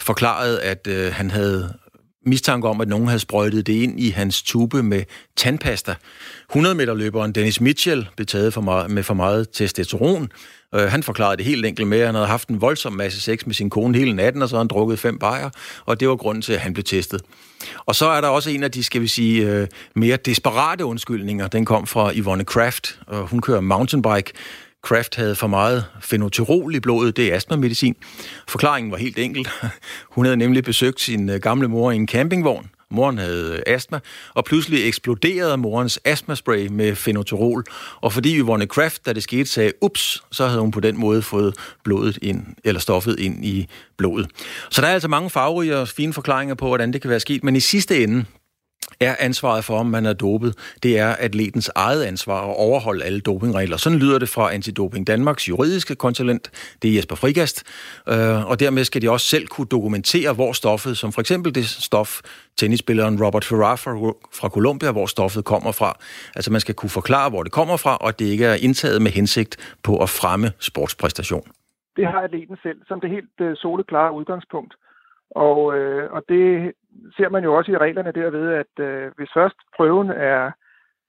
forklarede, 0.00 0.62
at 0.62 0.86
øh, 0.86 1.12
han 1.12 1.30
havde 1.30 1.74
mistanke 2.26 2.68
om, 2.68 2.80
at 2.80 2.88
nogen 2.88 3.06
havde 3.06 3.20
sprøjtet 3.20 3.66
det 3.66 3.72
ind 3.72 4.00
i 4.00 4.10
hans 4.10 4.42
tube 4.42 4.82
med 4.82 5.02
tandpasta. 5.36 5.94
100 6.50 6.74
meter 6.74 6.94
løberen 6.94 7.32
Dennis 7.32 7.60
Mitchell 7.60 8.08
blev 8.16 8.26
taget 8.26 8.54
for 8.54 8.60
meget, 8.60 8.90
med 8.90 9.02
for 9.02 9.14
meget 9.14 9.50
testosteron. 9.52 10.28
Øh, 10.74 10.80
han 10.80 11.02
forklarede 11.02 11.36
det 11.36 11.44
helt 11.44 11.66
enkelt 11.66 11.88
med, 11.88 11.98
at 12.00 12.06
han 12.06 12.14
havde 12.14 12.26
haft 12.26 12.48
en 12.48 12.60
voldsom 12.60 12.92
masse 12.92 13.20
sex 13.20 13.46
med 13.46 13.54
sin 13.54 13.70
kone 13.70 13.98
hele 13.98 14.12
natten, 14.12 14.42
og 14.42 14.48
så 14.48 14.54
havde 14.54 14.62
han 14.62 14.68
drukket 14.68 14.98
fem 14.98 15.18
bajer, 15.18 15.50
og 15.84 16.00
det 16.00 16.08
var 16.08 16.16
grunden 16.16 16.42
til, 16.42 16.52
at 16.52 16.60
han 16.60 16.72
blev 16.72 16.84
testet. 16.84 17.22
Og 17.86 17.94
så 17.94 18.06
er 18.06 18.20
der 18.20 18.28
også 18.28 18.50
en 18.50 18.62
af 18.62 18.70
de, 18.70 18.84
skal 18.84 19.00
vi 19.00 19.06
sige, 19.06 19.50
øh, 19.50 19.66
mere 19.94 20.16
desperate 20.16 20.84
undskyldninger. 20.84 21.48
Den 21.48 21.64
kom 21.64 21.86
fra 21.86 22.12
Yvonne 22.14 22.44
Kraft, 22.44 22.98
og 23.06 23.26
hun 23.26 23.40
kører 23.40 23.60
mountainbike. 23.60 24.32
Kraft 24.84 25.16
havde 25.16 25.36
for 25.36 25.46
meget 25.46 25.84
fenoterol 26.00 26.74
i 26.74 26.80
blodet, 26.80 27.16
det 27.16 27.32
er 27.32 27.36
astmamedicin. 27.36 27.96
Forklaringen 28.48 28.92
var 28.92 28.98
helt 28.98 29.18
enkel. 29.18 29.48
Hun 30.14 30.24
havde 30.24 30.36
nemlig 30.36 30.64
besøgt 30.64 31.00
sin 31.00 31.28
øh, 31.28 31.40
gamle 31.40 31.68
mor 31.68 31.90
i 31.90 31.96
en 31.96 32.08
campingvogn. 32.08 32.70
Moren 32.90 33.18
havde 33.18 33.52
øh, 33.52 33.74
astma, 33.74 34.00
og 34.34 34.44
pludselig 34.44 34.88
eksploderede 34.88 35.56
morens 35.56 36.00
astmaspray 36.04 36.66
med 36.70 36.94
fenoterol. 36.94 37.64
Og 38.00 38.12
fordi 38.12 38.38
Yvonne 38.38 38.66
Kraft, 38.66 39.06
da 39.06 39.12
det 39.12 39.22
skete, 39.22 39.50
sagde 39.50 39.72
ups, 39.80 40.22
så 40.30 40.46
havde 40.46 40.60
hun 40.60 40.70
på 40.70 40.80
den 40.80 40.96
måde 40.96 41.22
fået 41.22 41.54
blodet 41.84 42.18
ind, 42.22 42.46
eller 42.64 42.80
stoffet 42.80 43.20
ind 43.20 43.44
i 43.44 43.68
blodet. 43.98 44.26
Så 44.70 44.80
der 44.80 44.88
er 44.88 44.92
altså 44.92 45.08
mange 45.08 45.30
farverige 45.30 45.78
og 45.78 45.88
fine 45.88 46.12
forklaringer 46.12 46.54
på, 46.54 46.66
hvordan 46.66 46.92
det 46.92 47.00
kan 47.00 47.10
være 47.10 47.20
sket, 47.20 47.44
men 47.44 47.56
i 47.56 47.60
sidste 47.60 48.02
ende, 48.02 48.24
er 49.00 49.16
ansvaret 49.18 49.64
for, 49.64 49.78
om 49.78 49.86
man 49.86 50.06
er 50.06 50.12
dopet, 50.12 50.76
det 50.82 50.98
er 50.98 51.08
atletens 51.08 51.70
eget 51.74 52.02
ansvar 52.02 52.40
at 52.50 52.56
overholde 52.56 53.04
alle 53.04 53.20
dopingregler. 53.20 53.76
Sådan 53.76 53.98
lyder 53.98 54.18
det 54.18 54.28
fra 54.28 54.54
Antidoping 54.54 55.06
Danmarks 55.06 55.48
juridiske 55.48 55.94
konsulent, 55.94 56.50
det 56.82 56.90
er 56.90 56.94
Jesper 56.94 57.16
Frigast, 57.16 57.64
øh, 58.08 58.50
og 58.50 58.60
dermed 58.60 58.84
skal 58.84 59.02
de 59.02 59.10
også 59.10 59.26
selv 59.26 59.46
kunne 59.46 59.66
dokumentere, 59.66 60.32
hvor 60.32 60.52
stoffet, 60.52 60.96
som 60.96 61.12
for 61.12 61.20
eksempel 61.20 61.54
det 61.54 61.66
stof, 61.66 62.20
tennisspilleren 62.56 63.24
Robert 63.24 63.44
Ferrar 63.44 63.76
fra, 63.76 64.48
Colombia, 64.48 64.92
hvor 64.92 65.06
stoffet 65.06 65.44
kommer 65.44 65.72
fra. 65.72 65.96
Altså 66.36 66.52
man 66.52 66.60
skal 66.60 66.74
kunne 66.74 66.90
forklare, 66.90 67.30
hvor 67.30 67.42
det 67.42 67.52
kommer 67.52 67.76
fra, 67.76 67.96
og 67.96 68.18
det 68.18 68.24
ikke 68.24 68.44
er 68.44 68.54
indtaget 68.54 69.02
med 69.02 69.10
hensigt 69.10 69.76
på 69.82 70.02
at 70.02 70.08
fremme 70.08 70.52
sportspræstation. 70.60 71.46
Det 71.96 72.06
har 72.06 72.20
atleten 72.20 72.56
selv 72.62 72.78
som 72.88 73.00
det 73.00 73.10
helt 73.10 73.40
øh, 73.40 73.56
soleklare 73.56 74.12
udgangspunkt. 74.12 74.74
Og, 75.30 75.58
øh, 75.78 76.12
og 76.12 76.22
det 76.28 76.72
ser 77.16 77.28
man 77.28 77.44
jo 77.44 77.54
også 77.54 77.72
i 77.72 77.76
reglerne 77.76 78.12
derved, 78.12 78.52
at 78.52 78.84
øh, 78.84 79.12
hvis 79.16 79.30
først 79.34 79.56
prøven 79.76 80.10
er 80.10 80.50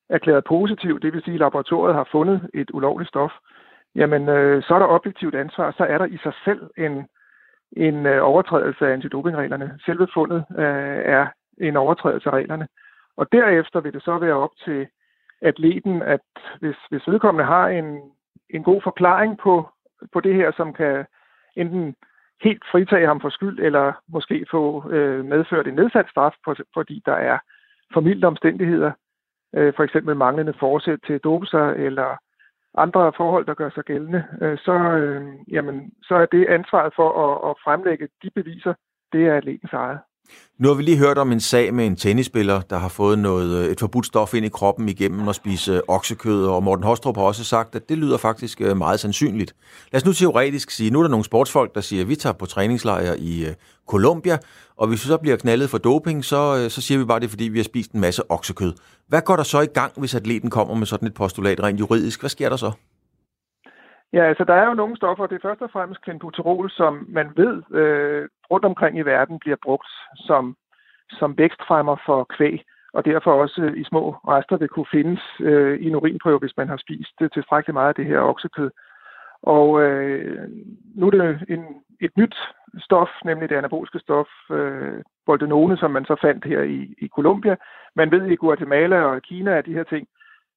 erklæret 0.10 0.44
positiv, 0.44 1.00
det 1.00 1.14
vil 1.14 1.24
sige, 1.24 1.34
at 1.34 1.40
laboratoriet 1.40 1.96
har 1.96 2.08
fundet 2.12 2.50
et 2.54 2.72
ulovligt 2.74 3.10
stof, 3.10 3.32
jamen 3.96 4.30
øh, 4.30 4.64
så 4.64 4.76
er 4.76 4.80
der 4.80 4.88
objektivt 4.88 5.36
ansvar, 5.36 5.72
så 5.72 5.84
er 5.84 5.98
der 5.98 6.06
i 6.06 6.18
sig 6.18 6.34
selv 6.46 6.70
en, 6.78 7.08
en 7.72 8.06
øh, 8.06 8.24
overtrædelse 8.24 8.88
af 8.88 8.94
antidopingreglerne. 8.94 9.80
Selve 9.86 10.08
fundet 10.14 10.46
øh, 10.58 11.02
er 11.18 11.28
en 11.58 11.78
overtrædelse 11.78 12.30
af 12.30 12.34
reglerne. 12.34 12.68
Og 13.18 13.32
derefter 13.32 13.80
vil 13.80 13.94
det 13.94 14.04
så 14.04 14.18
være 14.18 14.34
op 14.34 14.52
til 14.66 14.88
atleten, 15.42 16.02
at 16.02 16.22
hvis, 16.60 16.76
hvis 16.90 17.08
vedkommende 17.08 17.46
har 17.46 17.68
en, 17.68 18.02
en 18.50 18.64
god 18.64 18.82
forklaring 18.82 19.38
på, 19.38 19.70
på 20.14 20.20
det 20.20 20.36
her, 20.36 20.52
som 20.52 20.74
kan 20.74 21.06
enten 21.56 21.96
helt 22.48 22.64
fritage 22.72 23.08
ham 23.08 23.22
for 23.22 23.30
skyld, 23.30 23.60
eller 23.60 23.94
måske 24.08 24.46
få 24.52 24.90
øh, 24.90 25.26
medført 25.26 25.68
en 25.68 25.74
nedsat 25.74 26.08
straf, 26.10 26.34
fordi 26.74 27.02
der 27.06 27.18
er 27.32 27.38
formidlede 27.94 28.28
omstændigheder, 28.28 28.92
øh, 29.56 29.74
for 29.76 29.84
eksempel 29.84 30.16
manglende 30.16 30.54
forsæt 30.60 31.00
til 31.08 31.20
doser 31.20 31.66
eller 31.88 32.18
andre 32.78 33.14
forhold, 33.18 33.46
der 33.46 33.54
gør 33.54 33.70
sig 33.70 33.84
gældende, 33.84 34.24
øh, 34.42 34.58
så, 34.58 34.74
øh, 34.74 35.24
jamen, 35.52 35.92
så 36.04 36.16
er 36.16 36.26
det 36.26 36.46
ansvaret 36.48 36.94
for 36.96 37.10
at, 37.26 37.50
at 37.50 37.56
fremlægge 37.64 38.08
de 38.24 38.30
beviser, 38.36 38.74
det 39.14 39.28
er 39.28 39.36
atletens 39.36 39.74
eget. 39.74 40.00
Nu 40.60 40.68
har 40.68 40.76
vi 40.76 40.84
lige 40.84 40.98
hørt 40.98 41.18
om 41.18 41.32
en 41.32 41.40
sag 41.40 41.74
med 41.74 41.86
en 41.86 41.96
tennisspiller, 41.96 42.62
der 42.62 42.78
har 42.78 42.90
fået 42.90 43.20
noget, 43.20 43.66
øh, 43.66 43.72
et 43.72 43.80
forbudt 43.80 44.06
stof 44.06 44.34
ind 44.34 44.46
i 44.46 44.50
kroppen 44.50 44.90
igennem 44.90 45.28
at 45.28 45.36
spise 45.36 45.74
øh, 45.74 45.80
oksekød, 45.88 46.46
og 46.46 46.64
Morten 46.64 46.84
Hostrup 46.84 47.18
har 47.18 47.24
også 47.24 47.44
sagt, 47.44 47.76
at 47.76 47.90
det 47.90 47.98
lyder 47.98 48.18
faktisk 48.18 48.62
øh, 48.62 48.78
meget 48.78 49.00
sandsynligt. 49.00 49.56
Lad 49.92 50.02
os 50.02 50.06
nu 50.06 50.14
teoretisk 50.14 50.72
sige, 50.72 50.92
nu 50.92 51.00
er 51.00 51.04
der 51.04 51.10
nogle 51.10 51.26
sportsfolk, 51.26 51.76
der 51.76 51.82
siger, 51.82 52.02
at 52.04 52.10
vi 52.10 52.16
tager 52.16 52.34
på 52.34 52.46
træningslejr 52.46 53.14
i 53.18 53.46
Colombia, 53.88 54.38
og 54.78 54.88
hvis 54.88 55.06
vi 55.06 55.08
så 55.08 55.18
bliver 55.18 55.38
knaldet 55.38 55.70
for 55.70 55.78
doping, 55.78 56.26
så, 56.26 56.70
så 56.70 56.82
siger 56.82 57.00
vi 57.00 57.06
bare, 57.06 57.20
det 57.20 57.26
er, 57.26 57.30
fordi 57.30 57.44
vi 57.44 57.60
har 57.60 57.64
spist 57.64 57.92
en 57.92 58.02
masse 58.02 58.32
oksekød. 58.32 58.74
Hvad 59.08 59.22
går 59.22 59.36
der 59.36 59.44
så 59.44 59.62
i 59.62 59.74
gang, 59.80 59.92
hvis 59.98 60.16
atleten 60.16 60.50
kommer 60.50 60.76
med 60.76 60.86
sådan 60.86 61.08
et 61.08 61.14
postulat 61.14 61.64
rent 61.64 61.80
juridisk? 61.80 62.22
Hvad 62.22 62.30
sker 62.30 62.50
der 62.50 62.56
så? 62.56 62.72
Ja, 64.14 64.24
altså 64.32 64.44
der 64.44 64.54
er 64.54 64.66
jo 64.68 64.74
nogle 64.74 64.98
stoffer, 64.98 65.28
det 65.28 65.36
er 65.36 65.48
først 65.48 65.62
og 65.62 65.70
fremmest 65.74 66.02
klenbuterol, 66.02 66.70
som 66.70 66.94
man 67.10 67.28
ved 67.36 67.56
øh, 67.82 68.30
rundt 68.52 68.66
omkring 68.66 68.98
i 68.98 69.02
verden 69.02 69.40
bliver 69.40 69.58
brugt 69.64 69.88
som, 70.16 70.56
som 71.10 71.38
vækstfremmer 71.38 71.96
for 72.06 72.24
kvæg, 72.24 72.64
og 72.94 73.06
derfor 73.06 73.32
også 73.32 73.74
i 73.78 73.84
små 73.84 74.12
rester 74.12 74.58
vil 74.58 74.68
kunne 74.68 74.92
findes 74.92 75.22
øh, 75.40 75.80
i 75.80 75.88
en 75.88 75.96
urinprøve, 75.96 76.40
hvis 76.40 76.58
man 76.58 76.68
har 76.68 76.78
spist 76.78 77.22
øh, 77.22 77.30
tilstrækkeligt 77.34 77.74
meget 77.74 77.90
af 77.90 77.96
det 77.96 78.06
her 78.06 78.20
oksekød. 78.20 78.72
Og 79.42 79.82
øh, 79.82 80.50
nu 80.96 81.08
er 81.08 81.12
det 81.12 81.46
en, 81.50 81.66
et 82.02 82.18
nyt 82.18 82.36
stof, 82.80 83.10
nemlig 83.26 83.50
det 83.50 83.56
anabolske 83.56 84.00
stof, 84.00 84.28
øh, 84.52 85.02
boldenone, 85.26 85.78
som 85.78 85.92
man 85.92 86.06
så 86.06 86.16
fandt 86.22 86.46
her 86.46 86.62
i, 86.62 86.94
i 86.98 87.08
Colombia. 87.08 87.56
Man 87.96 88.12
ved 88.12 88.26
i 88.26 88.36
Guatemala 88.36 89.02
og 89.02 89.22
Kina, 89.22 89.58
at 89.58 89.66
de 89.66 89.74
her 89.74 89.84
ting 89.84 90.08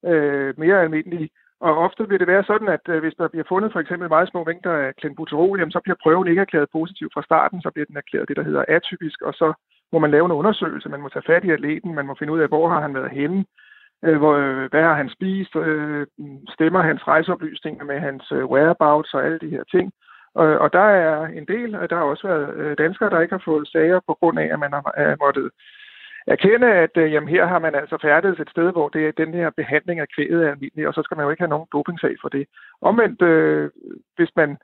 øh, 0.04 0.54
mere 0.58 0.82
almindelige. 0.82 1.28
Og 1.60 1.78
ofte 1.78 2.08
vil 2.08 2.20
det 2.20 2.28
være 2.28 2.44
sådan, 2.44 2.68
at 2.68 2.84
øh, 2.88 3.00
hvis 3.00 3.14
der 3.18 3.28
bliver 3.28 3.44
fundet 3.48 3.72
for 3.72 3.80
eksempel 3.80 4.08
meget 4.08 4.28
små 4.28 4.44
mængder 4.44 4.72
af 4.72 4.96
klenbuterol, 4.96 5.58
jamen, 5.58 5.72
så 5.72 5.80
bliver 5.80 5.96
prøven 6.02 6.28
ikke 6.28 6.40
erklæret 6.40 6.68
positiv 6.72 7.08
fra 7.14 7.22
starten, 7.22 7.62
så 7.62 7.70
bliver 7.70 7.86
den 7.86 7.96
erklæret 7.96 8.28
det, 8.28 8.36
der 8.36 8.42
hedder 8.42 8.64
atypisk, 8.68 9.22
og 9.22 9.34
så 9.34 9.52
må 9.92 9.98
man 9.98 10.10
lave 10.10 10.26
en 10.26 10.38
undersøgelse, 10.40 10.88
man 10.88 11.00
må 11.00 11.08
tage 11.08 11.28
fat 11.30 11.44
i 11.44 11.50
atleten, 11.50 11.94
man 11.94 12.06
må 12.06 12.14
finde 12.18 12.32
ud 12.32 12.40
af, 12.40 12.48
hvor 12.48 12.68
har 12.68 12.80
han 12.80 12.94
været 12.94 13.10
henne, 13.10 13.44
øh, 14.04 14.16
hvor, 14.18 14.34
øh, 14.34 14.70
hvad 14.70 14.82
har 14.82 14.94
han 14.94 15.08
spist, 15.08 15.50
stemmer 16.54 16.80
hans 16.82 17.08
rejseoplysninger 17.08 17.84
med 17.84 17.98
hans 18.00 18.32
whereabouts 18.32 19.14
og 19.14 19.24
alle 19.24 19.38
de 19.38 19.50
her 19.50 19.64
ting. 19.64 19.92
Og, 20.34 20.46
og 20.46 20.72
der 20.72 20.86
er 21.04 21.26
en 21.26 21.46
del, 21.46 21.72
der 21.72 21.96
har 21.96 22.02
også 22.02 22.28
været 22.28 22.78
danskere, 22.78 23.10
der 23.10 23.20
ikke 23.20 23.34
har 23.34 23.42
fået 23.44 23.68
sager 23.68 24.00
på 24.06 24.14
grund 24.20 24.38
af, 24.38 24.48
at 24.52 24.58
man 24.58 24.72
har 24.72 25.24
måttet 25.24 25.50
erkende, 26.34 26.68
at 26.84 26.96
øh, 26.96 27.12
jamen, 27.12 27.28
her 27.28 27.46
har 27.46 27.58
man 27.58 27.74
altså 27.74 27.98
færdet 28.02 28.40
et 28.40 28.50
sted, 28.50 28.72
hvor 28.72 28.88
det 28.88 29.06
er 29.06 29.12
den 29.12 29.34
her 29.34 29.50
behandling 29.50 30.00
af 30.00 30.08
kvæget 30.14 30.46
er 30.46 30.50
almindelig, 30.50 30.88
og 30.88 30.94
så 30.94 31.02
skal 31.02 31.16
man 31.16 31.24
jo 31.24 31.30
ikke 31.30 31.42
have 31.42 31.54
nogen 31.54 31.68
dopingsag 31.72 32.14
for 32.22 32.28
det. 32.28 32.46
Omvendt, 32.80 33.22
øh, 33.22 33.70
hvis 34.16 34.30
man 34.36 34.58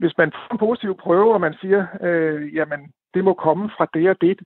hvis 0.00 0.18
man 0.18 0.32
får 0.32 0.52
en 0.52 0.58
positiv 0.58 0.96
prøve, 0.96 1.34
og 1.34 1.40
man 1.40 1.54
siger, 1.60 1.86
øh, 2.02 2.54
jamen, 2.54 2.80
det 3.14 3.24
må 3.24 3.34
komme 3.34 3.70
fra 3.76 3.86
det 3.94 4.10
og 4.10 4.20
det, 4.20 4.38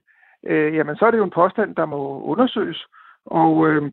øh, 0.45 0.75
jamen, 0.75 0.95
så 0.95 1.05
er 1.05 1.11
det 1.11 1.17
jo 1.17 1.23
en 1.23 1.39
påstand, 1.41 1.75
der 1.75 1.85
må 1.85 2.23
undersøges. 2.23 2.85
Og, 3.25 3.67
øh, 3.67 3.91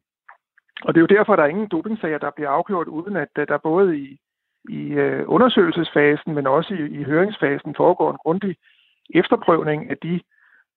og 0.85 0.94
det 0.94 0.98
er 1.01 1.07
jo 1.07 1.16
derfor, 1.16 1.37
der 1.37 1.42
er 1.42 1.55
ingen 1.55 1.68
dopingsager, 1.68 2.18
der 2.18 2.31
bliver 2.31 2.51
afgjort, 2.51 2.88
uden 2.88 3.16
at 3.16 3.29
øh, 3.38 3.48
der 3.48 3.59
både 3.59 3.98
i, 3.98 4.18
i 4.68 4.92
øh, 4.92 5.25
undersøgelsesfasen, 5.27 6.35
men 6.35 6.46
også 6.46 6.75
i, 6.75 7.01
i 7.01 7.03
høringsfasen 7.03 7.75
foregår 7.77 8.11
en 8.11 8.22
grundig 8.25 8.57
efterprøvning 9.14 9.90
af 9.90 9.96
de 9.98 10.20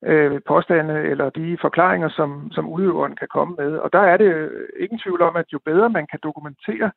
øh, 0.04 0.42
påstande 0.48 0.94
eller 0.94 1.30
de 1.30 1.58
forklaringer, 1.62 2.10
som, 2.10 2.52
som 2.52 2.70
udøveren 2.70 3.16
kan 3.16 3.28
komme 3.28 3.56
med. 3.60 3.78
Og 3.78 3.94
der 3.94 4.00
er 4.00 4.18
det 4.18 4.52
ingen 4.80 5.00
tvivl 5.00 5.22
om, 5.22 5.36
at 5.36 5.54
jo 5.54 5.60
bedre 5.66 5.90
man 5.90 6.08
kan 6.08 6.20
dokumentere 6.24 6.92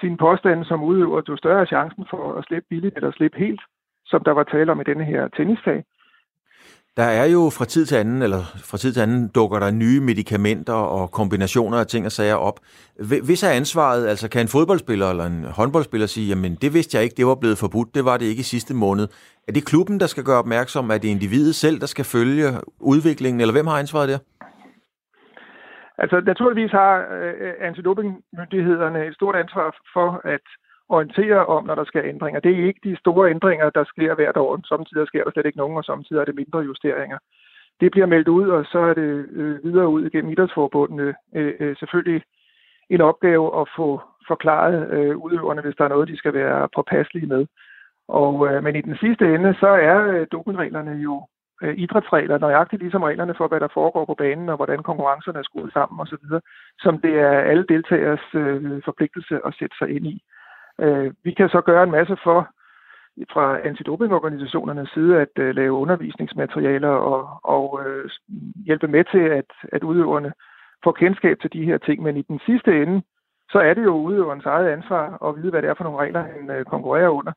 sine 0.00 0.16
påstande 0.16 0.64
som 0.64 0.82
udøver, 0.82 1.22
jo 1.28 1.36
større 1.36 1.60
er 1.60 1.64
chancen 1.64 2.06
for 2.10 2.34
at 2.34 2.44
slippe 2.44 2.66
billigt 2.68 2.96
eller 2.96 3.10
slippe 3.10 3.38
helt, 3.38 3.60
som 4.06 4.24
der 4.24 4.32
var 4.32 4.44
tale 4.44 4.72
om 4.72 4.80
i 4.80 4.84
denne 4.84 5.04
her 5.04 5.28
tennissag. 5.28 5.84
Der 6.96 7.02
er 7.02 7.24
jo 7.24 7.50
fra 7.58 7.64
tid 7.64 7.86
til 7.86 7.96
anden, 7.96 8.22
eller 8.22 8.42
fra 8.70 8.78
tid 8.78 8.92
til 8.92 9.00
anden, 9.00 9.28
dukker 9.28 9.58
der 9.58 9.70
nye 9.70 10.00
medicamenter 10.00 10.72
og 10.72 11.10
kombinationer 11.10 11.78
af 11.78 11.86
ting 11.86 12.06
og 12.06 12.12
sager 12.12 12.34
op. 12.34 12.60
Hvis 13.26 13.42
er 13.42 13.50
ansvaret, 13.50 14.06
altså 14.06 14.30
kan 14.30 14.40
en 14.40 14.48
fodboldspiller 14.48 15.10
eller 15.10 15.24
en 15.24 15.44
håndboldspiller 15.44 16.06
sige, 16.06 16.28
jamen 16.28 16.54
det 16.54 16.74
vidste 16.74 16.96
jeg 16.96 17.04
ikke, 17.04 17.16
det 17.16 17.26
var 17.26 17.34
blevet 17.34 17.58
forbudt, 17.58 17.94
det 17.94 18.04
var 18.04 18.16
det 18.16 18.26
ikke 18.26 18.40
i 18.40 18.52
sidste 18.54 18.74
måned. 18.74 19.08
Er 19.48 19.52
det 19.52 19.66
klubben, 19.66 20.00
der 20.00 20.06
skal 20.06 20.24
gøre 20.24 20.38
opmærksom, 20.38 20.90
Er 20.90 20.98
det 20.98 21.08
er 21.08 21.12
individet 21.12 21.54
selv, 21.54 21.80
der 21.80 21.86
skal 21.86 22.04
følge 22.04 22.46
udviklingen, 22.80 23.40
eller 23.40 23.52
hvem 23.52 23.66
har 23.66 23.78
ansvaret 23.78 24.08
der? 24.08 24.18
Altså 26.02 26.20
naturligvis 26.26 26.70
har 26.70 26.92
øh, 27.22 27.34
øh 27.44 27.54
antidopingmyndighederne 27.68 29.06
et 29.06 29.14
stort 29.14 29.36
ansvar 29.36 29.76
for 29.94 30.20
at 30.24 30.46
orientere 30.96 31.46
om, 31.46 31.64
når 31.66 31.74
der 31.74 31.84
sker 31.84 32.02
ændringer. 32.04 32.40
Det 32.40 32.52
er 32.52 32.66
ikke 32.66 32.80
de 32.84 32.96
store 32.96 33.30
ændringer, 33.30 33.70
der 33.70 33.84
sker 33.84 34.14
hvert 34.14 34.36
år. 34.36 34.60
Samtidig 34.68 35.06
sker 35.06 35.24
der 35.24 35.30
slet 35.30 35.46
ikke 35.46 35.58
nogen, 35.58 35.76
og 35.76 35.84
samtidig 35.84 36.20
er 36.20 36.24
det 36.24 36.34
mindre 36.34 36.58
justeringer. 36.58 37.18
Det 37.80 37.90
bliver 37.90 38.06
meldt 38.06 38.28
ud, 38.28 38.48
og 38.48 38.64
så 38.72 38.78
er 38.78 38.94
det 38.94 39.26
øh, 39.32 39.64
videre 39.64 39.88
ud 39.88 40.06
igennem 40.06 40.32
idrætsforbundene 40.32 41.14
øh, 41.34 41.54
øh, 41.60 41.76
selvfølgelig 41.76 42.22
en 42.90 43.00
opgave 43.00 43.60
at 43.60 43.68
få 43.76 44.00
forklaret 44.28 44.90
øh, 44.90 45.16
udøverne, 45.16 45.62
hvis 45.62 45.74
der 45.78 45.84
er 45.84 45.88
noget, 45.88 46.08
de 46.08 46.16
skal 46.16 46.34
være 46.34 46.68
påpasselige 46.76 47.26
med. 47.26 47.46
Og, 48.08 48.34
øh, 48.48 48.64
men 48.64 48.76
i 48.76 48.80
den 48.80 48.96
sidste 48.96 49.34
ende, 49.34 49.54
så 49.60 49.66
er 49.68 49.98
øh, 50.12 50.26
dopingreglerne 50.32 50.90
jo 50.90 51.26
øh, 51.62 51.74
idrætsregler, 51.78 52.38
nøjagtigt 52.38 52.82
ligesom 52.82 53.02
reglerne 53.02 53.34
for, 53.38 53.48
hvad 53.48 53.60
der 53.60 53.68
foregår 53.74 54.04
på 54.04 54.14
banen, 54.14 54.48
og 54.48 54.56
hvordan 54.56 54.82
konkurrencerne 54.82 55.38
er 55.38 55.42
skruet 55.42 55.72
sammen 55.72 56.00
osv., 56.00 56.24
som 56.78 57.00
det 57.00 57.14
er 57.18 57.38
alle 57.50 57.64
deltagers 57.68 58.26
øh, 58.34 58.82
forpligtelse 58.84 59.34
at 59.46 59.54
sætte 59.58 59.76
sig 59.78 59.88
ind 59.96 60.06
i. 60.06 60.22
Øh, 60.80 61.12
vi 61.24 61.32
kan 61.32 61.48
så 61.48 61.60
gøre 61.60 61.82
en 61.82 61.90
masse 61.90 62.16
for 62.24 62.48
fra 63.32 63.66
antidopingorganisationernes 63.68 64.90
side 64.94 65.20
at 65.20 65.34
øh, 65.38 65.54
lave 65.54 65.72
undervisningsmaterialer 65.72 66.88
og, 66.88 67.40
og 67.44 67.80
øh, 67.86 68.10
hjælpe 68.66 68.88
med 68.88 69.04
til, 69.12 69.24
at, 69.40 69.50
at 69.72 69.82
udøverne 69.82 70.32
får 70.84 70.92
kendskab 70.92 71.36
til 71.40 71.52
de 71.52 71.64
her 71.64 71.78
ting. 71.78 72.02
Men 72.02 72.16
i 72.16 72.22
den 72.22 72.40
sidste 72.46 72.82
ende, 72.82 73.02
så 73.52 73.58
er 73.58 73.74
det 73.74 73.84
jo 73.84 73.94
udøverens 73.94 74.44
eget 74.44 74.68
ansvar 74.68 75.28
at 75.28 75.36
vide, 75.36 75.50
hvad 75.50 75.62
det 75.62 75.70
er 75.70 75.74
for 75.76 75.84
nogle 75.84 75.98
regler, 75.98 76.22
han 76.22 76.50
øh, 76.50 76.64
konkurrerer 76.64 77.08
under. 77.08 77.32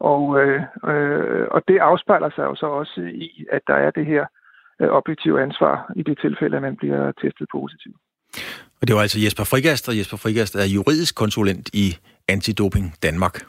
Og, 0.00 0.40
øh, 0.40 0.62
øh, 0.90 1.46
og 1.50 1.62
det 1.68 1.78
afspejler 1.78 2.30
sig 2.30 2.42
jo 2.42 2.54
så 2.54 2.66
også 2.66 3.00
i, 3.00 3.46
at 3.52 3.62
der 3.66 3.74
er 3.74 3.90
det 3.90 4.06
her 4.06 4.26
øh, 4.80 4.88
objektive 4.88 5.42
ansvar 5.42 5.92
i 5.96 6.02
det 6.02 6.18
tilfælde, 6.18 6.56
at 6.56 6.62
man 6.62 6.76
bliver 6.76 7.12
testet 7.12 7.48
positiv. 7.52 7.92
Og 8.80 8.88
det 8.88 8.94
var 8.96 9.02
altså 9.02 9.18
Jesper 9.24 9.44
Frigast, 9.44 9.88
og 9.88 9.98
Jesper 9.98 10.16
Frigast 10.16 10.54
er 10.54 10.68
juridisk 10.76 11.16
konsulent 11.16 11.68
i 11.74 11.86
Antidoping 12.28 12.92
Danmark. 13.02 13.46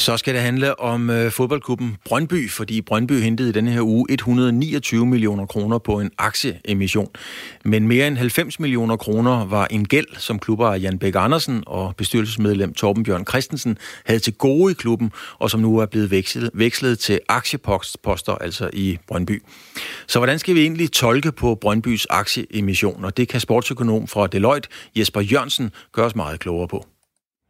Så 0.00 0.16
skal 0.16 0.34
det 0.34 0.42
handle 0.42 0.80
om 0.80 1.10
øh, 1.10 1.30
fodboldklubben 1.30 1.96
Brøndby, 2.04 2.50
fordi 2.50 2.80
Brøndby 2.80 3.12
hentede 3.12 3.48
i 3.48 3.52
denne 3.52 3.70
her 3.70 3.80
uge 3.82 4.06
129 4.08 5.06
millioner 5.06 5.46
kroner 5.46 5.78
på 5.78 6.00
en 6.00 6.10
aktieemission. 6.18 7.08
Men 7.64 7.88
mere 7.88 8.06
end 8.06 8.16
90 8.16 8.60
millioner 8.60 8.96
kroner 8.96 9.44
var 9.44 9.66
en 9.66 9.88
gæld, 9.88 10.06
som 10.18 10.38
klubber 10.38 10.74
Jan 10.74 10.98
Bæk 10.98 11.14
Andersen 11.16 11.62
og 11.66 11.96
bestyrelsesmedlem 11.96 12.74
Torben 12.74 13.02
Bjørn 13.02 13.26
Christensen 13.26 13.78
havde 14.04 14.20
til 14.20 14.34
gode 14.34 14.72
i 14.72 14.74
klubben, 14.74 15.12
og 15.38 15.50
som 15.50 15.60
nu 15.60 15.78
er 15.78 15.86
blevet 15.86 16.10
vekslet, 16.10 16.50
vekslet 16.54 16.98
til 16.98 17.20
aktieposter, 17.28 18.34
altså 18.40 18.70
i 18.72 18.98
Brøndby. 19.08 19.42
Så 20.06 20.18
hvordan 20.18 20.38
skal 20.38 20.54
vi 20.54 20.60
egentlig 20.60 20.92
tolke 20.92 21.32
på 21.32 21.54
Brøndbys 21.54 22.06
aktieemission? 22.10 23.04
Og 23.04 23.16
det 23.16 23.28
kan 23.28 23.40
sportsøkonom 23.40 24.06
fra 24.06 24.26
Deloitte, 24.26 24.68
Jesper 24.96 25.20
Jørgensen, 25.20 25.70
gøre 25.92 26.06
os 26.06 26.16
meget 26.16 26.40
klogere 26.40 26.68
på. 26.68 26.86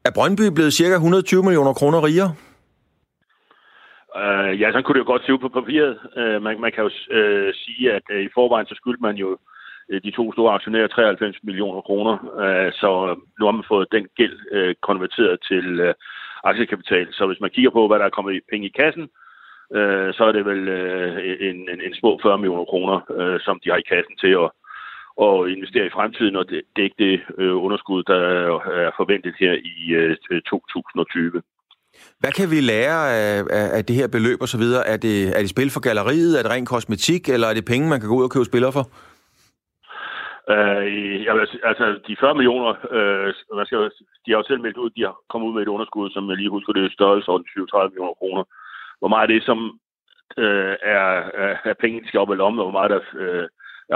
Er 0.04 0.12
Brøndby 0.14 0.46
blevet 0.54 0.72
cirka 0.72 0.94
120 0.94 1.42
millioner 1.42 1.72
kroner 1.72 2.04
rigere? 2.08 2.30
Uh, 4.20 4.60
ja, 4.60 4.72
så 4.72 4.82
kunne 4.82 4.94
det 4.94 5.04
jo 5.04 5.12
godt 5.12 5.24
se 5.24 5.32
ud 5.34 5.38
på 5.38 5.48
papiret. 5.48 5.98
Uh, 6.20 6.42
man, 6.42 6.60
man 6.60 6.72
kan 6.72 6.84
jo 6.86 6.90
uh, 7.18 7.50
sige, 7.62 7.92
at 7.92 8.02
uh, 8.14 8.20
i 8.26 8.28
forvejen 8.34 8.66
så 8.66 8.74
skyldte 8.74 9.02
man 9.02 9.16
jo 9.16 9.28
uh, 9.92 9.98
de 10.04 10.10
to 10.10 10.32
store 10.32 10.54
aktionærer 10.54 10.86
93 10.86 11.36
millioner 11.42 11.80
kroner. 11.80 12.14
Uh, 12.42 12.70
så 12.80 12.90
nu 13.38 13.44
har 13.46 13.54
man 13.58 13.70
fået 13.72 13.92
den 13.92 14.06
gæld 14.16 14.38
uh, 14.56 14.72
konverteret 14.88 15.38
til 15.50 15.66
uh, 15.88 15.94
aktiekapital. 16.44 17.06
Så 17.12 17.26
hvis 17.26 17.40
man 17.40 17.50
kigger 17.50 17.70
på, 17.70 17.86
hvad 17.86 17.98
der 17.98 18.04
er 18.04 18.16
kommet 18.16 18.34
i 18.34 18.48
penge 18.50 18.66
i 18.66 18.76
kassen, 18.80 19.06
uh, 19.76 20.08
så 20.16 20.22
er 20.28 20.32
det 20.32 20.44
vel 20.50 20.62
uh, 20.78 21.16
en, 21.48 21.58
en, 21.72 21.80
en 21.86 21.94
små 22.00 22.10
40 22.22 22.38
millioner 22.38 22.64
kroner, 22.64 22.96
uh, 23.18 23.40
som 23.44 23.60
de 23.62 23.70
har 23.70 23.78
i 23.80 23.90
kassen 23.92 24.16
til 24.22 24.32
at 24.44 24.50
og 25.16 25.50
investere 25.50 25.86
i 25.86 25.94
fremtiden, 25.96 26.36
og 26.36 26.44
det, 26.50 26.92
det 26.98 27.20
øh, 27.38 27.56
underskud, 27.64 28.02
der 28.02 28.20
er 28.86 28.90
forventet 28.96 29.34
her 29.40 29.52
i 29.52 29.76
øh, 30.30 30.42
2020. 30.42 31.42
Hvad 32.20 32.32
kan 32.32 32.50
vi 32.50 32.60
lære 32.60 33.00
af, 33.20 33.42
af, 33.58 33.66
af 33.76 33.84
det 33.84 33.96
her 33.96 34.08
beløb 34.08 34.38
osv.? 34.42 34.66
Er 34.94 34.98
det, 35.06 35.16
er 35.36 35.40
det 35.40 35.50
spil 35.50 35.70
for 35.70 35.80
galleriet? 35.80 36.38
Er 36.38 36.42
det 36.42 36.50
ren 36.50 36.66
kosmetik? 36.66 37.28
Eller 37.28 37.46
er 37.48 37.54
det 37.54 37.64
penge, 37.64 37.88
man 37.88 38.00
kan 38.00 38.08
gå 38.08 38.16
ud 38.16 38.24
og 38.28 38.30
købe 38.30 38.50
spillere 38.50 38.72
for? 38.72 38.84
Øh, 40.54 41.24
jeg 41.26 41.34
vil, 41.34 41.48
altså, 41.70 41.84
de 42.06 42.16
40 42.20 42.34
millioner, 42.34 42.72
øh, 42.96 43.34
man 43.58 43.66
skal, 43.66 43.78
de 44.24 44.30
har 44.30 44.38
jo 44.38 44.44
selv 44.46 44.60
meldt 44.60 44.76
ud, 44.76 44.90
de 44.90 45.02
har 45.02 45.14
kommet 45.30 45.48
ud 45.48 45.54
med 45.54 45.62
et 45.62 45.74
underskud, 45.74 46.10
som 46.10 46.28
jeg 46.28 46.36
lige 46.36 46.54
husker, 46.56 46.72
det 46.72 46.84
er 46.84 46.98
størrelse 46.98 47.28
over 47.28 47.40
20-30 47.40 47.88
millioner 47.88 48.14
kroner. 48.20 48.44
Hvor 49.00 49.08
meget 49.08 49.26
af 49.26 49.32
det, 49.34 49.42
som 49.48 49.58
øh, 50.44 50.74
er, 50.96 51.06
er, 51.44 51.52
er 51.70 51.74
penge, 51.82 52.00
de 52.00 52.08
skal 52.08 52.20
op 52.20 52.32
i 52.32 52.40
lommen, 52.42 52.60
og 52.60 52.66
hvor 52.66 52.78
meget 52.78 52.90
der 52.94 53.00
øh, 53.22 53.46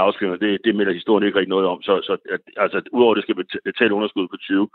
afskrivninger, 0.01 0.47
det, 0.47 0.61
det 0.65 0.77
melder 0.77 0.93
historien 0.93 1.27
ikke 1.27 1.39
rigtig 1.39 1.55
noget 1.55 1.67
om. 1.67 1.83
Så, 1.83 1.93
så 2.03 2.13
at, 2.35 2.41
altså, 2.57 2.83
udover 2.93 3.15
det 3.15 3.23
skal 3.23 3.37
betale 3.65 3.95
underskud 3.95 4.29
på 4.29 4.37
20, 4.37 4.69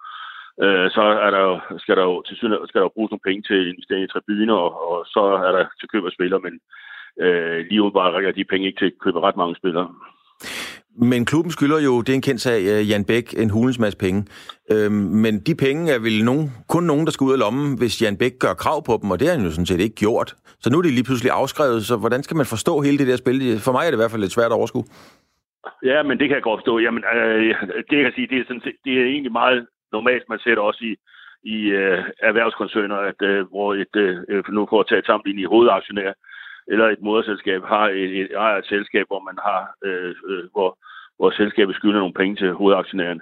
øh, 0.64 0.88
så 0.96 1.02
er 1.26 1.30
der 1.38 1.44
skal 1.78 1.96
der 1.98 2.04
jo 2.04 2.22
til 2.22 2.38
synes, 2.38 2.56
skal 2.70 2.80
der 2.80 2.86
jo 2.86 2.96
bruges 2.96 3.12
nogle 3.12 3.28
penge 3.28 3.42
til 3.42 3.70
investering 3.70 4.04
i 4.04 4.12
tribuner, 4.14 4.56
og, 4.66 4.72
og 4.92 5.06
så 5.14 5.22
er 5.48 5.52
der 5.58 5.66
til 5.80 5.90
køb 5.90 6.06
af 6.06 6.12
spillere, 6.12 6.42
men 6.48 6.60
øh, 7.24 7.60
lige 7.70 7.92
bare 7.92 8.12
rækker 8.12 8.32
de 8.32 8.52
penge 8.52 8.68
ikke 8.68 8.80
til 8.80 8.92
at 8.92 9.00
købe 9.04 9.20
ret 9.20 9.38
mange 9.38 9.56
spillere. 9.56 9.88
Men 10.98 11.26
klubben 11.26 11.52
skylder 11.52 11.80
jo, 11.80 12.02
det 12.02 12.10
er 12.10 12.14
en 12.14 12.22
kendt 12.22 12.42
sag, 12.42 12.60
øh, 12.72 12.90
Jan 12.90 13.06
Bæk 13.06 13.34
en 13.38 13.50
hulens 13.50 13.80
masse 13.80 13.98
penge. 13.98 14.26
Øhm, 14.72 14.92
men 14.94 15.40
de 15.48 15.56
penge 15.56 15.92
er 15.94 16.00
vel 16.00 16.26
nogen, 16.26 16.46
kun 16.70 16.84
nogen, 16.84 17.06
der 17.06 17.12
skal 17.12 17.26
ud 17.26 17.34
af 17.34 17.40
lommen, 17.40 17.78
hvis 17.78 18.02
Jan 18.02 18.18
Bæk 18.18 18.34
gør 18.40 18.54
krav 18.54 18.86
på 18.86 19.00
dem, 19.02 19.12
og 19.12 19.20
det 19.20 19.28
har 19.28 19.36
han 19.36 19.46
jo 19.46 19.52
sådan 19.52 19.66
set 19.66 19.80
ikke 19.80 19.96
gjort. 19.96 20.36
Så 20.64 20.70
nu 20.70 20.78
er 20.78 20.82
det 20.82 20.94
lige 20.94 21.10
pludselig 21.10 21.32
afskrevet, 21.32 21.86
så 21.86 21.96
hvordan 21.98 22.24
skal 22.24 22.38
man 22.38 22.46
forstå 22.46 22.82
hele 22.82 22.98
det 22.98 23.08
der 23.08 23.18
spil? 23.24 23.60
For 23.66 23.72
mig 23.72 23.84
er 23.84 23.90
det 23.92 23.98
i 23.98 24.02
hvert 24.02 24.12
fald 24.12 24.22
lidt 24.22 24.38
svært 24.38 24.52
at 24.52 24.60
overskue. 24.62 24.86
Ja, 25.84 26.04
men 26.04 26.16
det 26.20 26.26
kan 26.28 26.36
jeg 26.36 26.44
godt 26.44 26.60
forstå. 26.60 26.80
Jamen, 26.80 27.04
øh, 27.16 27.56
det 27.90 27.96
jeg 27.98 28.06
kan 28.06 28.16
sige, 28.16 28.28
det 28.32 28.38
er, 28.40 28.46
sådan, 28.48 28.62
det 28.86 28.94
er 29.00 29.06
egentlig 29.06 29.32
meget 29.32 29.68
normalt, 29.92 30.30
man 30.30 30.40
ser 30.40 30.50
det 30.50 30.64
også 30.70 30.82
i, 30.90 30.94
i 31.56 31.58
øh, 31.82 32.00
erhvervskoncerner, 32.30 32.96
at 32.96 33.22
øh, 33.22 33.48
hvor 33.52 33.74
et, 33.74 33.96
øh, 33.96 34.44
nu 34.50 34.68
for 34.70 34.80
at 34.80 34.88
tage 34.90 35.00
et 35.00 35.06
sammenligning 35.06 35.44
i 35.44 35.52
hovedaktionær, 35.54 36.12
eller 36.72 36.86
et 36.88 37.02
moderselskab 37.02 37.62
har 37.64 37.86
et, 37.88 38.12
et, 38.20 38.32
ejer 38.36 38.58
et 38.58 38.66
selskab, 38.66 39.06
hvor 39.08 39.22
man 39.30 39.38
har, 39.48 39.62
øh, 39.84 40.16
øh, 40.30 40.44
hvor, 40.54 40.78
hvor 41.18 41.32
selskabet 41.32 41.76
skylder 41.76 42.00
nogle 42.00 42.20
penge 42.20 42.36
til 42.36 42.54
hovedaktionæren, 42.54 43.22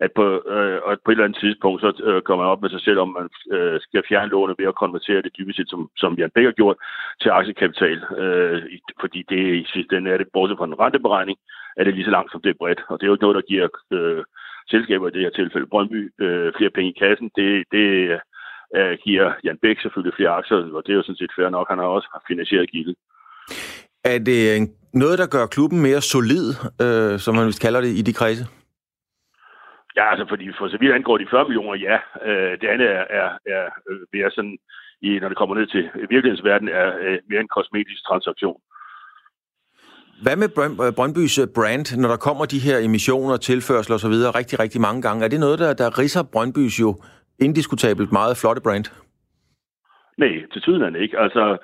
at 0.00 0.12
på, 0.12 0.26
øh, 0.54 0.80
at 0.90 0.98
på 1.04 1.10
et 1.10 1.14
eller 1.14 1.24
andet 1.24 1.40
tidspunkt, 1.40 1.80
så 1.80 1.88
øh, 2.04 2.22
kommer 2.22 2.44
man 2.44 2.52
op 2.52 2.62
med 2.62 2.70
sig 2.70 2.80
selv, 2.80 2.98
om 2.98 3.08
man 3.18 3.28
øh, 3.56 3.80
skal 3.80 4.02
fjerne 4.08 4.30
lånet 4.30 4.58
ved 4.58 4.66
at 4.66 4.80
konvertere 4.82 5.22
det 5.22 5.36
dybest 5.38 5.56
set, 5.56 5.68
som, 5.68 5.90
som 5.96 6.14
Jan 6.14 6.30
Bæk 6.34 6.44
har 6.44 6.52
gjort, 6.52 6.76
til 7.22 7.30
aktiekapital. 7.30 7.98
Øh, 8.22 8.62
fordi 9.00 9.24
det 9.28 9.54
i 9.54 9.66
sidste 9.72 9.96
ende 9.96 10.10
er 10.10 10.18
det, 10.18 10.28
bortset 10.32 10.58
fra 10.58 10.64
en 10.64 10.80
renteberegning, 10.80 11.38
er 11.76 11.84
det 11.84 11.94
lige 11.94 12.04
så 12.04 12.10
langt 12.10 12.32
som 12.32 12.40
det 12.40 12.50
er 12.50 12.60
bredt. 12.60 12.80
Og 12.88 12.94
det 13.00 13.04
er 13.04 13.08
jo 13.08 13.14
ikke 13.14 13.26
noget, 13.26 13.40
der 13.40 13.50
giver 13.52 13.68
øh, 13.90 14.24
selskaber 14.70 15.08
i 15.08 15.10
det 15.10 15.22
her 15.22 15.30
tilfælde 15.30 15.66
Brøndby 15.66 16.12
øh, 16.20 16.52
flere 16.56 16.70
penge 16.70 16.90
i 16.90 16.98
kassen. 16.98 17.30
Det, 17.36 17.64
det 17.72 18.20
øh, 18.76 18.98
giver 19.04 19.32
Jan 19.44 19.58
Bæk 19.62 19.80
selvfølgelig 19.80 20.14
flere 20.16 20.36
aktier, 20.40 20.56
og 20.56 20.82
det 20.86 20.92
er 20.92 20.96
jo 20.96 21.02
sådan 21.02 21.20
set 21.22 21.32
fair 21.36 21.48
nok. 21.48 21.66
Han 21.68 21.78
har 21.78 21.84
også 21.84 22.08
finansieret 22.28 22.70
gildet. 22.70 22.94
Er 24.04 24.18
det 24.18 24.40
noget, 24.94 25.18
der 25.18 25.26
gør 25.26 25.46
klubben 25.46 25.80
mere 25.82 26.00
solid, 26.00 26.46
øh, 26.84 27.18
som 27.18 27.34
man 27.34 27.46
vist 27.46 27.62
kalder 27.62 27.80
det, 27.80 27.92
i 28.00 28.02
de 28.02 28.12
kredse? 28.12 28.44
Ja, 29.96 30.10
altså 30.12 30.26
fordi 30.28 30.46
for 30.58 30.68
så 30.68 30.76
vidt 30.80 30.92
angår 30.92 31.18
de 31.18 31.26
40 31.30 31.44
millioner, 31.44 31.76
ja. 31.88 31.96
Øh, 32.28 32.52
det 32.60 32.68
andet 32.74 32.88
er, 32.98 33.04
er, 33.20 33.28
er 33.56 33.64
øh, 33.90 34.00
mere 34.12 34.30
sådan, 34.30 34.58
i, 35.02 35.18
når 35.20 35.28
det 35.28 35.38
kommer 35.38 35.54
ned 35.54 35.66
til 35.66 35.82
virkelighedens 36.12 36.40
er 36.78 36.88
øh, 37.04 37.18
mere 37.30 37.40
en 37.40 37.54
kosmetisk 37.56 38.00
transaktion. 38.08 38.60
Hvad 40.22 40.36
med 40.36 40.48
Brøndbys 40.96 41.40
brand, 41.54 41.96
når 42.00 42.08
der 42.08 42.16
kommer 42.16 42.44
de 42.44 42.58
her 42.58 42.78
emissioner, 42.78 43.36
tilførsler 43.36 43.96
osv. 43.96 44.16
rigtig, 44.40 44.58
rigtig 44.58 44.80
mange 44.80 45.02
gange? 45.02 45.24
Er 45.24 45.28
det 45.28 45.40
noget, 45.40 45.58
der, 45.58 45.72
der 45.74 45.98
riser 45.98 46.22
Brøndbys 46.32 46.80
jo 46.80 47.00
indiskutabelt 47.38 48.12
meget 48.12 48.36
flotte 48.36 48.62
brand? 48.62 48.86
Nej, 50.18 50.42
til 50.52 50.62
tiden 50.62 50.96
ikke. 50.96 51.18
Altså, 51.18 51.56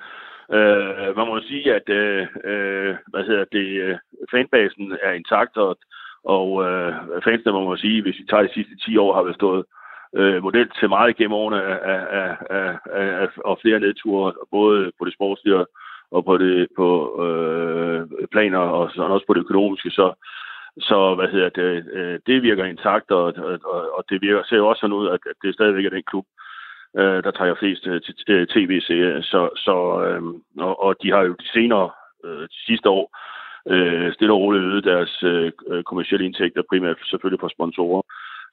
øh, 0.53 1.17
man 1.17 1.27
må 1.27 1.39
sige, 1.41 1.75
at 1.75 1.89
øh, 1.89 2.27
øh 2.43 2.95
hvad 3.07 3.23
hedder 3.23 3.45
det, 3.51 3.67
øh, 3.83 3.97
fanbasen 4.31 4.97
er 5.03 5.11
intakt, 5.11 5.57
og 5.57 5.77
og 6.25 6.47
øh, 6.65 6.93
fansene 7.23 7.51
må 7.51 7.75
sige, 7.75 8.01
hvis 8.01 8.19
vi 8.19 8.25
tager 8.29 8.43
de 8.43 8.53
sidste 8.53 8.75
10 8.85 8.97
år, 8.97 9.13
har 9.15 9.23
vi 9.23 9.33
stået 9.33 9.65
øh, 10.15 10.43
model 10.43 10.69
til 10.79 10.89
meget 10.89 11.17
gennem 11.17 11.33
årene 11.33 11.63
af, 11.63 11.77
af, 11.93 12.01
af, 12.19 12.35
af, 12.49 12.77
af, 12.93 13.27
af 13.45 13.55
flere 13.61 13.79
nedture, 13.79 14.33
både 14.51 14.91
på 14.99 15.05
det 15.05 15.13
sportslige 15.13 15.65
og 16.11 16.25
på 16.25 16.37
det 16.37 16.67
på 16.77 16.87
øh, 17.25 18.27
planer, 18.31 18.59
og 18.59 18.91
sådan 18.91 19.11
også 19.11 19.25
på 19.27 19.33
det 19.33 19.39
økonomiske. 19.39 19.89
Så, 19.89 20.13
så 20.79 21.15
hvad 21.15 21.27
hedder 21.27 21.49
det, 21.49 21.85
øh, 21.93 22.19
det 22.27 22.43
virker 22.43 22.65
intakt, 22.65 23.11
og, 23.11 23.23
og, 23.73 23.97
og 23.97 24.03
det 24.09 24.21
virker, 24.21 24.43
ser 24.43 24.57
jo 24.57 24.67
også 24.67 24.79
sådan 24.79 24.93
ud, 24.93 25.07
at, 25.09 25.19
det 25.43 25.53
stadigvæk 25.53 25.85
er 25.85 25.89
den 25.89 26.03
klub, 26.03 26.25
øh, 26.97 27.23
der 27.23 27.31
tager 27.31 27.55
flest 27.55 27.87
øh, 27.87 28.01
øh 28.27 28.47
tv-serier. 28.47 29.21
Så, 29.21 29.49
så, 29.55 29.75
øh, 30.07 30.21
og, 30.59 30.83
og 30.83 30.95
de 31.03 31.11
har 31.11 31.21
jo 31.21 31.33
de 31.33 31.47
senere, 31.53 31.89
øh, 32.25 32.41
de 32.41 32.65
sidste 32.67 32.89
år, 32.89 33.05
øh, 33.73 34.13
stille 34.13 34.33
og 34.33 34.39
roligt 34.39 34.63
øget 34.63 34.83
deres 34.83 35.23
øh, 35.23 35.51
øh 35.67 35.83
kommersielle 35.83 36.25
indtægter, 36.25 36.69
primært 36.69 36.97
selvfølgelig 37.03 37.41
fra 37.41 37.55
sponsorer. 37.55 38.01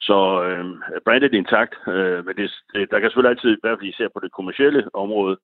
Så 0.01 0.19
øh, 0.49 0.65
brandet 1.05 1.35
er 1.35 1.39
intakt, 1.39 1.75
øh, 1.89 2.27
men 2.27 2.37
det, 2.37 2.51
der 2.91 2.99
kan 2.99 3.09
selvfølgelig 3.09 3.31
altid, 3.31 3.51
i 3.51 3.63
hvert 3.63 3.79
fald 3.79 3.89
især 3.89 4.09
på 4.15 4.21
det 4.23 4.33
kommersielle 4.33 4.83
område, 4.95 5.37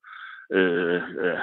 øh, 0.52 1.02
øh, 1.22 1.38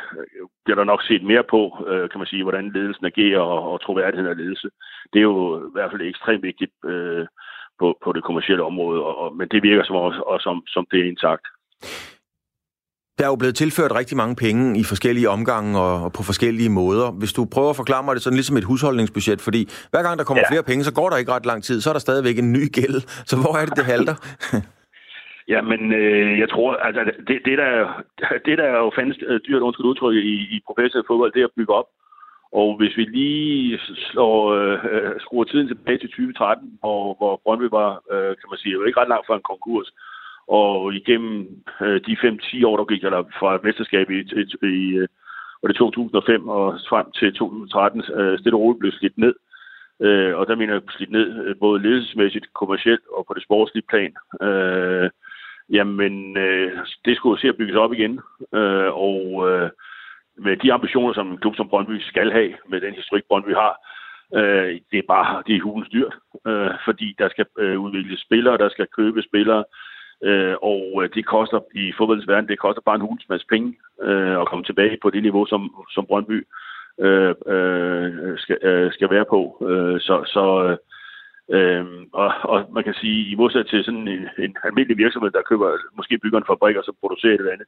bliver 0.64 0.78
der 0.78 0.84
nok 0.84 1.02
set 1.04 1.24
mere 1.24 1.44
på, 1.54 1.62
øh, 1.90 2.10
kan 2.10 2.20
man 2.20 2.28
sige, 2.28 2.44
hvordan 2.44 2.72
ledelsen 2.76 3.06
agerer 3.06 3.40
og, 3.40 3.72
og 3.72 3.82
troværdigheden 3.82 4.32
af 4.32 4.38
ledelse. 4.38 4.70
Det 5.14 5.20
er 5.20 5.28
jo 5.34 5.68
i 5.68 5.72
hvert 5.74 5.92
fald 5.92 6.02
ekstremt 6.02 6.44
vigtigt 6.44 6.72
øh, 6.86 7.26
på, 7.80 7.98
på 8.04 8.14
det 8.14 8.24
kommersielle 8.24 8.64
område, 8.64 9.00
og, 9.04 9.18
og, 9.18 9.36
men 9.36 9.48
det 9.48 9.64
virker 9.64 9.84
som, 9.84 9.96
også, 9.96 10.20
og 10.22 10.40
som, 10.42 10.64
som 10.68 10.88
det 10.92 11.00
er 11.00 11.10
intakt. 11.14 11.46
Der 13.18 13.26
er 13.26 13.30
jo 13.30 13.36
blevet 13.36 13.56
tilført 13.56 13.96
rigtig 13.96 14.18
mange 14.18 14.36
penge 14.36 14.80
i 14.80 14.84
forskellige 14.84 15.30
omgange 15.30 15.80
og 15.80 16.14
på 16.14 16.24
forskellige 16.24 16.70
måder. 16.70 17.12
Hvis 17.12 17.34
du 17.34 17.46
prøver 17.46 17.70
at 17.70 17.76
forklare 17.76 18.04
mig 18.04 18.16
det 18.16 18.24
sådan 18.24 18.36
ligesom 18.36 18.58
et 18.58 18.64
husholdningsbudget, 18.64 19.42
fordi 19.42 19.70
hver 19.92 20.04
gang 20.04 20.20
der 20.20 20.26
kommer 20.26 20.44
ja. 20.46 20.52
flere 20.52 20.64
penge, 20.64 20.84
så 20.84 20.94
går 20.94 21.10
der 21.10 21.18
ikke 21.18 21.32
ret 21.32 21.46
lang 21.46 21.64
tid, 21.64 21.82
så 21.82 21.90
er 21.90 21.94
der 21.94 22.00
stadigvæk 22.00 22.38
en 22.40 22.52
ny 22.52 22.72
gæld. 22.72 23.26
Så 23.26 23.36
hvor 23.42 23.58
er 23.58 23.66
det, 23.66 23.76
det 23.78 23.86
halter? 23.86 24.16
Ja, 25.48 25.62
men 25.62 25.94
øh, 25.94 26.40
jeg 26.40 26.50
tror, 26.50 26.74
altså 26.76 27.12
det, 27.28 27.42
det, 27.46 27.58
der, 27.58 28.04
det 28.46 28.58
der 28.58 28.64
er 28.64 28.78
jo 28.78 28.92
fandest 28.96 29.20
øh, 29.28 29.40
dyrt, 29.48 29.62
undskyld 29.62 29.86
udtryk, 29.86 30.16
i, 30.16 30.36
i 30.56 30.62
professionel 30.66 31.08
fodbold, 31.08 31.32
det 31.32 31.42
er 31.42 31.46
at 31.46 31.58
bygge 31.58 31.74
op. 31.74 31.88
Og 32.52 32.78
hvis 32.78 32.98
vi 32.98 33.04
lige 33.04 33.80
slår, 33.96 34.54
øh, 34.54 34.80
øh 34.92 35.12
skruer 35.20 35.44
tiden 35.44 35.68
tilbage 35.68 35.98
til 35.98 36.10
2013, 36.10 36.78
hvor, 36.80 37.16
hvor 37.18 37.42
Brøndby 37.44 37.68
var, 37.80 37.92
øh, 38.12 38.34
kan 38.40 38.50
man 38.50 38.58
sige, 38.58 38.74
jo 38.74 38.84
ikke 38.84 39.00
ret 39.00 39.10
langt 39.10 39.28
fra 39.28 39.36
en 39.36 39.50
konkurs, 39.52 39.90
og 40.48 40.94
igennem 40.94 41.64
øh, 41.82 42.02
de 42.08 42.18
5-10 42.24 42.66
år, 42.68 42.78
der 42.78 42.86
gik 42.86 43.02
der 43.02 43.24
fra 43.40 43.60
mesterskabet 43.64 44.14
i, 44.16 44.22
i, 44.42 44.44
i 44.76 45.06
var 45.62 45.68
det 45.68 45.78
2005 45.78 46.48
og 46.48 46.80
frem 46.90 47.12
til 47.12 47.34
2013, 47.34 48.04
øh, 48.16 48.40
stille 48.40 48.58
og 48.58 48.62
roligt 48.62 48.80
blev 48.80 48.92
slidt 48.92 49.18
ned. 49.18 49.36
Øh, 50.02 50.38
og 50.38 50.48
der 50.48 50.56
mener 50.56 50.74
jeg 50.74 50.82
slidt 50.90 51.12
ned 51.12 51.56
både 51.56 51.82
ledelsesmæssigt, 51.82 52.54
kommercielt 52.54 53.06
og 53.18 53.26
på 53.28 53.34
det 53.34 53.44
sportslige 53.44 53.90
plan. 53.90 54.14
Øh, 54.42 55.10
jamen, 55.70 56.38
øh, 56.38 56.72
det 57.06 57.18
skulle 57.18 57.42
se 57.42 57.48
at 57.48 57.58
bygges 57.58 57.76
op 57.76 57.94
igen. 57.94 58.20
Øh, 58.54 58.92
og 58.94 59.50
øh, 59.50 59.70
med 60.38 60.58
de 60.58 60.74
ambitioner, 60.74 61.14
som 61.14 61.32
en 61.32 61.38
klub 61.38 61.56
som 61.56 61.70
Brøndby 61.70 62.00
skal 62.00 62.32
have, 62.32 62.54
med 62.70 62.82
den 62.82 62.94
historik, 62.94 63.24
Brøndby 63.30 63.54
har, 63.54 63.74
øh, 64.36 64.80
det 64.92 65.00
er 65.00 65.08
bare 65.08 65.44
det 65.48 65.56
er 65.56 65.62
hulens 65.62 65.90
dyrt. 65.90 66.16
Øh, 66.48 66.72
fordi 66.86 67.16
der 67.18 67.30
skal 67.30 67.46
øh, 67.60 67.80
udvikles 67.80 68.20
spillere, 68.20 68.58
der 68.58 68.70
skal 68.70 68.88
købe 68.98 69.22
spillere, 69.22 69.64
Øh, 70.24 70.56
og 70.62 71.04
øh, 71.04 71.10
det 71.16 71.26
koster 71.26 71.60
i 71.76 71.94
fodboldens 71.98 72.28
verden, 72.28 72.50
det 72.50 72.60
koster 72.60 72.82
bare 72.82 72.96
en 72.96 73.02
hulens 73.02 73.30
masse 73.30 73.48
penge 73.48 73.76
øh, 74.02 74.42
at 74.42 74.48
komme 74.48 74.66
tilbage 74.66 74.98
på 75.02 75.10
det 75.10 75.24
niveau, 75.24 75.46
som, 75.46 75.86
som 75.92 76.06
Brøndby 76.06 76.48
øh, 77.00 77.36
øh, 77.48 78.38
skal, 78.38 78.58
øh, 78.62 78.92
skal 78.92 79.10
være 79.10 79.26
på. 79.30 79.68
Øh, 79.70 80.00
så 80.00 80.24
så 80.26 80.64
øh, 80.68 80.78
Øhm, 81.50 82.10
og, 82.14 82.34
og 82.44 82.66
man 82.72 82.84
kan 82.84 82.94
sige, 82.94 83.32
i 83.32 83.36
modsætning 83.36 83.70
til 83.70 83.84
sådan 83.84 84.08
en, 84.08 84.30
en 84.46 84.56
almindelig 84.64 84.98
virksomhed, 84.98 85.32
der 85.32 85.50
køber, 85.50 85.78
måske 85.98 86.18
bygger 86.18 86.38
en 86.40 86.50
fabrik 86.50 86.76
og 86.76 86.84
så 86.84 86.94
producerer 87.02 87.34
et 87.34 87.40
eller 87.40 87.52
andet, 87.52 87.68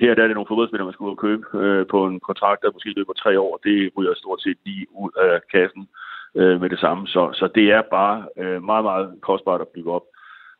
her 0.00 0.14
der 0.14 0.22
er 0.22 0.26
det 0.26 0.36
nogle 0.36 0.50
fodboldspillere, 0.50 0.86
man 0.86 0.92
skal 0.92 1.04
ud 1.04 1.10
og 1.10 1.24
købe 1.26 1.44
øh, 1.54 1.86
på 1.86 2.06
en 2.06 2.20
kontrakt, 2.20 2.62
der 2.62 2.72
måske 2.72 2.94
løber 2.96 3.12
tre 3.12 3.40
år. 3.40 3.60
Det 3.64 3.90
ryger 3.96 4.14
stort 4.14 4.42
set 4.42 4.58
lige 4.64 4.86
ud 5.02 5.10
af 5.16 5.40
kassen 5.52 5.88
øh, 6.34 6.60
med 6.60 6.70
det 6.70 6.78
samme. 6.78 7.06
Så, 7.06 7.22
så 7.32 7.48
det 7.54 7.66
er 7.72 7.82
bare 7.82 8.26
øh, 8.38 8.62
meget, 8.62 8.84
meget 8.84 9.18
kostbart 9.22 9.60
at 9.60 9.68
bygge 9.68 9.92
op. 9.92 10.06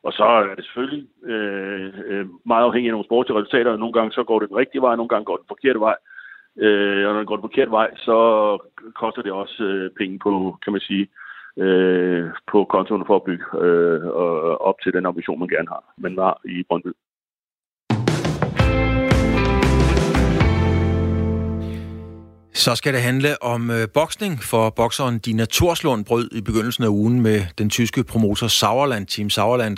Og 0.03 0.13
så 0.13 0.23
er 0.23 0.55
det 0.55 0.65
selvfølgelig 0.65 1.07
øh, 1.25 1.93
øh, 2.05 2.25
meget 2.45 2.63
afhængigt 2.63 2.91
af 2.91 2.93
nogle 2.93 3.07
sportslige 3.07 3.39
resultater. 3.39 3.77
Nogle 3.77 3.93
gange 3.93 4.11
så 4.11 4.23
går 4.23 4.39
det 4.39 4.49
den 4.49 4.57
rigtige 4.57 4.81
vej, 4.81 4.95
nogle 4.95 5.09
gange 5.09 5.25
går 5.25 5.37
det 5.37 5.43
den 5.43 5.53
forkerte 5.53 5.79
vej. 5.79 5.95
Øh, 6.57 7.07
og 7.07 7.13
når 7.13 7.19
det 7.19 7.27
går 7.27 7.35
den 7.35 7.47
forkerte 7.49 7.71
vej, 7.71 7.89
så 7.95 8.17
koster 8.95 9.21
det 9.21 9.31
også 9.31 9.63
øh, 9.63 9.91
penge 9.99 10.19
på, 10.19 10.57
kan 10.63 10.71
man 10.73 10.81
sige, 10.81 11.01
øh, 11.01 11.24
Øh, 11.57 12.25
på 12.51 12.65
kontoen 12.69 13.03
for 13.07 13.15
at 13.15 13.23
bygge 13.23 13.45
øh, 13.65 14.05
op 14.69 14.75
til 14.83 14.93
den 14.93 15.05
ambition, 15.05 15.39
man 15.39 15.49
gerne 15.49 15.67
har. 15.67 15.93
Man 15.97 16.15
var 16.17 16.41
i 16.45 16.63
Brøndby. 16.69 16.91
Så 22.55 22.75
skal 22.75 22.93
det 22.93 23.01
handle 23.01 23.43
om 23.43 23.71
øh, 23.71 23.87
boksning, 23.93 24.43
for 24.43 24.69
bokseren 24.69 25.19
Dina 25.19 25.45
Torslund 25.45 26.05
brød 26.05 26.29
i 26.31 26.41
begyndelsen 26.41 26.83
af 26.83 26.87
ugen 26.87 27.21
med 27.21 27.41
den 27.57 27.69
tyske 27.69 28.03
promotor 28.03 28.47
Sauerland, 28.47 29.07
Team 29.07 29.29
Sauerland, 29.29 29.77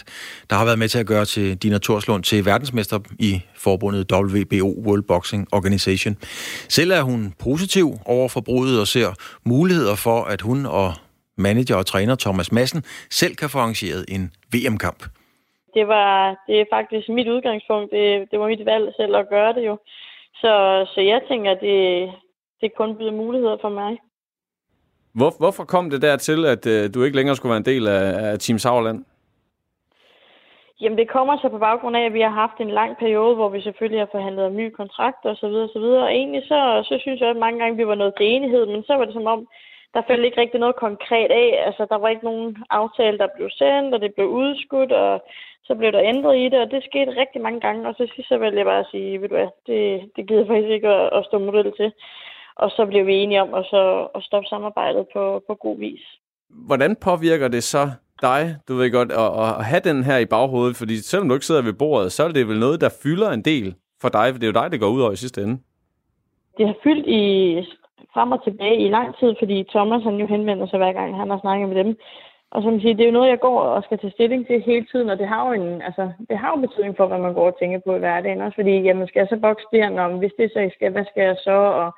der 0.50 0.56
har 0.56 0.66
været 0.66 0.80
med 0.80 0.88
til 0.88 1.00
at 1.00 1.06
gøre 1.06 1.26
til 1.26 1.58
Dina 1.58 1.78
Torslund 1.78 2.24
til 2.24 2.46
verdensmester 2.46 3.00
i 3.20 3.42
forbundet 3.56 4.12
WBO, 4.14 4.84
World 4.86 5.04
Boxing 5.04 5.48
Organization. 5.52 6.18
Selv 6.70 6.92
er 6.92 7.02
hun 7.02 7.34
positiv 7.44 7.94
over 8.06 8.30
for 8.30 8.80
og 8.80 8.88
ser 8.88 9.14
muligheder 9.46 9.96
for, 9.96 10.24
at 10.24 10.42
hun 10.42 10.66
og 10.66 10.94
manager 11.38 11.76
og 11.76 11.86
træner 11.86 12.16
Thomas 12.16 12.52
Madsen 12.52 12.84
selv 13.10 13.36
kan 13.36 13.50
få 13.50 13.58
arrangeret 13.58 14.06
en 14.08 14.32
VM-kamp. 14.54 15.04
Det 15.74 15.88
var 15.88 16.36
det 16.48 16.62
er 16.62 16.66
faktisk 16.74 17.10
mit 17.10 17.28
udgangspunkt. 17.28 17.92
Det, 17.92 18.32
det 18.32 18.40
var 18.40 18.48
mit 18.48 18.66
valg 18.66 18.94
selv 18.98 19.16
at 19.16 19.30
gøre 19.30 19.54
det 19.54 19.66
jo. 19.66 19.78
Så, 20.42 20.86
så 20.94 21.02
jeg 21.02 21.22
tænker, 21.30 21.54
det, 21.54 22.12
det 22.62 22.76
kun 22.78 22.98
byder 22.98 23.12
muligheder 23.12 23.58
for 23.62 23.70
mig. 23.70 23.98
Hvor, 25.14 25.32
hvorfor 25.40 25.64
kom 25.64 25.90
det 25.90 26.02
dertil, 26.02 26.46
at 26.46 26.68
øh, 26.68 26.94
du 26.94 27.04
ikke 27.04 27.18
længere 27.18 27.36
skulle 27.36 27.50
være 27.50 27.64
en 27.66 27.72
del 27.74 27.88
af, 27.88 28.32
af 28.32 28.40
Team 28.40 28.60
Sauerland? 28.60 29.06
Jamen, 30.82 30.98
det 30.98 31.10
kommer 31.10 31.38
så 31.38 31.50
på 31.50 31.58
baggrund 31.58 31.98
af, 31.98 32.06
at 32.06 32.14
vi 32.14 32.22
har 32.22 32.36
haft 32.44 32.58
en 32.60 32.72
lang 32.80 32.98
periode, 32.98 33.36
hvor 33.36 33.50
vi 33.50 33.62
selvfølgelig 33.62 34.02
har 34.02 34.10
forhandlet 34.12 34.46
om 34.46 34.56
nye 34.56 34.72
kontrakter 34.72 35.30
osv. 35.30 35.56
osv. 35.68 35.88
Og 36.06 36.12
egentlig 36.20 36.44
så, 36.52 36.60
så 36.90 36.96
synes 37.02 37.20
jeg, 37.22 37.30
at 37.30 37.44
mange 37.46 37.60
gange 37.60 37.78
vi 37.78 37.88
var 37.88 37.96
nået 37.96 38.14
til 38.18 38.28
enighed, 38.28 38.66
men 38.66 38.84
så 38.84 38.94
var 38.94 39.06
det 39.06 39.14
som 39.14 39.28
om, 39.36 39.48
der 39.94 40.02
faldt 40.08 40.26
ikke 40.26 40.42
rigtig 40.42 40.60
noget 40.60 40.76
konkret 40.76 41.32
af. 41.32 41.50
Altså, 41.68 41.86
der 41.90 41.98
var 41.98 42.10
ikke 42.10 42.26
nogen 42.26 42.58
aftale, 42.70 43.18
der 43.18 43.28
blev 43.36 43.50
sendt, 43.50 43.94
og 43.96 44.02
det 44.02 44.14
blev 44.16 44.28
udskudt, 44.28 44.92
og 44.92 45.24
så 45.64 45.76
blev 45.76 45.92
der 45.92 46.10
ændret 46.12 46.38
i 46.38 46.46
det, 46.50 46.60
og 46.60 46.72
det 46.72 46.84
skete 46.84 47.20
rigtig 47.22 47.42
mange 47.42 47.60
gange. 47.60 47.88
Og 47.88 47.94
så 47.98 48.12
sidst 48.16 48.30
så 48.30 48.38
ville 48.38 48.58
jeg 48.58 48.66
bare 48.66 48.86
sige, 48.92 49.22
ved 49.22 49.30
du 49.30 49.36
hvad, 49.36 49.50
det, 49.68 50.12
det 50.16 50.28
gider 50.28 50.48
faktisk 50.48 50.70
ikke 50.78 50.88
at, 50.88 51.18
at 51.18 51.26
stå 51.26 51.38
model 51.40 51.72
til. 51.80 51.92
Og 52.56 52.70
så 52.70 52.86
blev 52.86 53.08
vi 53.08 53.16
enige 53.16 53.42
om 53.42 53.54
at, 53.54 53.66
så, 53.66 54.08
at 54.16 54.24
stoppe 54.24 54.48
samarbejdet 54.48 55.06
på, 55.14 55.44
på 55.48 55.56
god 55.56 55.78
vis. 55.80 56.04
Hvordan 56.50 56.96
påvirker 56.96 57.48
det 57.48 57.64
så 57.64 57.90
dig, 58.22 58.56
du 58.68 58.76
ved 58.76 58.92
godt, 58.92 59.12
at, 59.12 59.30
at 59.44 59.66
have 59.66 59.82
den 59.90 60.04
her 60.04 60.18
i 60.18 60.26
baghovedet? 60.26 60.76
Fordi 60.76 60.96
selvom 60.98 61.28
du 61.28 61.34
ikke 61.36 61.46
sidder 61.46 61.62
ved 61.62 61.74
bordet, 61.74 62.12
så 62.12 62.24
er 62.24 62.28
det 62.28 62.48
vel 62.48 62.60
noget, 62.60 62.82
der 62.82 62.98
fylder 63.04 63.30
en 63.32 63.42
del 63.42 63.76
for 64.02 64.10
dig, 64.10 64.28
for 64.32 64.40
det 64.40 64.44
er 64.44 64.52
jo 64.54 64.62
dig, 64.62 64.72
det 64.72 64.80
går 64.80 64.88
ud 64.88 65.02
over 65.02 65.12
i 65.12 65.16
sidste 65.16 65.42
ende. 65.44 65.58
Det 66.58 66.68
har 66.68 66.76
fyldt 66.84 67.08
i 67.08 67.22
frem 68.14 68.32
og 68.32 68.44
tilbage 68.44 68.78
i 68.86 68.90
lang 68.90 69.18
tid, 69.20 69.36
fordi 69.40 69.66
Thomas 69.70 70.04
han 70.04 70.16
jo 70.16 70.28
henvender 70.28 70.68
sig 70.68 70.78
hver 70.80 70.94
gang, 70.94 71.18
han 71.18 71.30
har 71.30 71.40
snakket 71.40 71.70
med 71.70 71.84
dem. 71.84 71.98
Og 72.52 72.64
som 72.64 72.80
siger, 72.80 72.96
det 72.96 73.04
er 73.04 73.12
jo 73.12 73.18
noget, 73.18 73.30
jeg 73.30 73.40
går 73.40 73.60
og 73.60 73.84
skal 73.84 73.98
tage 74.00 74.12
stilling 74.12 74.48
til 74.48 74.62
hele 74.62 74.86
tiden, 74.92 75.10
og 75.10 75.18
det 75.20 75.28
har 75.28 75.48
jo 75.48 75.62
en, 75.62 75.82
altså, 75.82 76.12
det 76.30 76.38
har 76.38 76.50
jo 76.56 76.62
betydning 76.62 76.98
for, 76.98 77.08
hvad 77.08 77.20
man 77.20 77.34
går 77.34 77.48
og 77.48 77.60
tænker 77.60 77.80
på 77.86 77.96
i 77.96 78.00
hverdagen. 78.00 78.42
Også 78.42 78.56
fordi, 78.56 78.74
jamen, 78.82 79.08
skal 79.08 79.20
jeg 79.20 79.28
så 79.30 79.38
bokse 79.38 79.68
det 79.72 79.92
når, 79.92 80.08
hvis 80.08 80.32
det 80.40 80.52
så 80.54 80.60
ikke 80.60 80.76
skal, 80.76 80.92
hvad 80.92 81.06
skal 81.06 81.24
jeg 81.24 81.38
så? 81.44 81.52
Og 81.52 81.92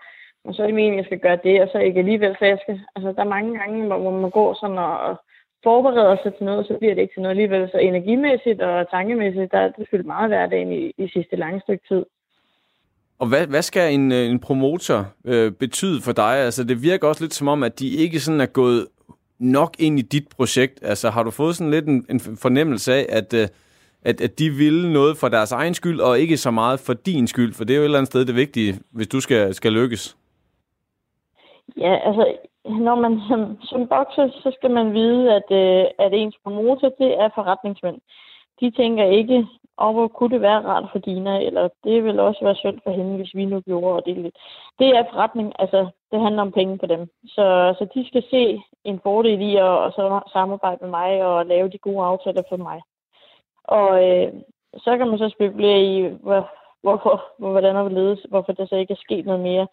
og 0.45 0.56
så 0.56 0.62
er 0.62 0.66
det 0.66 0.76
meningen, 0.76 1.00
at 1.00 1.04
jeg 1.04 1.06
skal 1.06 1.20
gøre 1.20 1.39
det, 1.43 1.62
og 1.62 1.70
så 1.72 1.78
ikke 1.80 2.00
alligevel. 2.00 2.36
Så 2.39 2.45
jeg 2.45 2.60
skal, 2.62 2.82
altså, 2.95 3.12
der 3.12 3.22
er 3.22 3.36
mange 3.36 3.60
gange, 3.60 3.88
hvor 3.88 4.12
man 4.12 4.32
går 4.32 4.54
sådan 4.54 4.78
og 4.78 5.18
forbereder 5.64 6.18
sig 6.24 6.36
til 6.36 6.45
noget, 6.45 6.68
så 6.68 6.78
bliver 6.80 6.95
det 6.95 7.02
ikke 7.02 7.14
til 7.14 7.22
noget 7.22 7.36
alligevel. 7.36 7.70
Så 7.72 7.78
energimæssigt 7.78 8.62
og 8.62 8.89
tankemæssigt, 8.89 9.52
der 9.52 9.58
er 9.58 9.70
det 9.70 9.88
fyldt 9.91 10.06
meget 10.06 10.30
hverdagen 10.30 10.72
i, 10.72 10.91
i 10.97 11.08
sidste 11.08 11.36
lange 11.36 11.60
stykke 11.62 11.84
tid. 11.88 12.06
Og 13.20 13.28
hvad, 13.28 13.47
hvad 13.47 13.61
skal 13.61 13.93
en, 13.93 14.11
øh, 14.11 14.30
en 14.32 14.39
promotor 14.39 15.05
øh, 15.26 15.51
betyde 15.51 16.01
for 16.01 16.11
dig? 16.11 16.36
Altså, 16.36 16.63
det 16.63 16.84
virker 16.84 17.07
også 17.07 17.24
lidt 17.24 17.34
som 17.34 17.47
om, 17.47 17.63
at 17.63 17.80
de 17.80 17.89
ikke 17.89 18.20
sådan 18.20 18.41
er 18.41 18.45
gået 18.45 18.88
nok 19.39 19.76
ind 19.80 19.99
i 19.99 20.01
dit 20.01 20.28
projekt. 20.38 20.80
Altså, 20.82 21.09
har 21.09 21.24
du 21.24 21.32
fået 21.32 21.55
sådan 21.55 21.72
lidt 21.72 21.86
en, 21.86 22.05
en 22.09 22.20
fornemmelse 22.20 22.93
af, 22.93 23.05
at, 23.09 23.34
øh, 23.34 23.47
at, 24.01 24.22
at 24.22 24.39
de 24.39 24.49
vil 24.49 24.91
noget 24.91 25.17
for 25.17 25.30
deres 25.30 25.51
egen 25.51 25.74
skyld, 25.74 25.99
og 25.99 26.20
ikke 26.20 26.38
så 26.38 26.51
meget 26.51 26.80
for 26.80 26.93
din 26.93 27.28
skyld? 27.28 27.53
For 27.53 27.63
det 27.63 27.74
er 27.74 27.78
jo 27.78 27.82
et 27.82 27.86
eller 27.86 27.97
andet 27.97 28.11
sted 28.11 28.26
det 28.26 28.36
vigtige, 28.36 28.80
hvis 28.91 29.07
du 29.07 29.20
skal, 29.20 29.53
skal 29.53 29.72
lykkes. 29.74 30.17
Ja, 31.78 32.07
altså, 32.07 32.34
når 32.65 32.95
man 32.95 33.22
som, 33.30 33.41
som 33.61 33.88
bokser, 33.88 34.30
så 34.43 34.51
skal 34.57 34.72
man 34.72 34.93
vide, 34.93 35.34
at, 35.38 35.49
øh, 35.51 35.86
at 36.05 36.13
ens 36.13 36.38
promotor, 36.43 36.89
det 36.89 37.11
er 37.22 37.30
forretningsmænd. 37.36 37.97
De 38.59 38.72
tænker 38.72 39.05
ikke, 39.05 39.47
og 39.84 39.93
hvor 39.93 40.07
kunne 40.07 40.34
det 40.36 40.41
være 40.41 40.65
rart 40.69 40.86
for 40.91 40.99
Dina, 40.99 41.34
eller 41.47 41.69
det 41.84 42.03
ville 42.03 42.21
også 42.21 42.41
være 42.43 42.55
synd 42.55 42.80
for 42.84 42.91
hende, 42.91 43.17
hvis 43.17 43.36
vi 43.36 43.45
nu 43.45 43.59
gjorde 43.59 43.95
og 43.95 44.05
det 44.05 44.17
lidt. 44.17 44.38
Det 44.80 44.88
er 44.89 45.03
forretning, 45.11 45.53
altså 45.59 45.80
det 46.11 46.21
handler 46.21 46.41
om 46.41 46.51
penge 46.51 46.80
for 46.80 46.88
dem. 46.88 47.07
Så, 47.25 47.75
så 47.77 47.88
de 47.93 48.07
skal 48.07 48.23
se 48.32 48.61
en 48.84 48.99
fordel 49.03 49.41
i 49.41 49.55
at 49.55 49.63
og 49.86 49.91
så 49.91 50.19
samarbejde 50.34 50.77
med 50.82 50.89
mig 50.89 51.23
og 51.23 51.45
lave 51.45 51.69
de 51.69 51.77
gode 51.77 52.05
aftaler 52.05 52.43
for 52.49 52.57
mig. 52.57 52.82
Og 53.63 53.89
øh, 54.07 54.34
så 54.77 54.97
kan 54.97 55.07
man 55.07 55.17
så 55.17 55.30
spekulere 55.30 55.82
i, 55.82 56.07
hvor, 56.23 56.49
hvorfor, 56.82 57.23
hvordan 57.38 57.75
og 57.75 57.91
ledes, 57.91 58.19
hvorfor 58.30 58.51
der 58.53 58.65
så 58.65 58.75
ikke 58.75 58.93
er 58.93 59.05
sket 59.05 59.25
noget 59.25 59.41
mere 59.41 59.67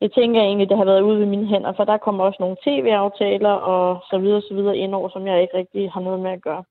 Jeg 0.00 0.12
tænker 0.12 0.40
egentlig, 0.40 0.68
det 0.68 0.76
har 0.76 0.84
været 0.84 1.00
ude 1.00 1.18
ved 1.20 1.26
mine 1.26 1.46
hænder, 1.46 1.72
for 1.72 1.84
der 1.84 1.96
kommer 1.96 2.24
også 2.24 2.36
nogle 2.40 2.56
tv-aftaler 2.64 3.52
og 3.52 4.00
så 4.10 4.18
videre, 4.18 4.42
så 4.42 4.54
videre 4.54 4.76
indover, 4.76 5.08
som 5.08 5.26
jeg 5.26 5.42
ikke 5.42 5.56
rigtig 5.56 5.90
har 5.90 6.00
noget 6.00 6.20
med 6.20 6.30
at 6.30 6.42
gøre. 6.42 6.64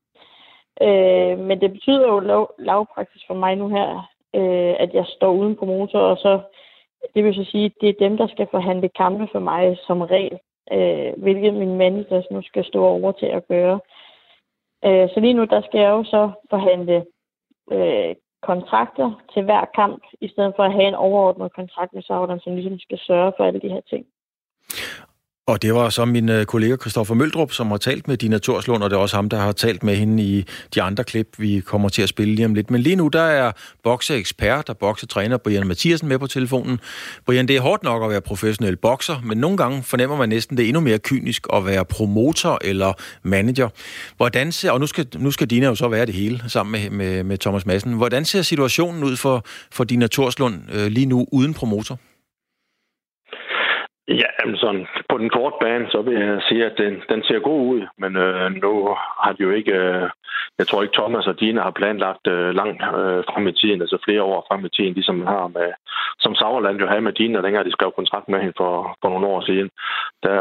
Øh, 0.82 1.40
men 1.40 1.62
det 1.62 1.72
betyder 1.72 2.08
jo 2.08 2.20
lav, 2.20 2.54
lavpraktisk 2.60 3.28
for 3.28 3.34
mig 3.34 3.56
nu 3.56 3.68
her, 3.68 3.90
øh, 4.36 4.76
at 4.80 4.94
jeg 4.94 5.06
står 5.06 5.32
uden 5.32 5.56
på 5.56 5.66
motor, 5.66 6.00
og 6.00 6.18
så 6.18 6.42
det 7.16 7.24
vil 7.24 7.36
så 7.36 7.44
sige, 7.44 7.66
at 7.66 7.72
det 7.82 7.90
er 7.90 8.08
dem, 8.10 8.18
der 8.18 8.28
skal 8.28 8.48
forhandle 8.52 8.90
kampe 8.90 9.28
for 9.32 9.40
mig 9.40 9.78
som 9.88 10.02
regel, 10.02 10.40
øh, 10.72 11.14
hvilket 11.18 11.54
min 11.54 11.78
manager 11.78 12.22
nu 12.32 12.42
skal 12.42 12.66
stå 12.66 12.86
over 12.86 13.12
til 13.12 13.26
at 13.26 13.48
gøre. 13.48 13.80
Øh, 14.86 15.10
så 15.10 15.20
lige 15.20 15.34
nu, 15.34 15.44
der 15.46 15.62
skal 15.62 15.80
jeg 15.80 15.90
jo 15.90 16.04
så 16.04 16.32
forhandle 16.50 17.06
øh, 17.72 18.16
kontrakter 18.42 19.22
til 19.34 19.44
hver 19.44 19.66
kamp, 19.76 20.04
i 20.22 20.28
stedet 20.28 20.54
for 20.56 20.64
at 20.64 20.74
have 20.74 20.88
en 20.88 20.96
overordnet 20.96 21.54
kontrakt 21.54 21.94
med 21.94 22.02
Sauron, 22.02 22.40
som 22.40 22.56
ligesom 22.56 22.80
skal 22.80 23.00
sørge 23.00 23.34
for 23.38 23.44
alle 23.44 23.60
de 23.60 23.70
her 23.70 23.82
ting. 23.82 24.06
Og 25.50 25.62
det 25.62 25.74
var 25.74 25.90
så 25.90 26.06
min 26.06 26.30
øh, 26.30 26.46
kollega 26.46 26.76
Christoffer 26.76 27.16
Møldrup, 27.16 27.52
som 27.52 27.72
har 27.72 27.78
talt 27.78 28.08
med 28.08 28.18
Dina 28.18 28.38
Torslund, 28.38 28.84
og 28.84 28.90
det 28.90 28.96
er 28.96 29.00
også 29.00 29.16
ham, 29.16 29.30
der 29.30 29.38
har 29.38 29.52
talt 29.52 29.84
med 29.84 29.96
hende 29.96 30.24
i 30.24 30.46
de 30.76 30.82
andre 30.82 31.04
klip, 31.04 31.28
vi 31.38 31.60
kommer 31.60 31.90
til 31.90 32.02
at 32.02 32.10
spille 32.10 32.36
lige 32.36 32.46
om 32.46 32.54
lidt. 32.54 32.72
Men 32.72 32.82
lige 32.82 32.96
nu, 32.96 33.08
der 33.08 33.22
er 33.22 33.52
bokseekspert 33.84 34.70
og 34.70 34.78
boksetræner 34.78 35.38
Brian 35.38 35.68
Mathiasen 35.68 36.08
med 36.08 36.20
på 36.20 36.28
telefonen. 36.28 36.80
Brian, 37.26 37.48
det 37.48 37.56
er 37.56 37.62
hårdt 37.62 37.84
nok 37.84 38.04
at 38.04 38.10
være 38.10 38.22
professionel 38.22 38.76
bokser, 38.76 39.22
men 39.24 39.38
nogle 39.38 39.58
gange 39.58 39.84
fornemmer 39.84 40.18
man 40.18 40.30
næsten, 40.30 40.58
det 40.58 40.64
er 40.64 40.68
endnu 40.68 40.82
mere 40.82 41.00
kynisk 41.00 41.48
at 41.54 41.66
være 41.66 41.86
promotor 41.86 42.60
eller 42.62 42.94
manager. 43.24 43.70
Hvordan 44.18 44.52
ser, 44.52 44.72
og 44.72 44.80
nu 44.80 44.88
skal, 44.88 45.08
nu 45.18 45.32
skal 45.32 45.48
Dina 45.48 45.66
jo 45.66 45.76
så 45.76 45.88
være 45.88 46.06
det 46.06 46.14
hele 46.14 46.44
sammen 46.48 46.82
med, 46.82 46.90
med, 46.90 47.24
med 47.24 47.38
Thomas 47.38 47.66
Madsen. 47.66 47.94
Hvordan 47.94 48.26
ser 48.26 48.42
situationen 48.42 49.04
ud 49.04 49.16
for, 49.16 49.46
for 49.72 49.84
Dina 49.84 50.08
Torslund 50.08 50.56
øh, 50.74 50.88
lige 50.88 51.06
nu 51.06 51.28
uden 51.32 51.54
promotor? 51.54 52.00
Ja, 54.10 54.30
jamen 54.40 54.58
sådan, 54.58 54.88
på 55.10 55.18
den 55.18 55.30
korte 55.30 55.56
bane, 55.62 55.88
så 55.90 56.02
vil 56.02 56.14
jeg 56.14 56.42
sige, 56.42 56.66
at 56.66 56.78
den, 56.78 57.02
den 57.10 57.24
ser 57.24 57.40
god 57.40 57.62
ud, 57.74 57.82
men 57.98 58.16
øh, 58.16 58.52
nu 58.52 58.96
har 59.24 59.32
de 59.34 59.44
jo 59.44 59.52
ikke, 59.52 59.74
øh, 59.74 60.10
jeg 60.58 60.68
tror 60.68 60.82
ikke 60.82 60.98
Thomas 60.98 61.28
og 61.28 61.40
Dina 61.40 61.62
har 61.62 61.72
planlagt 61.72 62.28
øh, 62.28 62.56
langt 62.56 62.82
øh, 62.82 63.24
frem 63.30 63.48
i 63.48 63.52
tiden, 63.52 63.82
altså 63.82 63.98
flere 64.06 64.24
år 64.24 64.46
frem 64.48 64.66
i 64.66 64.70
tiden, 64.70 64.94
ligesom 64.94 65.28
har 65.28 65.48
med, 65.48 65.72
som 66.20 66.36
Sauerland 66.36 66.80
jo 66.80 66.88
havde 66.88 67.02
med 67.02 67.14
Dina, 67.14 67.42
dengang 67.42 67.66
de 67.66 67.72
skrev 67.72 67.92
kontrakt 67.92 68.30
med 68.30 68.40
hende 68.40 68.54
for, 68.58 68.98
for 69.02 69.10
nogle 69.10 69.28
år 69.28 69.42
siden. 69.42 69.70
Der 70.24 70.40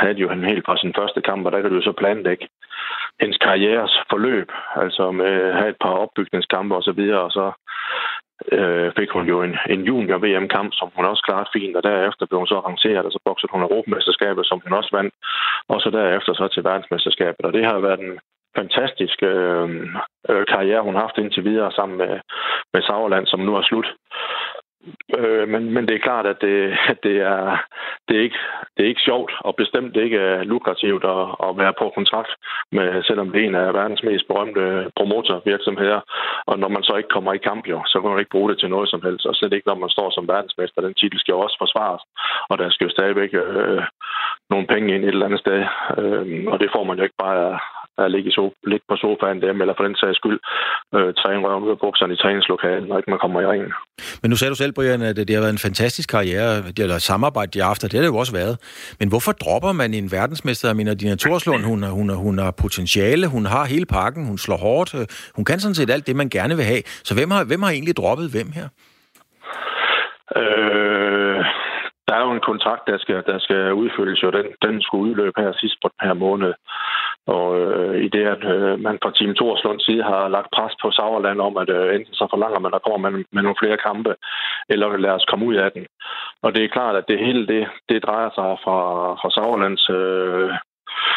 havde 0.00 0.14
de 0.14 0.20
jo 0.20 0.28
hende 0.28 0.48
helt 0.48 0.66
fra 0.66 0.76
sin 0.76 0.94
første 0.98 1.20
kamp, 1.20 1.46
og 1.46 1.52
der 1.52 1.60
kan 1.60 1.70
du 1.70 1.76
jo 1.76 1.82
så 1.82 1.92
planlægge 1.92 2.48
hendes 3.20 3.38
karrieres 3.38 3.94
forløb, 4.10 4.48
altså 4.76 5.10
med 5.10 5.32
at 5.48 5.54
have 5.54 5.70
et 5.70 5.80
par 5.80 5.94
opbygningskampe 6.04 6.74
osv., 6.74 6.78
og, 6.78 6.84
så 6.84 6.92
videre, 6.92 7.20
og 7.20 7.30
så 7.30 7.52
øh, 8.52 8.92
fik 8.98 9.10
hun 9.10 9.26
jo 9.32 9.42
en, 9.42 9.54
en 9.74 9.82
junior-VM-kamp, 9.88 10.70
som 10.74 10.88
hun 10.96 11.04
også 11.04 11.22
klarede 11.26 11.52
fint, 11.52 11.76
og 11.76 11.82
derefter 11.82 12.26
blev 12.26 12.38
hun 12.38 12.52
så 12.52 12.56
arrangeret, 12.58 13.06
og 13.06 13.12
så 13.12 13.20
boksede 13.24 13.52
hun 13.52 13.62
Europamesterskabet, 13.62 14.46
som 14.46 14.60
hun 14.64 14.72
også 14.72 14.90
vandt, 14.98 15.14
og 15.68 15.80
så 15.80 15.90
derefter 15.90 16.32
så 16.34 16.48
til 16.48 16.64
verdensmesterskabet. 16.64 17.44
Og 17.48 17.52
det 17.52 17.64
har 17.64 17.78
været 17.78 18.00
en, 18.00 18.18
fantastisk 18.60 19.18
øh, 19.22 19.68
øh, 20.30 20.44
karriere, 20.52 20.82
hun 20.86 20.94
har 20.94 21.02
haft 21.06 21.18
indtil 21.18 21.44
videre 21.44 21.72
sammen 21.72 21.98
med, 21.98 22.12
med 22.72 22.82
Sauerland, 22.82 23.26
som 23.26 23.40
nu 23.40 23.52
er 23.56 23.62
slut. 23.62 23.88
Øh, 25.18 25.48
men, 25.48 25.72
men 25.74 25.88
det 25.88 25.94
er 25.94 26.06
klart, 26.08 26.26
at 26.26 26.36
det, 26.40 26.76
at 26.88 26.98
det, 27.02 27.16
er, 27.16 27.56
det, 28.08 28.16
er 28.16 28.22
ikke, 28.22 28.38
det 28.76 28.82
er 28.84 28.88
ikke 28.88 29.08
sjovt, 29.08 29.32
og 29.40 29.56
bestemt 29.56 29.96
ikke 29.96 30.18
er 30.18 30.42
lukrativt 30.42 31.04
at, 31.04 31.24
at 31.46 31.58
være 31.62 31.74
på 31.78 31.92
kontrakt, 31.94 32.32
med, 32.72 33.02
selvom 33.02 33.30
det 33.30 33.40
er 33.40 33.46
en 33.48 33.54
af 33.54 33.74
verdens 33.74 34.02
mest 34.02 34.26
berømte 34.26 34.90
promotorvirksomheder. 34.96 36.00
Og 36.46 36.58
når 36.58 36.68
man 36.68 36.82
så 36.82 36.94
ikke 36.96 37.14
kommer 37.16 37.32
i 37.32 37.44
kamp, 37.48 37.68
jo, 37.68 37.82
så 37.86 38.00
kan 38.00 38.10
man 38.10 38.18
ikke 38.18 38.34
bruge 38.36 38.50
det 38.50 38.58
til 38.58 38.70
noget 38.70 38.88
som 38.90 39.02
helst. 39.02 39.26
Og 39.26 39.34
slet 39.34 39.52
ikke, 39.52 39.68
når 39.68 39.74
man 39.74 39.88
står 39.88 40.10
som 40.10 40.28
verdensmester. 40.28 40.80
Den 40.82 40.94
titel 40.94 41.18
skal 41.20 41.32
jo 41.32 41.40
også 41.40 41.56
forsvares, 41.60 42.02
og 42.50 42.58
der 42.58 42.70
skal 42.70 42.84
jo 42.84 42.90
stadigvæk 42.90 43.30
øh, 43.34 43.82
nogle 44.50 44.66
penge 44.66 44.94
ind 44.94 45.04
et 45.04 45.08
eller 45.08 45.26
andet 45.26 45.40
sted. 45.40 45.60
Øh, 45.98 46.44
og 46.52 46.60
det 46.60 46.70
får 46.74 46.84
man 46.84 46.96
jo 46.96 47.02
ikke 47.02 47.22
bare 47.26 47.58
at 47.98 48.10
ligge, 48.10 48.28
i 48.30 48.34
so, 48.36 48.44
ligge 48.72 48.86
på 48.88 48.96
sofaen 48.96 49.42
dem, 49.46 49.60
eller 49.60 49.74
for 49.76 49.84
den 49.84 49.96
sags 49.96 50.16
skyld 50.16 50.38
øh, 50.94 51.14
træne 51.20 51.40
røven 51.44 51.64
ud 51.64 51.70
af 51.70 51.78
bukserne 51.84 52.14
i 52.14 52.16
træningslokalet, 52.16 52.88
når 52.88 52.96
ikke 52.98 53.10
man 53.10 53.22
kommer 53.24 53.40
i 53.40 53.46
ringen. 53.46 53.72
Men 54.22 54.28
nu 54.30 54.36
sagde 54.36 54.50
du 54.50 54.60
selv, 54.62 54.72
Brian, 54.72 55.02
at 55.02 55.16
det 55.16 55.34
har 55.34 55.44
været 55.44 55.58
en 55.58 55.66
fantastisk 55.68 56.08
karriere, 56.16 56.50
eller 56.84 56.98
samarbejde, 56.98 57.50
de 57.54 57.58
har 57.60 57.68
haft, 57.72 57.84
og 57.84 57.88
det 57.90 57.96
har 57.98 58.04
det 58.04 58.12
jo 58.14 58.22
også 58.22 58.34
været. 58.40 58.54
Men 59.00 59.08
hvorfor 59.08 59.32
dropper 59.32 59.72
man 59.72 59.94
en 59.94 60.08
verdensmester? 60.18 60.68
Jeg 60.68 60.76
mener, 60.76 60.94
Dina 60.94 61.16
Torslund, 61.16 61.64
hun, 61.70 61.82
hun, 61.98 62.08
hun 62.24 62.38
har 62.38 62.50
potentiale, 62.64 63.26
hun 63.34 63.44
har 63.54 63.64
hele 63.74 63.86
pakken, 63.86 64.26
hun 64.30 64.38
slår 64.38 64.56
hårdt, 64.56 64.90
øh, 64.98 65.06
hun 65.36 65.44
kan 65.44 65.58
sådan 65.60 65.74
set 65.74 65.90
alt 65.90 66.06
det, 66.06 66.16
man 66.16 66.28
gerne 66.28 66.54
vil 66.56 66.64
have. 66.64 66.82
Så 67.08 67.12
hvem 67.14 67.30
har, 67.30 67.44
hvem 67.44 67.62
har 67.62 67.70
egentlig 67.70 67.96
droppet 67.96 68.26
hvem 68.34 68.50
her? 68.58 68.68
Øh, 70.40 71.40
der 72.08 72.14
er 72.16 72.22
jo 72.26 72.32
en 72.32 72.48
kontrakt, 72.50 72.84
der 72.90 72.98
skal, 72.98 73.22
der 73.26 73.38
skal 73.38 73.72
udfyldes, 73.82 74.22
og 74.22 74.32
den, 74.32 74.46
den 74.62 74.82
skulle 74.82 75.04
udløbe 75.10 75.40
her 75.42 75.52
sidst 75.62 75.76
på 75.82 75.88
den 75.92 76.06
her 76.08 76.14
måned. 76.14 76.52
Og 77.26 77.60
øh, 77.60 78.04
i 78.04 78.08
det, 78.08 78.24
at 78.34 78.44
øh, 78.54 78.80
man 78.80 78.98
fra 79.02 79.10
Team 79.10 79.34
Torslunds 79.34 79.84
side 79.84 80.02
har 80.02 80.28
lagt 80.28 80.50
pres 80.56 80.74
på 80.82 80.90
Sauerland 80.90 81.40
om, 81.40 81.56
at 81.56 81.70
øh, 81.70 81.94
enten 81.94 82.14
så 82.14 82.26
forlanger 82.30 82.60
man, 82.60 82.70
at 82.70 82.76
der 82.76 82.86
kommer 82.86 83.10
man 83.10 83.24
med 83.32 83.42
nogle 83.42 83.60
flere 83.62 83.76
kampe, 83.76 84.14
eller 84.68 84.96
lad 84.96 85.10
os 85.10 85.24
komme 85.30 85.46
ud 85.46 85.54
af 85.54 85.72
den. 85.72 85.86
Og 86.42 86.54
det 86.54 86.64
er 86.64 86.74
klart, 86.76 86.96
at 86.96 87.08
det 87.08 87.18
hele 87.26 87.46
det, 87.46 87.68
det 87.88 88.04
drejer 88.06 88.30
sig 88.30 88.50
fra, 88.64 88.78
fra 89.20 89.30
Sauerlands 89.30 89.90
øh, 89.90 90.50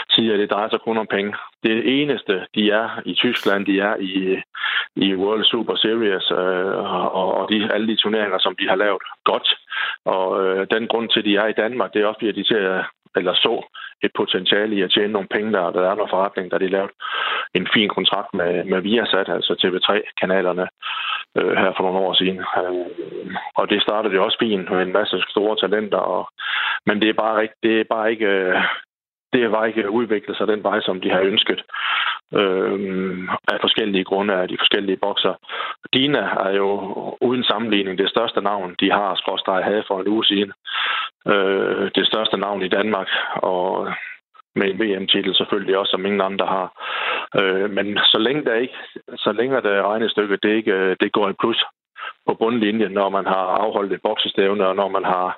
side, 0.10 0.34
at 0.34 0.40
det 0.40 0.52
drejer 0.52 0.70
sig 0.70 0.80
kun 0.80 0.98
om 0.98 1.08
penge. 1.08 1.34
Det 1.64 2.02
eneste, 2.02 2.34
de 2.56 2.72
er 2.72 2.88
i 3.06 3.14
Tyskland, 3.14 3.66
de 3.66 3.80
er 3.80 3.96
i, 3.96 4.42
i 4.96 5.16
World 5.16 5.44
Super 5.44 5.76
Series, 5.76 6.32
øh, 6.32 6.78
og, 7.20 7.34
og 7.38 7.50
de, 7.52 7.74
alle 7.74 7.88
de 7.88 7.96
turneringer, 8.02 8.40
som 8.40 8.56
de 8.60 8.68
har 8.68 8.76
lavet 8.76 9.02
godt. 9.24 9.48
Og 10.06 10.28
øh, 10.46 10.68
den 10.72 10.88
grund 10.88 11.10
til, 11.10 11.20
at 11.20 11.26
de 11.26 11.36
er 11.36 11.48
i 11.48 11.60
Danmark, 11.64 11.94
det 11.94 12.02
er 12.02 12.08
også, 12.08 12.20
fordi 12.20 12.42
de 12.42 12.48
ser, 12.48 12.84
eller 13.16 13.34
så 13.34 13.66
et 14.04 14.12
potentiale 14.16 14.76
i 14.76 14.82
at 14.82 14.92
tjene 14.92 15.14
nogle 15.14 15.28
penge, 15.28 15.54
der, 15.54 15.72
der 15.72 15.90
er 15.90 15.96
noget 15.96 16.10
forretning, 16.10 16.52
der 16.52 16.58
de 16.58 16.68
lavet 16.68 16.92
en 17.54 17.68
fin 17.74 17.90
kontrakt 17.90 18.34
med, 18.34 18.64
med 18.64 18.82
Viasat, 18.82 19.30
altså 19.30 19.54
TV3-kanalerne, 19.62 20.68
øh, 21.38 21.54
her 21.62 21.72
for 21.78 21.84
nogle 21.84 22.00
år 22.00 22.14
siden. 22.14 22.40
Øh, 22.40 22.86
og 23.56 23.70
det 23.70 23.82
startede 23.82 24.16
jo 24.16 24.24
også 24.26 24.38
fint 24.40 24.72
med 24.72 24.82
en 24.82 24.94
masse 24.94 25.24
store 25.30 25.56
talenter, 25.62 25.98
og, 25.98 26.30
men 26.86 27.02
det 27.02 27.10
er 27.10 27.18
bare 27.24 27.44
ikke, 27.44 27.56
det 27.64 27.80
er 27.80 27.84
bare 27.90 28.12
ikke, 28.12 28.26
øh, 28.26 28.56
det 29.34 29.42
har 29.44 29.50
bare 29.50 29.68
ikke 29.68 29.90
udviklet 29.90 30.38
sig 30.38 30.48
den 30.48 30.64
vej, 30.64 30.82
som 30.82 31.02
de 31.02 31.10
har 31.10 31.20
ønsket. 31.20 31.64
Øh, 32.34 33.30
af 33.48 33.58
forskellige 33.62 34.04
grunde 34.04 34.34
af 34.34 34.48
de 34.48 34.58
forskellige 34.60 34.98
bokser. 34.98 35.34
Dina 35.94 36.20
er 36.20 36.52
jo 36.52 36.70
uden 37.22 37.44
sammenligning 37.44 37.98
det 37.98 38.10
største 38.10 38.42
navn, 38.42 38.76
de 38.80 38.92
har, 38.92 39.16
skråstrej 39.16 39.62
havde 39.62 39.84
for 39.88 40.00
en 40.00 40.08
uge 40.08 40.26
siden. 40.26 40.52
Øh, 41.28 41.92
det 41.96 42.08
største 42.08 42.38
navn 42.38 42.62
i 42.62 42.68
Danmark, 42.68 43.08
og 43.36 43.94
med 44.56 44.68
en 44.70 44.80
VM-titel 44.80 45.36
selvfølgelig 45.36 45.78
også, 45.78 45.92
som 45.92 46.06
ingen 46.06 46.22
andre 46.22 46.46
har. 46.46 46.68
Øh, 47.40 47.70
men 47.70 47.98
så 47.98 48.18
længe 48.20 48.46
der 48.46 48.56
ikke, 48.56 48.78
så 49.18 49.32
længe 49.32 49.56
det 49.56 49.84
regnestykke, 49.84 50.38
det 50.44 50.50
ikke 50.50 50.72
øh, 50.72 50.96
det 51.00 51.12
går 51.12 51.30
i 51.30 51.40
plus 51.42 51.64
på 52.28 52.34
bundlinjen, 52.34 52.92
når 52.92 53.10
man 53.10 53.26
har 53.26 53.46
afholdt 53.64 53.94
et 53.94 54.02
boksestævne, 54.04 54.68
og 54.68 54.76
når 54.76 54.88
man 54.88 55.06
har 55.06 55.38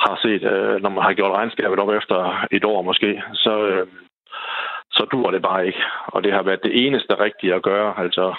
har 0.00 0.18
set, 0.22 0.42
øh, 0.42 0.82
når 0.82 0.90
man 0.90 1.02
har 1.04 1.12
gjort 1.12 1.32
regnskabet 1.32 1.78
op 1.78 1.90
efter 1.90 2.46
et 2.50 2.64
år 2.64 2.82
måske, 2.82 3.22
så, 3.34 3.66
øh, 3.66 3.86
så 4.92 5.04
dur 5.12 5.30
det 5.30 5.42
bare 5.42 5.66
ikke. 5.66 5.82
Og 6.06 6.22
det 6.24 6.32
har 6.32 6.42
været 6.42 6.62
det 6.62 6.86
eneste 6.86 7.20
rigtige 7.20 7.54
at 7.54 7.62
gøre. 7.62 7.94
Altså, 7.98 8.34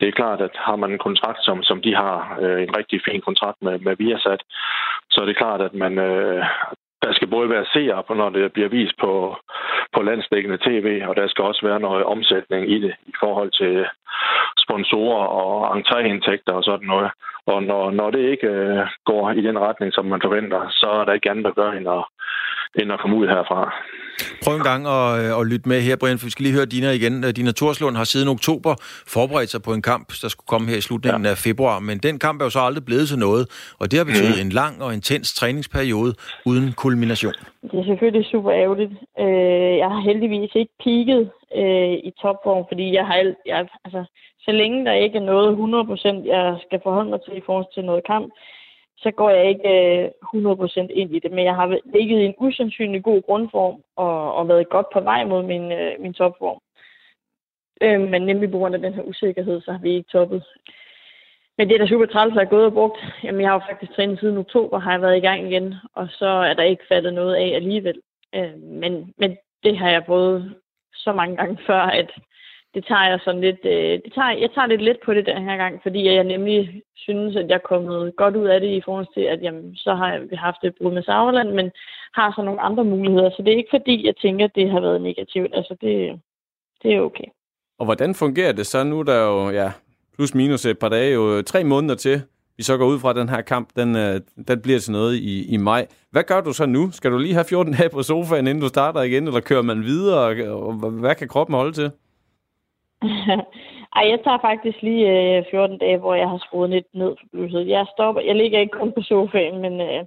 det 0.00 0.08
er 0.08 0.12
klart, 0.20 0.40
at 0.40 0.50
har 0.54 0.76
man 0.76 0.90
en 0.92 0.98
kontrakt, 0.98 1.44
som, 1.44 1.62
som 1.62 1.82
de 1.82 1.94
har, 1.94 2.38
øh, 2.42 2.62
en 2.62 2.76
rigtig 2.76 3.00
fin 3.08 3.20
kontrakt 3.20 3.58
med, 3.62 3.78
med 3.78 3.96
Viasat, 3.96 4.42
så 5.10 5.20
er 5.20 5.26
det 5.26 5.36
klart, 5.36 5.60
at 5.60 5.74
man, 5.74 5.98
øh, 5.98 6.44
der 7.04 7.12
skal 7.12 7.28
både 7.28 7.48
være 7.50 7.66
seere 7.72 8.02
på, 8.08 8.14
når 8.14 8.28
det 8.30 8.52
bliver 8.52 8.68
vist 8.68 8.96
på, 9.00 9.36
på 9.94 10.02
landsdækkende 10.02 10.58
tv, 10.68 11.02
og 11.08 11.16
der 11.16 11.26
skal 11.28 11.44
også 11.44 11.62
være 11.66 11.80
noget 11.80 12.04
omsætning 12.04 12.70
i 12.74 12.78
det 12.84 12.94
i 13.06 13.14
forhold 13.22 13.50
til 13.60 13.86
sponsorer 14.64 15.26
og 15.40 15.78
entréindtægter 15.78 16.52
og 16.52 16.64
sådan 16.64 16.86
noget. 16.86 17.10
Og 17.46 17.62
når, 17.62 17.90
når 17.90 18.10
det 18.10 18.30
ikke 18.32 18.46
øh, 18.46 18.86
går 19.04 19.30
i 19.30 19.42
den 19.48 19.58
retning, 19.58 19.92
som 19.92 20.04
man 20.06 20.20
forventer, 20.24 20.60
så 20.70 20.86
er 20.86 21.04
der 21.04 21.12
ikke 21.12 21.30
andet 21.30 21.46
at 21.46 21.54
gøre 21.54 21.76
end 21.76 21.88
at, 21.88 22.04
end 22.78 22.92
at 22.92 23.00
komme 23.00 23.16
ud 23.16 23.26
herfra. 23.26 23.60
Prøv 24.44 24.54
en 24.56 24.66
gang 24.70 24.82
at, 24.96 25.06
øh, 25.20 25.40
at 25.40 25.46
lytte 25.52 25.68
med 25.68 25.80
her, 25.80 25.96
Brian, 26.00 26.18
for 26.18 26.26
vi 26.26 26.30
skal 26.30 26.44
lige 26.44 26.56
høre 26.58 26.66
Dina 26.74 26.90
igen. 27.00 27.14
Øh, 27.24 27.30
Dina 27.38 27.52
Torslund 27.60 27.96
har 27.96 28.04
siden 28.04 28.28
oktober 28.28 28.72
forberedt 29.16 29.50
sig 29.50 29.62
på 29.62 29.72
en 29.78 29.82
kamp, 29.82 30.06
der 30.22 30.28
skulle 30.28 30.50
komme 30.52 30.66
her 30.70 30.76
i 30.76 30.86
slutningen 30.88 31.24
ja. 31.24 31.30
af 31.30 31.38
februar, 31.48 31.78
men 31.88 31.96
den 31.98 32.18
kamp 32.18 32.36
er 32.40 32.44
jo 32.44 32.50
så 32.50 32.60
aldrig 32.68 32.84
blevet 32.84 33.08
til 33.08 33.18
noget, 33.18 33.44
og 33.80 33.84
det 33.90 33.96
har 33.98 34.04
betydet 34.04 34.36
mm. 34.38 34.46
en 34.46 34.52
lang 34.60 34.74
og 34.84 34.94
intens 34.94 35.34
træningsperiode 35.34 36.12
uden 36.46 36.72
kulmination. 36.82 37.36
Det 37.70 37.78
er 37.80 37.84
selvfølgelig 37.84 38.26
super 38.32 38.52
ærgerligt. 38.62 38.92
Jeg 39.82 39.88
har 39.94 40.00
heldigvis 40.10 40.50
ikke 40.54 40.72
peaked 40.84 41.22
i 42.08 42.10
topform, 42.22 42.64
fordi 42.70 42.86
jeg 42.98 43.06
har, 43.06 43.16
jeg, 43.46 43.68
altså, 43.84 44.04
så 44.44 44.50
længe 44.52 44.84
der 44.84 44.92
ikke 44.92 45.18
er 45.18 45.28
noget 45.32 45.48
100% 46.26 46.28
jeg 46.34 46.56
skal 46.66 46.80
forholde 46.82 47.10
mig 47.10 47.20
til 47.24 47.36
i 47.36 47.46
forhold 47.46 47.68
til 47.74 47.84
noget 47.84 48.02
kamp, 48.06 48.28
så 48.96 49.10
går 49.10 49.30
jeg 49.30 49.48
ikke 49.48 49.68
øh, 50.02 50.10
100% 50.34 50.86
ind 50.90 51.14
i 51.14 51.18
det. 51.18 51.30
Men 51.32 51.44
jeg 51.44 51.54
har 51.54 51.78
ligget 51.84 52.20
i 52.20 52.24
en 52.24 52.34
usandsynlig 52.38 53.02
god 53.02 53.22
grundform 53.22 53.82
og, 53.96 54.34
og 54.34 54.48
været 54.48 54.68
godt 54.68 54.86
på 54.92 55.00
vej 55.00 55.24
mod 55.24 55.42
min, 55.42 55.72
øh, 55.72 56.00
min 56.00 56.14
topform. 56.14 56.58
Øh, 57.82 58.00
men 58.00 58.22
nemlig 58.22 58.50
på 58.50 58.58
grund 58.58 58.74
af 58.74 58.80
den 58.80 58.94
her 58.94 59.02
usikkerhed, 59.02 59.60
så 59.60 59.72
har 59.72 59.78
vi 59.78 59.90
ikke 59.90 60.10
toppet. 60.12 60.44
Men 61.58 61.68
det 61.68 61.74
er 61.74 61.78
da 61.78 61.86
super 61.86 62.06
træls, 62.06 62.30
at 62.30 62.34
jeg 62.34 62.40
har 62.40 62.50
gået 62.50 62.66
og 62.66 62.72
brugt. 62.72 62.98
Jamen, 63.24 63.40
jeg 63.40 63.48
har 63.50 63.54
jo 63.54 63.66
faktisk 63.70 63.92
trænet 63.92 64.20
siden 64.20 64.38
oktober, 64.38 64.78
har 64.78 64.92
jeg 64.92 65.02
været 65.02 65.16
i 65.16 65.26
gang 65.26 65.52
igen, 65.52 65.74
og 65.94 66.08
så 66.10 66.26
er 66.26 66.54
der 66.54 66.62
ikke 66.62 66.84
faldet 66.88 67.14
noget 67.14 67.34
af 67.34 67.54
alligevel. 67.54 68.00
Øh, 68.34 68.58
men, 68.58 69.14
men 69.18 69.36
det 69.62 69.78
har 69.78 69.90
jeg 69.90 70.04
prøvet 70.04 70.54
så 70.94 71.12
mange 71.12 71.36
gange 71.36 71.58
før, 71.66 71.80
at 71.80 72.10
det 72.74 72.84
tager 72.88 73.06
jeg 73.10 73.20
sådan 73.24 73.40
lidt, 73.40 73.62
øh, 73.64 73.94
det 74.04 74.12
tager, 74.14 74.30
jeg 74.44 74.50
tager 74.54 74.66
lidt 74.66 74.82
let 74.82 74.98
på 75.04 75.14
det 75.14 75.26
den 75.26 75.42
her 75.48 75.56
gang, 75.56 75.74
fordi 75.82 76.04
jeg 76.04 76.24
nemlig 76.24 76.82
synes, 76.96 77.36
at 77.36 77.48
jeg 77.48 77.54
er 77.54 77.68
kommet 77.72 78.16
godt 78.16 78.36
ud 78.36 78.46
af 78.46 78.60
det 78.60 78.70
i 78.76 78.82
forhold 78.84 79.06
til, 79.14 79.20
at 79.20 79.42
jamen, 79.42 79.76
så 79.76 79.94
har 79.94 80.18
vi 80.30 80.36
haft 80.36 80.64
et 80.64 80.74
brud 80.78 80.92
med 80.92 81.02
Sauerland, 81.02 81.50
men 81.50 81.70
har 82.14 82.32
så 82.36 82.42
nogle 82.42 82.60
andre 82.60 82.84
muligheder. 82.84 83.30
Så 83.30 83.42
det 83.42 83.52
er 83.52 83.56
ikke 83.56 83.76
fordi, 83.78 84.06
jeg 84.06 84.16
tænker, 84.16 84.44
at 84.44 84.54
det 84.54 84.70
har 84.70 84.80
været 84.80 85.02
negativt. 85.02 85.50
Altså, 85.54 85.76
det, 85.80 86.20
det 86.82 86.94
er 86.94 87.00
okay. 87.00 87.28
Og 87.78 87.84
hvordan 87.84 88.14
fungerer 88.14 88.52
det 88.52 88.66
så? 88.66 88.84
Nu 88.84 89.02
der 89.02 89.18
jo, 89.26 89.50
ja, 89.50 89.72
plus 90.16 90.34
minus 90.34 90.66
et 90.66 90.78
par 90.78 90.88
dage, 90.88 91.14
jo 91.14 91.42
tre 91.42 91.64
måneder 91.64 91.94
til, 91.94 92.22
vi 92.56 92.62
så 92.62 92.76
går 92.76 92.86
ud 92.86 92.98
fra 93.00 93.12
den 93.12 93.28
her 93.28 93.40
kamp, 93.40 93.68
den, 93.76 93.96
øh, 93.96 94.20
den 94.48 94.60
bliver 94.62 94.78
til 94.78 94.92
noget 94.92 95.14
i, 95.14 95.54
i 95.54 95.56
maj. 95.56 95.86
Hvad 96.10 96.22
gør 96.22 96.40
du 96.40 96.52
så 96.52 96.66
nu? 96.66 96.90
Skal 96.90 97.10
du 97.10 97.18
lige 97.18 97.34
have 97.34 97.44
14 97.44 97.72
dage 97.72 97.88
på 97.88 98.02
sofaen, 98.02 98.46
inden 98.46 98.62
du 98.62 98.68
starter 98.68 99.02
igen, 99.02 99.26
eller 99.26 99.40
kører 99.40 99.62
man 99.62 99.82
videre? 99.82 100.50
Og 100.54 100.72
hvad 100.72 101.14
kan 101.14 101.28
kroppen 101.28 101.56
holde 101.56 101.72
til? 101.72 101.90
Ej, 103.96 104.04
jeg 104.10 104.20
tager 104.24 104.38
faktisk 104.38 104.82
lige 104.82 105.36
øh, 105.38 105.44
14 105.50 105.78
dage, 105.78 105.98
hvor 105.98 106.14
jeg 106.14 106.28
har 106.28 106.38
skruet 106.38 106.70
lidt 106.70 106.86
ned 106.94 107.16
for 107.20 107.26
blusset. 107.32 107.68
Jeg 107.68 107.86
stopper, 107.94 108.20
jeg 108.20 108.36
ligger 108.36 108.60
ikke 108.60 108.78
kun 108.78 108.92
på 108.92 109.02
sofaen, 109.02 109.58
men 109.58 109.80
øh, 109.80 110.04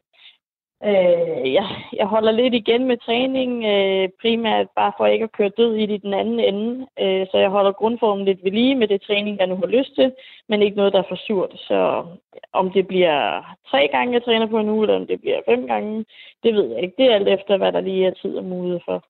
øh, 0.84 1.54
jeg, 1.54 1.66
jeg 1.94 2.08
holder 2.08 2.32
lidt 2.32 2.54
igen 2.54 2.86
med 2.86 2.98
træning, 2.98 3.52
øh, 3.66 4.10
primært 4.22 4.68
bare 4.76 4.92
for 4.98 5.06
ikke 5.06 5.24
at 5.24 5.32
køre 5.32 5.58
død 5.58 5.76
i 5.76 5.86
det 5.86 5.94
i 5.94 6.06
den 6.08 6.14
anden 6.14 6.40
ende. 6.40 6.88
Øh, 7.00 7.28
så 7.32 7.38
jeg 7.38 7.50
holder 7.50 7.72
grundformen 7.72 8.26
lidt 8.26 8.44
ved 8.44 8.52
lige 8.52 8.76
med 8.76 8.88
det 8.88 9.02
træning, 9.02 9.40
jeg 9.40 9.48
nu 9.48 9.56
har 9.56 9.68
lyst 9.68 9.96
til, 9.96 10.14
men 10.50 10.62
ikke 10.62 10.78
noget, 10.78 10.94
der 10.94 11.00
er 11.00 11.10
for 11.10 11.20
surt. 11.28 11.54
Så 11.56 12.06
om 12.54 12.72
det 12.72 12.88
bliver 12.88 13.44
tre 13.72 13.88
gange, 13.92 14.14
jeg 14.14 14.24
træner 14.24 14.48
på 14.48 14.60
en 14.60 14.70
uge, 14.70 14.84
eller 14.84 14.96
om 14.96 15.08
det 15.08 15.22
bliver 15.22 15.42
fem 15.50 15.68
gange, 15.68 16.06
det 16.44 16.54
ved 16.54 16.68
jeg 16.74 16.84
ikke. 16.84 16.96
Det 16.98 17.06
er 17.06 17.16
alt 17.16 17.28
efter, 17.28 17.58
hvad 17.58 17.72
der 17.72 17.82
lige 17.82 18.06
er 18.06 18.12
tid 18.12 18.38
og 18.38 18.44
mulighed 18.44 18.80
for. 18.86 19.04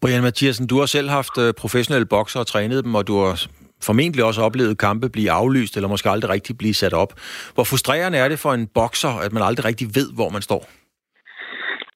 Brian 0.00 0.22
Mathiasen, 0.22 0.66
du 0.66 0.78
har 0.78 0.86
selv 0.86 1.08
haft 1.08 1.38
øh, 1.38 1.54
professionelle 1.62 2.06
bokser 2.06 2.40
og 2.40 2.46
trænet 2.46 2.84
dem, 2.84 2.94
og 2.94 3.06
du 3.06 3.14
har 3.22 3.32
formentlig 3.88 4.24
også 4.24 4.42
oplevet 4.42 4.78
kampe 4.78 5.06
blive 5.16 5.30
aflyst, 5.30 5.76
eller 5.76 5.88
måske 5.88 6.10
aldrig 6.10 6.30
rigtig 6.30 6.58
blive 6.58 6.74
sat 6.74 6.94
op. 7.02 7.12
Hvor 7.54 7.64
frustrerende 7.70 8.18
er 8.18 8.28
det 8.28 8.38
for 8.38 8.52
en 8.52 8.66
bokser, 8.74 9.12
at 9.24 9.32
man 9.32 9.42
aldrig 9.42 9.64
rigtig 9.64 9.88
ved, 9.98 10.08
hvor 10.18 10.30
man 10.34 10.42
står? 10.42 10.62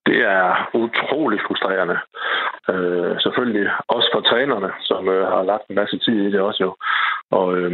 Det 0.07 0.19
er 0.37 0.47
utrolig 0.85 1.41
frustrerende. 1.47 1.99
Øh, 2.73 3.15
selvfølgelig 3.25 3.67
også 3.89 4.09
for 4.15 4.21
trænerne, 4.21 4.71
som 4.91 5.09
øh, 5.09 5.27
har 5.35 5.43
lagt 5.43 5.65
en 5.69 5.75
masse 5.81 5.99
tid 5.99 6.17
i 6.27 6.33
det 6.33 6.41
også 6.41 6.63
jo. 6.67 6.73
Og 7.31 7.57
øh, 7.57 7.71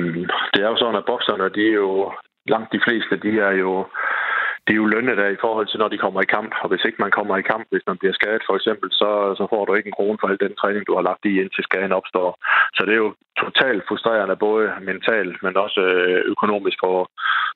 det 0.52 0.60
er 0.62 0.68
jo 0.72 0.76
sådan, 0.76 1.00
at 1.00 1.08
bokserne, 1.10 1.54
de 1.56 1.62
er 1.72 1.78
jo 1.84 2.12
langt 2.52 2.72
de 2.72 2.80
fleste, 2.86 3.14
de 3.24 3.32
er 3.48 3.52
jo 3.64 3.86
de 4.66 4.72
er 4.72 4.80
jo 4.82 4.92
lønnet 4.94 5.16
der 5.16 5.28
i 5.28 5.42
forhold 5.44 5.66
til, 5.68 5.78
når 5.80 5.88
de 5.88 6.02
kommer 6.04 6.20
i 6.22 6.32
kamp. 6.36 6.52
Og 6.62 6.68
hvis 6.68 6.84
ikke 6.84 7.02
man 7.04 7.10
kommer 7.18 7.36
i 7.36 7.48
kamp, 7.52 7.64
hvis 7.70 7.86
man 7.86 7.98
bliver 7.98 8.14
skadet 8.18 8.42
for 8.46 8.54
eksempel, 8.56 8.88
så, 9.00 9.10
så 9.38 9.44
får 9.52 9.64
du 9.64 9.74
ikke 9.74 9.86
en 9.88 9.98
krone 9.98 10.18
for 10.20 10.28
al 10.28 10.38
den 10.40 10.54
træning, 10.60 10.86
du 10.86 10.94
har 10.94 11.04
lagt 11.10 11.24
i, 11.30 11.40
indtil 11.42 11.64
skaden 11.64 11.92
opstår. 12.00 12.30
Så 12.76 12.80
det 12.86 12.92
er 12.94 13.02
jo 13.06 13.14
totalt 13.44 13.82
frustrerende, 13.88 14.36
både 14.36 14.72
mentalt, 14.90 15.36
men 15.42 15.56
også 15.56 15.80
øh, 15.80 16.20
økonomisk 16.32 16.78
på, 16.84 16.92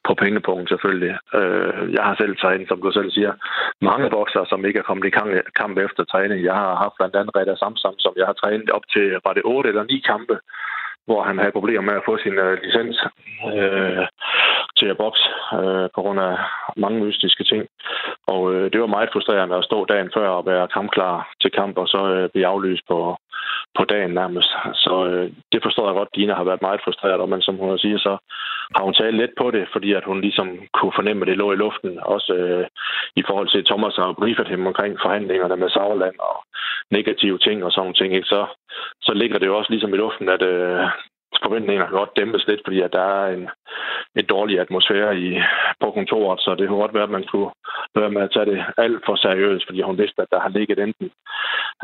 på 0.06 0.12
pengepunkten 0.22 0.68
selvfølgelig. 0.68 1.14
Øh, 1.38 1.82
jeg 1.96 2.02
har 2.08 2.14
selv 2.20 2.36
trænet, 2.36 2.68
som 2.68 2.80
du 2.82 2.90
selv 2.92 3.10
siger, 3.10 3.32
mange 3.80 4.10
bokser, 4.10 4.44
som 4.48 4.64
ikke 4.64 4.78
er 4.78 4.88
kommet 4.88 5.06
i 5.08 5.16
kamp 5.60 5.78
efter 5.86 6.04
træning. 6.04 6.44
Jeg 6.44 6.54
har 6.54 6.74
haft 6.82 6.96
blandt 6.98 7.16
andet 7.16 7.36
Reda 7.36 7.56
Samsam, 7.56 7.94
som 7.98 8.12
jeg 8.16 8.26
har 8.26 8.36
trænet 8.42 8.70
op 8.70 8.86
til, 8.94 9.04
var 9.26 9.32
det 9.32 9.42
8 9.44 9.68
eller 9.68 9.84
9 9.84 10.02
kampe, 10.12 10.36
hvor 11.08 11.22
han 11.28 11.38
havde 11.38 11.56
problemer 11.58 11.84
med 11.88 11.94
at 11.96 12.06
få 12.08 12.18
sin 12.24 12.36
øh, 12.46 12.54
licens 12.62 12.98
øh, 13.54 14.04
til 14.78 14.88
at 14.92 15.00
bokse 15.04 15.28
øh, 15.58 15.86
på 15.94 16.00
grund 16.02 16.20
af 16.20 16.34
mange 16.76 16.98
mystiske 17.04 17.44
ting. 17.44 17.62
Og 18.26 18.54
øh, 18.54 18.72
det 18.72 18.80
var 18.80 18.86
meget 18.96 19.10
frustrerende 19.12 19.56
at 19.56 19.64
stå 19.64 19.84
dagen 19.84 20.10
før 20.16 20.28
og 20.28 20.46
være 20.46 20.68
kampklar 20.76 21.16
til 21.42 21.50
kamp, 21.50 21.78
og 21.78 21.88
så 21.88 22.00
øh, 22.14 22.28
blive 22.32 22.46
aflyst 22.46 22.84
på, 22.88 23.16
på 23.78 23.84
dagen 23.84 24.12
nærmest. 24.20 24.50
Så 24.84 24.94
øh, 25.10 25.30
det 25.52 25.60
forstår 25.62 25.86
jeg 25.86 25.94
godt, 25.94 26.16
Dina 26.16 26.34
har 26.34 26.44
været 26.44 26.62
meget 26.62 26.80
frustreret, 26.84 27.28
men 27.28 27.42
som 27.42 27.56
hun 27.56 27.78
siger, 27.78 27.98
så 27.98 28.16
har 28.74 28.84
hun 28.84 28.94
talt 28.94 29.16
lidt 29.16 29.34
på 29.40 29.50
det, 29.50 29.68
fordi 29.72 29.92
at 29.92 30.04
hun 30.04 30.20
ligesom 30.20 30.48
kunne 30.74 30.92
fornemme, 30.98 31.22
at 31.22 31.28
det 31.28 31.36
lå 31.36 31.52
i 31.52 31.62
luften. 31.64 31.98
Også 32.02 32.32
øh, 32.34 32.66
i 33.16 33.22
forhold 33.28 33.48
til 33.48 33.64
Thomas 33.64 33.96
har 33.96 34.12
briefet 34.12 34.48
ham 34.48 34.66
omkring 34.66 34.98
forhandlingerne 35.02 35.56
med 35.56 35.70
Sauerland 35.70 36.18
og 36.18 36.36
negative 36.90 37.38
ting 37.38 37.64
og 37.64 37.72
sådan 37.72 37.94
ting. 37.94 38.14
Ikke? 38.14 38.28
Så, 38.34 38.46
så 39.02 39.12
ligger 39.14 39.38
det 39.38 39.46
jo 39.46 39.58
også 39.58 39.70
ligesom 39.70 39.94
i 39.94 39.96
luften, 39.96 40.28
at 40.28 40.42
øh, 40.42 40.84
forventningerne 41.42 41.88
kan 41.88 41.98
godt 41.98 42.16
dæmpes 42.16 42.46
lidt, 42.46 42.60
fordi 42.64 42.80
at 42.80 42.92
der 42.92 43.00
er 43.00 43.26
en, 43.36 43.48
en 44.16 44.24
dårlig 44.24 44.60
atmosfære 44.60 45.18
i, 45.18 45.40
på 45.80 45.90
kontoret, 45.90 46.40
så 46.40 46.54
det 46.54 46.68
kunne 46.68 46.80
godt 46.84 46.94
være, 46.94 47.08
at 47.08 47.16
man 47.18 47.24
skulle 47.26 47.50
være 47.94 48.10
med 48.10 48.22
at 48.22 48.30
tage 48.32 48.46
det 48.46 48.64
alt 48.76 49.02
for 49.06 49.16
seriøst, 49.16 49.64
fordi 49.66 49.80
hun 49.82 49.98
vidste, 49.98 50.22
at 50.22 50.32
der 50.32 50.40
har 50.40 50.48
ligget 50.48 50.78
enten 50.78 51.10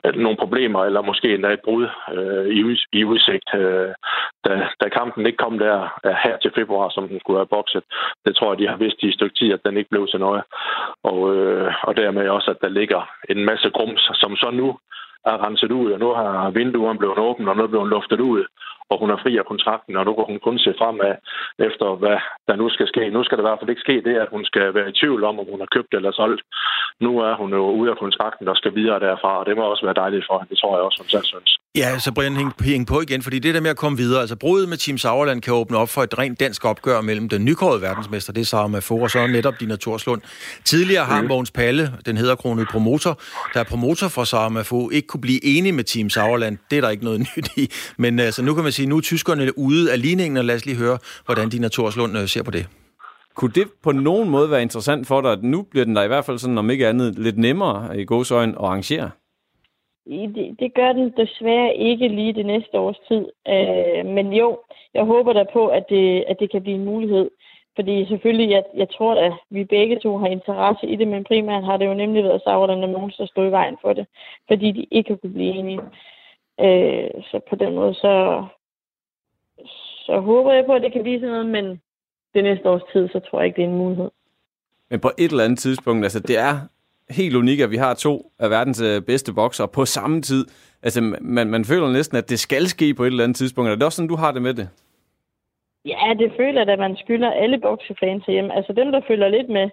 øh, 0.05 0.15
nogle 0.15 0.37
problemer, 0.37 0.85
eller 0.85 1.03
måske 1.03 1.35
endda 1.35 1.49
et 1.53 1.65
brud 1.65 1.87
øh, 2.17 2.47
i, 2.59 2.61
i 2.99 3.05
udsigt. 3.05 3.49
Øh, 3.55 3.93
da, 4.45 4.69
da 4.81 4.89
kampen 4.89 5.27
ikke 5.27 5.43
kom 5.45 5.59
der 5.59 5.77
øh, 6.07 6.15
her 6.25 6.37
til 6.37 6.53
februar, 6.55 6.89
som 6.89 7.09
den 7.09 7.21
skulle 7.21 7.39
have 7.39 7.55
bokset, 7.57 7.83
det 8.27 8.37
tror 8.37 8.51
jeg, 8.53 8.59
de 8.59 8.69
har 8.69 8.77
vidst 8.77 9.03
i 9.03 9.09
et 9.09 9.15
stykke 9.15 9.37
tid, 9.39 9.53
at 9.53 9.65
den 9.67 9.77
ikke 9.77 9.91
blev 9.91 10.07
til 10.09 10.21
noget. 10.21 10.43
Og, 11.05 11.35
øh, 11.37 11.75
og 11.83 11.97
dermed 11.97 12.29
også, 12.29 12.51
at 12.51 12.61
der 12.61 12.69
ligger 12.69 13.01
en 13.29 13.45
masse 13.45 13.71
grums, 13.71 14.11
som 14.15 14.37
så 14.37 14.51
nu 14.51 14.79
er 15.27 15.47
renset 15.47 15.73
ud, 15.73 15.93
og 15.93 15.99
nu 15.99 16.09
har 16.15 16.51
vinduerne 16.51 16.99
blevet 16.99 17.19
åbent, 17.19 17.49
og 17.49 17.57
nu 17.57 17.63
er 17.63 17.73
blevet 17.75 17.89
luftet 17.89 18.21
ud 18.21 18.45
og 18.91 18.97
hun 19.01 19.11
er 19.11 19.23
fri 19.23 19.37
af 19.37 19.47
kontrakten, 19.53 19.97
og 19.97 20.05
nu 20.05 20.13
kan 20.15 20.25
hun 20.31 20.41
kun 20.47 20.59
se 20.59 20.75
fremad 20.79 21.15
efter, 21.69 21.87
hvad 22.03 22.19
der 22.49 22.57
nu 22.57 22.69
skal 22.69 22.89
ske. 22.89 23.11
Nu 23.11 23.25
skal 23.25 23.39
det 23.39 23.43
i 23.43 23.49
hvert 23.49 23.59
fald 23.61 23.71
ikke 23.71 23.87
ske 23.87 23.97
det, 24.09 24.17
at 24.25 24.29
hun 24.35 24.45
skal 24.45 24.75
være 24.75 24.89
i 24.89 24.99
tvivl 25.01 25.25
om, 25.25 25.41
om 25.41 25.47
hun 25.51 25.61
har 25.61 25.71
købt 25.77 25.95
eller 25.95 26.13
solgt. 26.13 26.43
Nu 27.01 27.11
er 27.19 27.35
hun 27.35 27.51
jo 27.53 27.63
ude 27.81 27.91
af 27.91 27.99
kontrakten, 27.99 28.47
der 28.47 28.55
skal 28.55 28.75
videre 28.75 29.01
derfra, 29.01 29.39
og 29.39 29.47
det 29.47 29.57
må 29.57 29.63
også 29.63 29.85
være 29.87 30.01
dejligt 30.03 30.27
for 30.29 30.39
hende. 30.39 30.51
Det 30.51 30.59
tror 30.59 30.77
jeg 30.77 30.85
også, 30.85 31.01
hun 31.03 31.09
selv 31.09 31.25
synes. 31.25 31.64
Ja, 31.77 31.99
så 31.99 32.13
Brian, 32.13 32.37
hæng, 32.37 32.53
hæng 32.61 32.87
på 32.87 33.01
igen, 33.01 33.23
fordi 33.23 33.39
det 33.39 33.55
der 33.55 33.61
med 33.61 33.71
at 33.71 33.77
komme 33.77 33.99
videre, 33.99 34.21
altså 34.21 34.37
brudet 34.37 34.69
med 34.69 34.77
Team 34.77 34.99
Sauerland 34.99 35.43
kan 35.43 35.55
åbne 35.55 35.77
op 35.77 35.89
for 35.89 36.03
et 36.03 36.19
rent 36.19 36.41
dansk 36.41 36.65
opgør 36.65 37.01
mellem 37.01 37.29
den 37.29 37.45
nykårede 37.45 37.83
verdensmester, 37.83 38.33
det 38.33 38.41
er 38.41 38.45
Sarah 38.45 38.71
Mafo, 38.71 39.01
og 39.01 39.11
så 39.11 39.27
netop 39.27 39.55
Dina 39.61 39.77
Torslund. 39.77 40.23
Tidligere 40.65 41.05
har 41.05 41.23
mm. 41.23 41.29
Mogens 41.29 41.51
Palle, 41.51 41.93
den 42.07 42.17
hedderkronede 42.17 42.67
promotor, 42.71 43.21
der 43.55 43.61
er 43.61 43.65
promotor 43.65 44.09
for 44.09 44.25
Sarah 44.25 44.53
Mafo, 44.53 44.91
ikke 44.91 45.09
kunne 45.09 45.21
blive 45.21 45.45
enig 45.45 45.75
med 45.75 45.85
Team 45.85 46.11
Sauerland. 46.11 46.59
Det 46.71 46.77
er 46.77 46.81
der 46.81 46.91
ikke 46.91 47.05
noget 47.05 47.21
nyt 47.37 47.49
i. 47.57 47.71
Men 47.97 48.19
altså, 48.19 48.43
nu 48.43 48.55
kan 48.55 48.63
man 48.63 48.73
sige, 48.73 48.87
nu 48.87 48.97
er 48.97 49.01
tyskerne 49.01 49.59
ude 49.59 49.93
af 49.93 50.03
ligningen, 50.03 50.37
og 50.37 50.45
lad 50.45 50.55
os 50.55 50.67
lige 50.67 50.77
høre, 50.77 50.99
hvordan 51.25 51.49
Dina 51.49 51.69
Torslund 51.69 52.19
øh, 52.19 52.29
ser 52.29 52.43
på 52.43 52.51
det. 52.51 52.67
Kunne 53.35 53.53
det 53.55 53.69
på 53.83 53.93
nogen 53.93 54.31
måde 54.31 54.51
være 54.51 54.63
interessant 54.63 55.07
for 55.07 55.21
dig, 55.21 55.33
at 55.33 55.43
nu 55.43 55.63
bliver 55.63 55.85
den 55.85 55.97
der 55.97 56.03
i 56.03 56.09
hvert 56.09 56.25
fald 56.25 56.39
sådan, 56.39 56.59
om 56.59 56.71
ikke 56.71 56.89
andet, 56.89 57.19
lidt 57.19 57.39
nemmere 57.39 58.01
i 58.01 58.05
godsøjen 58.05 58.51
at 58.51 58.57
arrangere? 58.61 59.11
Det, 60.07 60.57
det 60.61 60.75
gør 60.75 60.93
den 60.93 61.11
desværre 61.17 61.77
ikke 61.77 62.09
lige 62.09 62.33
det 62.33 62.47
næste 62.47 62.79
års 62.79 62.99
tid. 63.09 63.25
Øh, 63.49 64.07
men 64.07 64.33
jo, 64.33 64.59
jeg 64.95 65.05
håber 65.05 65.33
da 65.33 65.45
på, 65.53 65.67
at 65.67 65.85
det, 65.89 66.25
at 66.29 66.41
det 66.41 66.51
kan 66.51 66.63
blive 66.63 66.77
en 66.77 66.85
mulighed. 66.85 67.31
Fordi 67.75 68.07
selvfølgelig, 68.07 68.51
jeg, 68.51 68.65
jeg 68.75 68.89
tror, 68.91 69.15
at 69.15 69.33
vi 69.51 69.65
begge 69.65 69.99
to 69.99 70.19
har 70.19 70.27
interesse 70.27 70.87
i 70.87 70.97
det, 70.97 71.09
men 71.09 71.25
primært 71.25 71.65
har 71.65 71.77
det 71.77 71.87
jo 71.87 71.95
nemlig 71.95 72.25
været 72.25 72.43
Sauerland 72.43 72.85
og 72.85 72.91
Mogens, 72.91 73.17
der 73.17 73.27
stod 73.27 73.47
i 73.49 73.51
vejen 73.51 73.77
for 73.81 73.93
det, 73.93 74.07
fordi 74.49 74.73
de 74.73 74.87
ikke 74.91 75.11
har 75.11 75.17
kunne 75.17 75.33
blive 75.33 75.55
enige. 75.55 75.81
Øh, 76.61 77.11
så 77.31 77.41
på 77.49 77.57
den 77.57 77.75
måde, 77.75 77.95
så, 77.95 78.45
så 80.07 80.21
håber 80.21 80.53
jeg 80.53 80.67
på, 80.67 80.73
at 80.73 80.83
det 80.83 80.93
kan 80.93 81.03
blive 81.03 81.21
sådan 81.21 81.31
noget, 81.31 81.47
men 81.47 81.81
det 82.35 82.45
næste 82.45 82.71
års 82.71 82.83
tid, 82.93 83.09
så 83.09 83.21
tror 83.21 83.41
jeg 83.41 83.47
ikke, 83.47 83.57
det 83.57 83.65
er 83.65 83.69
en 83.69 83.79
mulighed. 83.79 84.11
Men 84.91 85.01
på 85.01 85.11
et 85.19 85.31
eller 85.31 85.45
andet 85.45 85.59
tidspunkt, 85.59 86.05
altså 86.05 86.21
det 86.21 86.39
er 86.39 86.55
helt 87.11 87.37
unik, 87.37 87.61
at 87.61 87.71
vi 87.71 87.77
har 87.77 87.95
to 87.95 88.33
af 88.39 88.51
verdens 88.51 88.81
øh, 88.81 89.03
bedste 89.03 89.33
bokser 89.33 89.67
på 89.67 89.85
samme 89.85 90.23
tid. 90.23 90.47
Altså 90.83 91.01
man, 91.21 91.47
man 91.47 91.65
føler 91.65 91.93
næsten, 91.93 92.19
at 92.19 92.31
det 92.31 92.39
skal 92.39 92.67
ske 92.67 92.95
på 92.95 93.03
et 93.03 93.07
eller 93.07 93.25
andet 93.25 93.37
tidspunkt. 93.37 93.71
Er 93.71 93.75
det 93.75 93.83
også 93.83 93.97
sådan, 93.97 94.09
du 94.09 94.17
har 94.17 94.33
det 94.33 94.43
med 94.43 94.55
det? 94.55 94.69
Ja, 95.85 96.15
det 96.19 96.33
føler 96.37 96.61
jeg, 96.61 96.69
at 96.69 96.79
man 96.79 96.97
skylder 96.97 97.31
alle 97.31 97.59
boksefans 97.59 98.25
hjemme. 98.25 98.57
Altså 98.57 98.73
dem, 98.73 98.93
der 98.93 99.01
følger 99.09 99.29
lidt 99.29 99.49
med, 99.49 99.71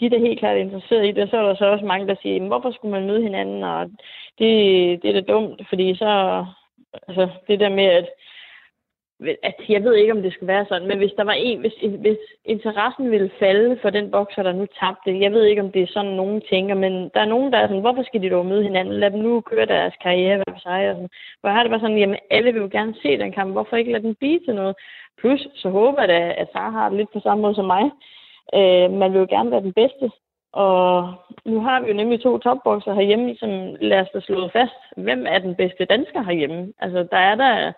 de 0.00 0.10
der 0.10 0.18
helt 0.18 0.38
klart 0.38 0.58
interesseret 0.58 1.08
i 1.08 1.12
det. 1.12 1.30
Så 1.30 1.36
er 1.36 1.42
der 1.42 1.54
så 1.54 1.64
også 1.64 1.84
mange, 1.84 2.06
der 2.06 2.14
siger, 2.22 2.46
hvorfor 2.46 2.70
skulle 2.72 2.92
man 2.92 3.06
møde 3.06 3.22
hinanden? 3.22 3.62
Og 3.62 3.90
det, 4.38 4.50
det 5.02 5.08
er 5.10 5.20
da 5.20 5.32
dumt, 5.32 5.62
fordi 5.68 5.94
så... 5.94 6.44
Altså 7.08 7.28
det 7.48 7.60
der 7.60 7.68
med, 7.68 7.84
at 7.84 8.08
at 9.20 9.54
jeg 9.68 9.84
ved 9.84 9.94
ikke, 9.94 10.12
om 10.12 10.22
det 10.22 10.32
skulle 10.32 10.52
være 10.52 10.66
sådan, 10.68 10.88
men 10.88 10.98
hvis 10.98 11.12
der 11.16 11.24
var 11.24 11.32
en, 11.32 11.60
hvis, 11.60 11.72
hvis 12.00 12.18
interessen 12.44 13.10
ville 13.10 13.30
falde 13.38 13.78
for 13.82 13.90
den 13.90 14.10
bokser, 14.10 14.42
der 14.42 14.52
nu 14.52 14.66
tabte, 14.80 15.20
jeg 15.20 15.32
ved 15.32 15.44
ikke, 15.44 15.62
om 15.62 15.72
det 15.72 15.82
er 15.82 15.86
sådan, 15.86 16.12
nogen 16.12 16.42
tænker, 16.50 16.74
men 16.74 16.92
der 17.14 17.20
er 17.20 17.32
nogen, 17.34 17.52
der 17.52 17.58
er 17.58 17.66
sådan, 17.66 17.80
hvorfor 17.80 18.02
skal 18.02 18.22
de 18.22 18.30
dog 18.30 18.46
møde 18.46 18.62
hinanden? 18.62 18.94
Lad 18.94 19.10
dem 19.10 19.20
nu 19.20 19.40
køre 19.40 19.66
deres 19.66 19.94
karriere 20.02 20.36
hver 20.36 20.52
for 20.52 20.60
sig. 20.60 20.90
Og 20.90 20.94
sådan. 20.94 21.08
Hvor 21.40 21.50
har 21.50 21.62
det 21.62 21.70
bare 21.70 21.80
sådan, 21.80 21.98
jamen 21.98 22.18
alle 22.30 22.52
vil 22.52 22.62
jo 22.62 22.68
gerne 22.72 22.94
se 23.02 23.18
den 23.18 23.32
kamp, 23.32 23.52
hvorfor 23.52 23.76
ikke 23.76 23.92
lade 23.92 24.02
den 24.02 24.14
blive 24.14 24.40
til 24.40 24.54
noget? 24.54 24.76
Plus, 25.18 25.48
så 25.54 25.68
håber 25.70 26.00
jeg 26.00 26.08
da, 26.08 26.34
at 26.36 26.48
Sara 26.52 26.70
har 26.70 26.88
det 26.88 26.98
lidt 26.98 27.12
på 27.12 27.20
samme 27.20 27.42
måde 27.42 27.54
som 27.54 27.64
mig. 27.64 27.84
Øh, 28.54 28.90
man 29.00 29.12
vil 29.12 29.18
jo 29.18 29.26
gerne 29.30 29.50
være 29.50 29.60
den 29.60 29.72
bedste, 29.72 30.10
og 30.52 31.14
nu 31.44 31.60
har 31.60 31.80
vi 31.80 31.88
jo 31.88 31.94
nemlig 31.94 32.20
to 32.20 32.38
topbokser 32.38 32.94
herhjemme, 32.94 33.36
som 33.36 33.50
lader 33.80 34.02
os 34.02 34.08
da 34.14 34.20
slå 34.20 34.48
fast, 34.48 34.80
hvem 34.96 35.26
er 35.28 35.38
den 35.38 35.54
bedste 35.54 35.84
dansker 35.84 36.22
herhjemme? 36.22 36.72
Altså, 36.78 37.08
der 37.10 37.16
er 37.16 37.34
der 37.34 37.72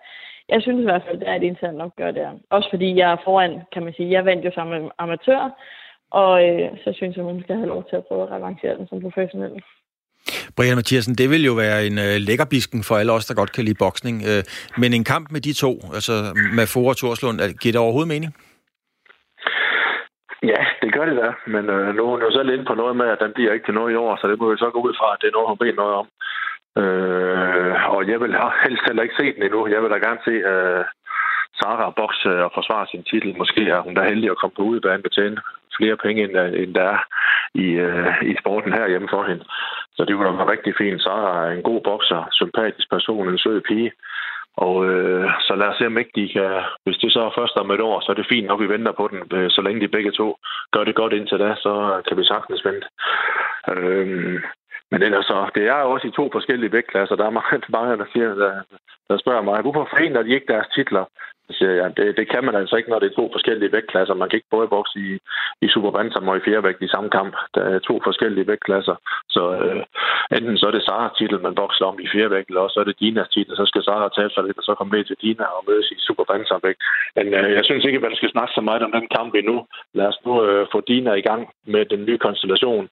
jeg 0.49 0.61
synes 0.61 0.79
i 0.81 0.89
hvert 0.89 1.03
fald, 1.05 1.19
det 1.19 1.29
er 1.29 1.35
et 1.35 1.43
internt 1.43 1.81
opgør 1.81 2.11
der. 2.11 2.29
Også 2.49 2.69
fordi 2.73 2.95
jeg 2.95 3.11
er 3.11 3.23
foran, 3.23 3.61
kan 3.73 3.83
man 3.83 3.93
sige. 3.93 4.11
Jeg 4.11 4.25
vandt 4.25 4.45
jo 4.45 4.51
sammen 4.55 4.91
amatør, 4.97 5.41
og 6.11 6.33
øh, 6.47 6.69
så 6.83 6.89
synes 6.95 7.15
jeg, 7.15 7.23
hun 7.23 7.41
skal 7.43 7.55
have 7.55 7.67
lov 7.67 7.83
til 7.89 7.95
at 7.95 8.05
prøve 8.07 8.23
at 8.23 8.31
revancere 8.31 8.77
den 8.77 8.87
som 8.87 9.01
professionel. 9.01 9.63
Brian 10.57 10.75
Mathiasen, 10.75 11.15
det 11.15 11.29
vil 11.29 11.43
jo 11.45 11.53
være 11.53 11.77
en 11.87 11.97
øh, 12.05 12.15
lækkerbisken 12.27 12.83
for 12.87 12.95
alle 12.95 13.11
os, 13.11 13.25
der 13.25 13.35
godt 13.35 13.51
kan 13.55 13.65
lide 13.65 13.83
boksning. 13.85 14.15
Øh, 14.29 14.41
men 14.81 14.93
en 14.93 15.03
kamp 15.13 15.25
med 15.31 15.41
de 15.47 15.53
to, 15.53 15.71
altså 15.97 16.13
med 16.57 16.65
Fore 16.73 16.91
og 16.93 16.97
Torslund, 16.97 17.37
giver 17.61 17.73
det 17.73 17.81
overhovedet 17.81 18.13
mening? 18.15 18.31
Ja, 20.43 20.61
det 20.81 20.89
gør 20.95 21.05
det 21.09 21.17
da. 21.23 21.29
Men 21.55 21.63
øh, 21.75 21.95
nu 21.95 22.01
er 22.05 22.11
hun 22.13 22.21
jo 22.25 22.31
selv 22.31 22.49
inde 22.49 22.65
på 22.67 22.75
noget 22.81 22.95
med, 23.01 23.07
at 23.13 23.21
den 23.23 23.31
bliver 23.35 23.53
ikke 23.53 23.65
til 23.67 23.77
noget 23.79 23.91
i 23.91 23.99
år, 24.03 24.11
så 24.15 24.27
det 24.27 24.39
må 24.39 24.45
vi 24.51 24.57
så 24.57 24.69
gå 24.73 24.79
ud 24.87 24.93
fra, 24.99 25.07
at 25.13 25.19
det 25.21 25.27
er 25.27 25.35
noget, 25.37 25.49
hun 25.51 25.61
ved 25.65 25.73
noget 25.81 25.93
om. 26.01 26.07
Øh, 26.77 27.89
og 27.93 28.07
jeg 28.07 28.19
vil 28.21 28.35
helst 28.63 28.83
heller 28.87 29.03
ikke 29.03 29.19
se 29.19 29.33
den 29.33 29.43
endnu. 29.43 29.67
Jeg 29.67 29.81
vil 29.81 29.91
da 29.91 29.97
gerne 29.97 30.19
se 30.25 30.31
øh, 30.31 30.85
Sara 31.59 31.89
bokse 31.89 32.29
og 32.29 32.51
øh, 32.51 32.55
forsvare 32.57 32.87
sin 32.91 33.03
titel. 33.03 33.37
Måske 33.37 33.61
er 33.69 33.81
hun 33.81 33.93
da 33.93 34.01
heldig 34.03 34.29
at 34.31 34.37
komme 34.37 34.55
på 34.55 34.61
udebane 34.61 35.05
og 35.05 35.11
tjene 35.11 35.37
flere 35.77 35.97
penge, 35.97 36.23
end, 36.23 36.37
øh, 36.37 36.63
end 36.63 36.73
der 36.75 36.87
er 36.95 36.99
i, 37.65 37.67
øh, 37.85 38.13
i 38.31 38.33
sporten 38.41 38.73
her 38.73 38.87
hjemme 38.89 39.09
for 39.11 39.23
hende. 39.29 39.43
Så 39.95 40.05
det 40.05 40.15
kunne 40.15 40.27
da 40.27 40.31
være 40.31 40.51
rigtig 40.51 40.73
fint. 40.77 41.01
Sara 41.01 41.45
er 41.45 41.51
en 41.51 41.63
god 41.69 41.81
bokser, 41.81 42.21
sympatisk 42.31 42.89
person, 42.89 43.29
en 43.29 43.37
sød 43.37 43.61
pige. 43.61 43.91
Og 44.65 44.75
øh, 44.89 45.29
så 45.47 45.55
lad 45.55 45.67
os 45.67 45.77
se, 45.77 45.85
om 45.85 45.97
ikke 45.97 46.11
de 46.15 46.29
kan... 46.35 46.51
Hvis 46.83 46.97
det 46.97 47.13
så 47.13 47.21
er 47.21 47.37
først 47.39 47.55
om 47.57 47.71
et 47.71 47.81
år, 47.81 47.99
så 47.99 48.11
er 48.11 48.15
det 48.17 48.31
fint 48.31 48.47
nok, 48.47 48.61
vi 48.61 48.69
venter 48.69 48.91
på 48.91 49.07
den. 49.11 49.19
Øh, 49.37 49.49
så 49.49 49.61
længe 49.61 49.81
de 49.81 49.87
begge 49.95 50.11
to 50.11 50.37
gør 50.73 50.83
det 50.83 50.95
godt 50.95 51.13
indtil 51.13 51.39
da, 51.39 51.55
så 51.55 52.01
kan 52.07 52.17
vi 52.17 52.23
sagtens 52.23 52.65
vente. 52.65 52.87
Øh, 53.71 54.41
men 54.91 55.01
ellers 55.03 55.25
så, 55.25 55.49
det 55.55 55.67
er 55.67 55.73
også 55.73 56.07
i 56.07 56.11
to 56.11 56.29
forskellige 56.31 56.71
vægtklasser. 56.71 57.15
Der 57.15 57.25
er 57.25 57.29
mange, 57.29 57.61
mange 57.77 57.97
der, 57.97 58.05
siger, 58.13 58.33
der, 58.33 58.61
der 59.09 59.17
spørger 59.17 59.41
mig, 59.41 59.61
hvorfor 59.61 59.87
forener 59.89 60.23
de 60.23 60.33
ikke 60.33 60.53
deres 60.53 60.67
titler? 60.75 61.05
Så 61.49 61.57
siger 61.57 61.71
jeg, 61.71 61.97
det, 61.97 62.17
det 62.17 62.29
kan 62.29 62.43
man 62.43 62.55
altså 62.55 62.75
ikke, 62.75 62.89
når 62.89 62.99
det 62.99 63.09
er 63.09 63.19
to 63.19 63.29
forskellige 63.31 63.71
vægtklasser. 63.71 64.13
Man 64.13 64.29
kan 64.29 64.37
ikke 64.37 64.55
både 64.55 64.67
bokse 64.67 64.99
i, 64.99 65.09
i 65.65 65.67
Super 65.73 65.91
Bantam 65.91 66.27
og 66.27 66.37
i 66.37 66.45
fjerdevægt 66.45 66.81
i 66.81 66.93
samme 66.95 67.09
kamp. 67.09 67.33
Der 67.55 67.61
er 67.61 67.79
to 67.79 68.01
forskellige 68.03 68.47
vægtklasser. 68.47 68.95
Så 69.29 69.43
øh, 69.63 69.83
enten 70.37 70.57
så 70.57 70.65
er 70.67 70.71
det 70.71 70.83
Sara 70.83 71.09
titel, 71.17 71.39
man 71.41 71.55
bokser 71.55 71.85
om 71.85 71.99
i 71.99 72.07
fjerdevægt, 72.13 72.47
eller 72.49 72.61
også 72.61 72.73
så 72.73 72.79
er 72.79 72.83
det 72.89 72.99
Dinas 72.99 73.29
titel. 73.29 73.55
Så 73.55 73.65
skal 73.65 73.83
Sara 73.83 74.09
tage 74.09 74.29
sig 74.29 74.43
lidt, 74.43 74.57
og 74.57 74.63
så 74.63 74.75
komme 74.75 74.91
med 74.95 75.03
til 75.05 75.17
Dina 75.21 75.45
og 75.55 75.63
mødes 75.67 75.91
i 75.91 75.97
Super 76.07 76.23
Bantam 76.29 76.59
vægt. 76.63 76.81
Men 77.15 77.25
øh, 77.33 77.51
jeg 77.57 77.65
synes 77.65 77.85
ikke, 77.85 77.99
at 77.99 78.07
man 78.07 78.15
skal 78.15 78.31
snakke 78.31 78.53
så 78.53 78.61
meget 78.61 78.83
om 78.83 78.91
den 78.91 79.07
kamp 79.17 79.31
endnu. 79.35 79.57
Lad 79.93 80.07
os 80.11 80.19
nu 80.25 80.31
øh, 80.45 80.67
få 80.71 80.81
Dina 80.87 81.11
i 81.13 81.27
gang 81.29 81.41
med 81.73 81.85
den 81.85 82.05
nye 82.05 82.17
konstellation, 82.17 82.89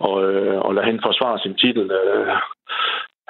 og, 0.00 0.16
øh, 0.30 0.58
og 0.66 0.74
lad 0.74 0.84
hende 0.84 1.06
forsvare 1.08 1.38
sin 1.38 1.54
titel. 1.62 1.90
Øh, 1.90 2.36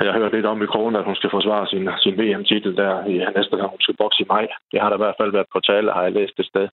jeg 0.04 0.12
har 0.12 0.20
hørt 0.20 0.32
lidt 0.32 0.46
om 0.46 0.62
i 0.62 0.66
krogen, 0.72 0.96
at 0.96 1.04
hun 1.04 1.16
skal 1.16 1.30
forsvare 1.30 1.66
sin, 1.66 1.88
sin 2.04 2.18
VM-titel 2.20 2.76
der 2.76 3.04
i 3.04 3.14
næste 3.36 3.56
gang, 3.56 3.70
hun 3.70 3.80
skal 3.80 3.96
bokse 3.96 4.22
i 4.22 4.26
maj. 4.28 4.46
Det 4.72 4.80
har 4.80 4.88
der 4.88 4.96
i 4.96 5.04
hvert 5.04 5.18
fald 5.20 5.32
været 5.32 5.52
på 5.52 5.60
tale, 5.60 5.92
har 5.92 6.02
jeg 6.02 6.12
læst 6.12 6.36
det 6.36 6.46
sted. 6.46 6.68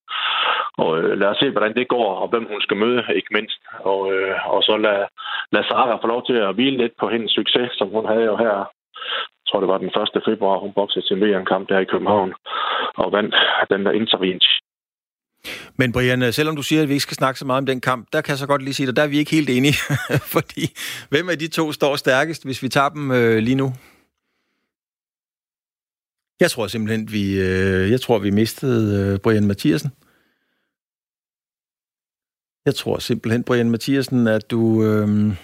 Og 0.78 0.90
øh, 1.00 1.20
lad 1.20 1.28
os 1.28 1.38
se, 1.38 1.50
hvordan 1.50 1.74
det 1.74 1.88
går, 1.88 2.10
og 2.22 2.28
hvem 2.28 2.46
hun 2.52 2.62
skal 2.62 2.78
møde, 2.78 3.04
ikke 3.16 3.34
mindst. 3.38 3.60
Og, 3.92 4.14
øh, 4.14 4.54
og 4.54 4.64
så 4.64 4.78
lad, 4.78 5.00
lad 5.52 5.64
Sara 5.64 5.96
få 6.02 6.08
lov 6.08 6.26
til 6.26 6.34
at 6.34 6.56
hvile 6.56 6.78
lidt 6.78 6.94
på 7.00 7.10
hendes 7.10 7.32
succes, 7.32 7.70
som 7.78 7.88
hun 7.90 8.06
havde 8.06 8.26
jo 8.32 8.38
her 8.38 8.56
jeg 9.46 9.52
tror, 9.52 9.60
det 9.60 9.70
var 9.70 9.78
den 9.78 9.92
1. 10.16 10.24
februar, 10.26 10.58
hun 10.58 10.74
boksede 10.74 11.08
sin 11.08 11.22
VM-kamp 11.22 11.70
der 11.70 11.80
i 11.80 11.92
København 11.92 12.34
og 12.98 13.12
vandt 13.12 13.36
den 13.72 13.86
der 13.86 13.92
interim 13.92 14.40
men 15.78 15.91
Brian, 15.91 16.22
øh, 16.22 16.34
selvom 16.34 16.56
du 16.56 16.62
siger, 16.62 16.82
at 16.82 16.89
vi 16.89 16.93
ikke 16.93 17.04
skal 17.04 17.18
snakke 17.18 17.39
så 17.39 17.46
meget 17.46 17.58
om 17.58 17.66
den 17.66 17.82
kamp, 17.82 18.08
der 18.14 18.22
kan 18.22 18.32
jeg 18.32 18.38
så 18.38 18.48
godt 18.48 18.64
lige 18.64 18.74
sige, 18.74 18.89
at 18.89 18.96
der 18.96 19.04
er 19.04 19.08
vi 19.08 19.18
ikke 19.18 19.32
helt 19.32 19.50
enige. 19.50 19.76
Fordi 20.36 20.78
hvem 21.10 21.30
af 21.30 21.39
de 21.39 21.48
to 21.48 21.72
står 21.72 21.96
stærkest, 21.96 22.43
hvis 22.43 22.64
vi 22.64 22.70
tager 22.70 22.89
dem 22.89 23.12
øh, 23.12 23.38
lige 23.38 23.56
nu? 23.56 23.74
Jeg 26.39 26.52
tror 26.52 26.68
simpelthen, 26.68 27.12
vi, 27.12 27.39
øh, 27.39 27.91
jeg 27.91 28.02
tror, 28.02 28.20
vi 28.20 28.30
mistede 28.30 29.14
øh, 29.14 29.20
Brian 29.20 29.48
Mathiasen. 29.48 29.91
Jeg 32.66 32.76
tror 32.76 33.00
simpelthen, 33.00 33.43
Brian 33.43 33.72
Mathiasen, 33.72 34.28
at 34.28 34.52
du... 34.52 34.84
Øh, 34.84 35.36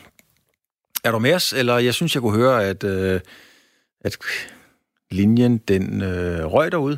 er 1.03 1.11
du 1.11 1.19
med 1.19 1.33
os? 1.33 1.53
Eller 1.53 1.77
jeg 1.77 1.93
synes, 1.93 2.15
jeg 2.15 2.21
kunne 2.21 2.37
høre, 2.37 2.65
at, 2.65 2.83
øh, 2.83 3.21
at 4.01 4.17
linjen 5.11 5.57
den 5.57 6.01
øh, 6.01 6.45
røg 6.45 6.71
derude. 6.71 6.97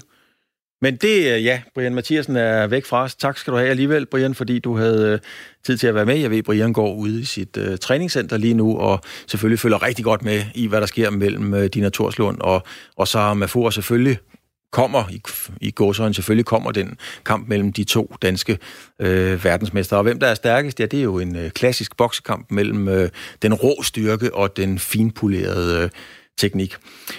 Men 0.84 0.96
det, 0.96 1.34
øh, 1.34 1.46
ja, 1.46 1.62
Brian 1.76 1.96
Mathiasen 1.96 2.36
er 2.36 2.68
væk 2.68 2.86
fra 2.86 3.04
os. 3.04 3.16
Tak 3.16 3.38
skal 3.38 3.54
du 3.54 3.58
have 3.58 3.70
alligevel, 3.70 4.06
Brian, 4.06 4.36
fordi 4.36 4.60
du 4.60 4.78
havde 4.78 5.08
øh, 5.08 5.20
tid 5.66 5.78
til 5.78 5.88
at 5.88 5.96
være 5.96 6.06
med. 6.06 6.16
Jeg 6.16 6.32
ved, 6.32 6.44
Brian 6.44 6.74
går 6.74 6.94
ude 6.94 7.22
i 7.22 7.24
sit 7.24 7.58
uh, 7.58 7.76
træningscenter 7.82 8.38
lige 8.38 8.54
nu, 8.54 8.78
og 8.78 9.02
selvfølgelig 9.28 9.60
følger 9.60 9.84
rigtig 9.84 10.06
godt 10.06 10.24
med 10.24 10.42
i, 10.56 10.68
hvad 10.68 10.82
der 10.82 10.88
sker 10.88 11.10
mellem 11.10 11.54
uh, 11.54 11.66
Dina 11.66 11.90
Torslund 11.90 12.42
og, 12.42 12.64
og 12.98 13.08
Sara 13.08 13.34
Mafur. 13.34 13.70
Selvfølgelig 13.70 14.18
kommer, 14.72 15.04
i, 15.12 15.22
i 15.62 15.72
gåsøjne 15.72 16.14
selvfølgelig 16.14 16.46
kommer 16.46 16.72
den 16.72 16.98
kamp 17.26 17.48
mellem 17.48 17.74
de 17.74 17.84
to 17.84 18.16
danske 18.22 18.58
øh, 19.00 19.44
verdensmestre. 19.44 19.98
Og 19.98 20.04
hvem 20.04 20.20
der 20.20 20.28
er 20.28 20.36
stærkest, 20.36 20.80
ja, 20.80 20.86
det 20.86 21.00
er 21.00 21.04
jo 21.04 21.20
en 21.20 21.36
øh, 21.36 21.52
klassisk 21.52 21.98
boksekamp 21.98 22.52
mellem 22.52 22.88
øh, 22.88 23.10
den 23.42 23.54
rå 23.54 23.84
styrke 23.84 24.36
og 24.36 24.58
den 24.58 24.80
finpolerede 24.80 25.84
øh, 25.84 25.90
teknik. 26.38 26.76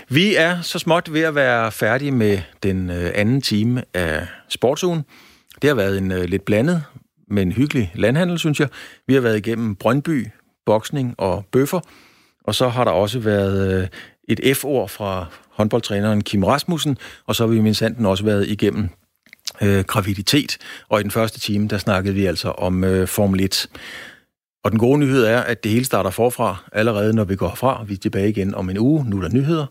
Vi 0.09 0.35
er 0.35 0.61
så 0.61 0.79
småt 0.79 1.13
ved 1.13 1.21
at 1.21 1.35
være 1.35 1.73
færdige 1.73 2.11
med 2.11 2.39
den 2.63 2.91
øh, 2.91 3.11
anden 3.15 3.41
time 3.41 3.83
af 3.95 4.27
sportsugen. 4.49 5.05
Det 5.63 5.69
har 5.69 5.75
været 5.75 5.99
en 5.99 6.13
øh, 6.13 6.25
lidt 6.25 6.45
blandet, 6.45 6.83
men 7.29 7.53
hyggelig 7.53 7.93
landhandel, 7.95 8.39
synes 8.39 8.61
jeg. 8.61 8.69
Vi 9.07 9.15
har 9.15 9.21
været 9.21 9.37
igennem 9.37 9.75
Brøndby, 9.77 10.27
boksning 10.67 11.15
og 11.19 11.45
bøffer, 11.53 11.81
og 12.45 12.55
så 12.55 12.69
har 12.69 12.85
der 12.85 12.91
også 12.91 13.19
været 13.19 13.83
øh, 13.83 13.89
et 14.29 14.57
F-ord 14.57 14.89
fra 14.89 15.27
håndboldtræneren 15.51 16.21
Kim 16.21 16.45
Rasmussen, 16.45 16.99
og 17.27 17.35
så 17.37 17.47
har 17.47 17.53
vi 17.53 17.61
mindst 17.61 17.83
også 18.05 18.25
været 18.25 18.49
igennem 18.49 18.89
øh, 19.63 19.85
graviditet, 19.85 20.59
og 20.89 21.01
i 21.01 21.03
den 21.03 21.11
første 21.11 21.41
time, 21.41 21.69
der 21.69 21.79
snakkede 21.79 22.15
vi 22.15 22.27
altså 22.27 22.49
om 22.49 22.85
øh, 22.85 23.09
Formel 23.09 23.41
1. 23.41 23.67
Og 24.65 24.71
den 24.71 24.79
gode 24.79 24.99
nyhed 24.99 25.25
er, 25.25 25.41
at 25.41 25.65
det 25.65 25.73
hele 25.73 25.85
starter 25.85 26.11
forfra 26.11 26.57
allerede, 26.73 27.15
når 27.15 27.25
vi 27.25 27.37
går 27.37 27.55
fra. 27.55 27.85
Vi 27.87 27.95
er 27.95 27.99
tilbage 27.99 28.29
igen 28.29 28.55
om 28.55 28.71
en 28.71 28.79
uge. 28.79 29.05
Nu 29.11 29.17
er 29.17 29.23
der 29.23 29.29
nyheder, 29.29 29.67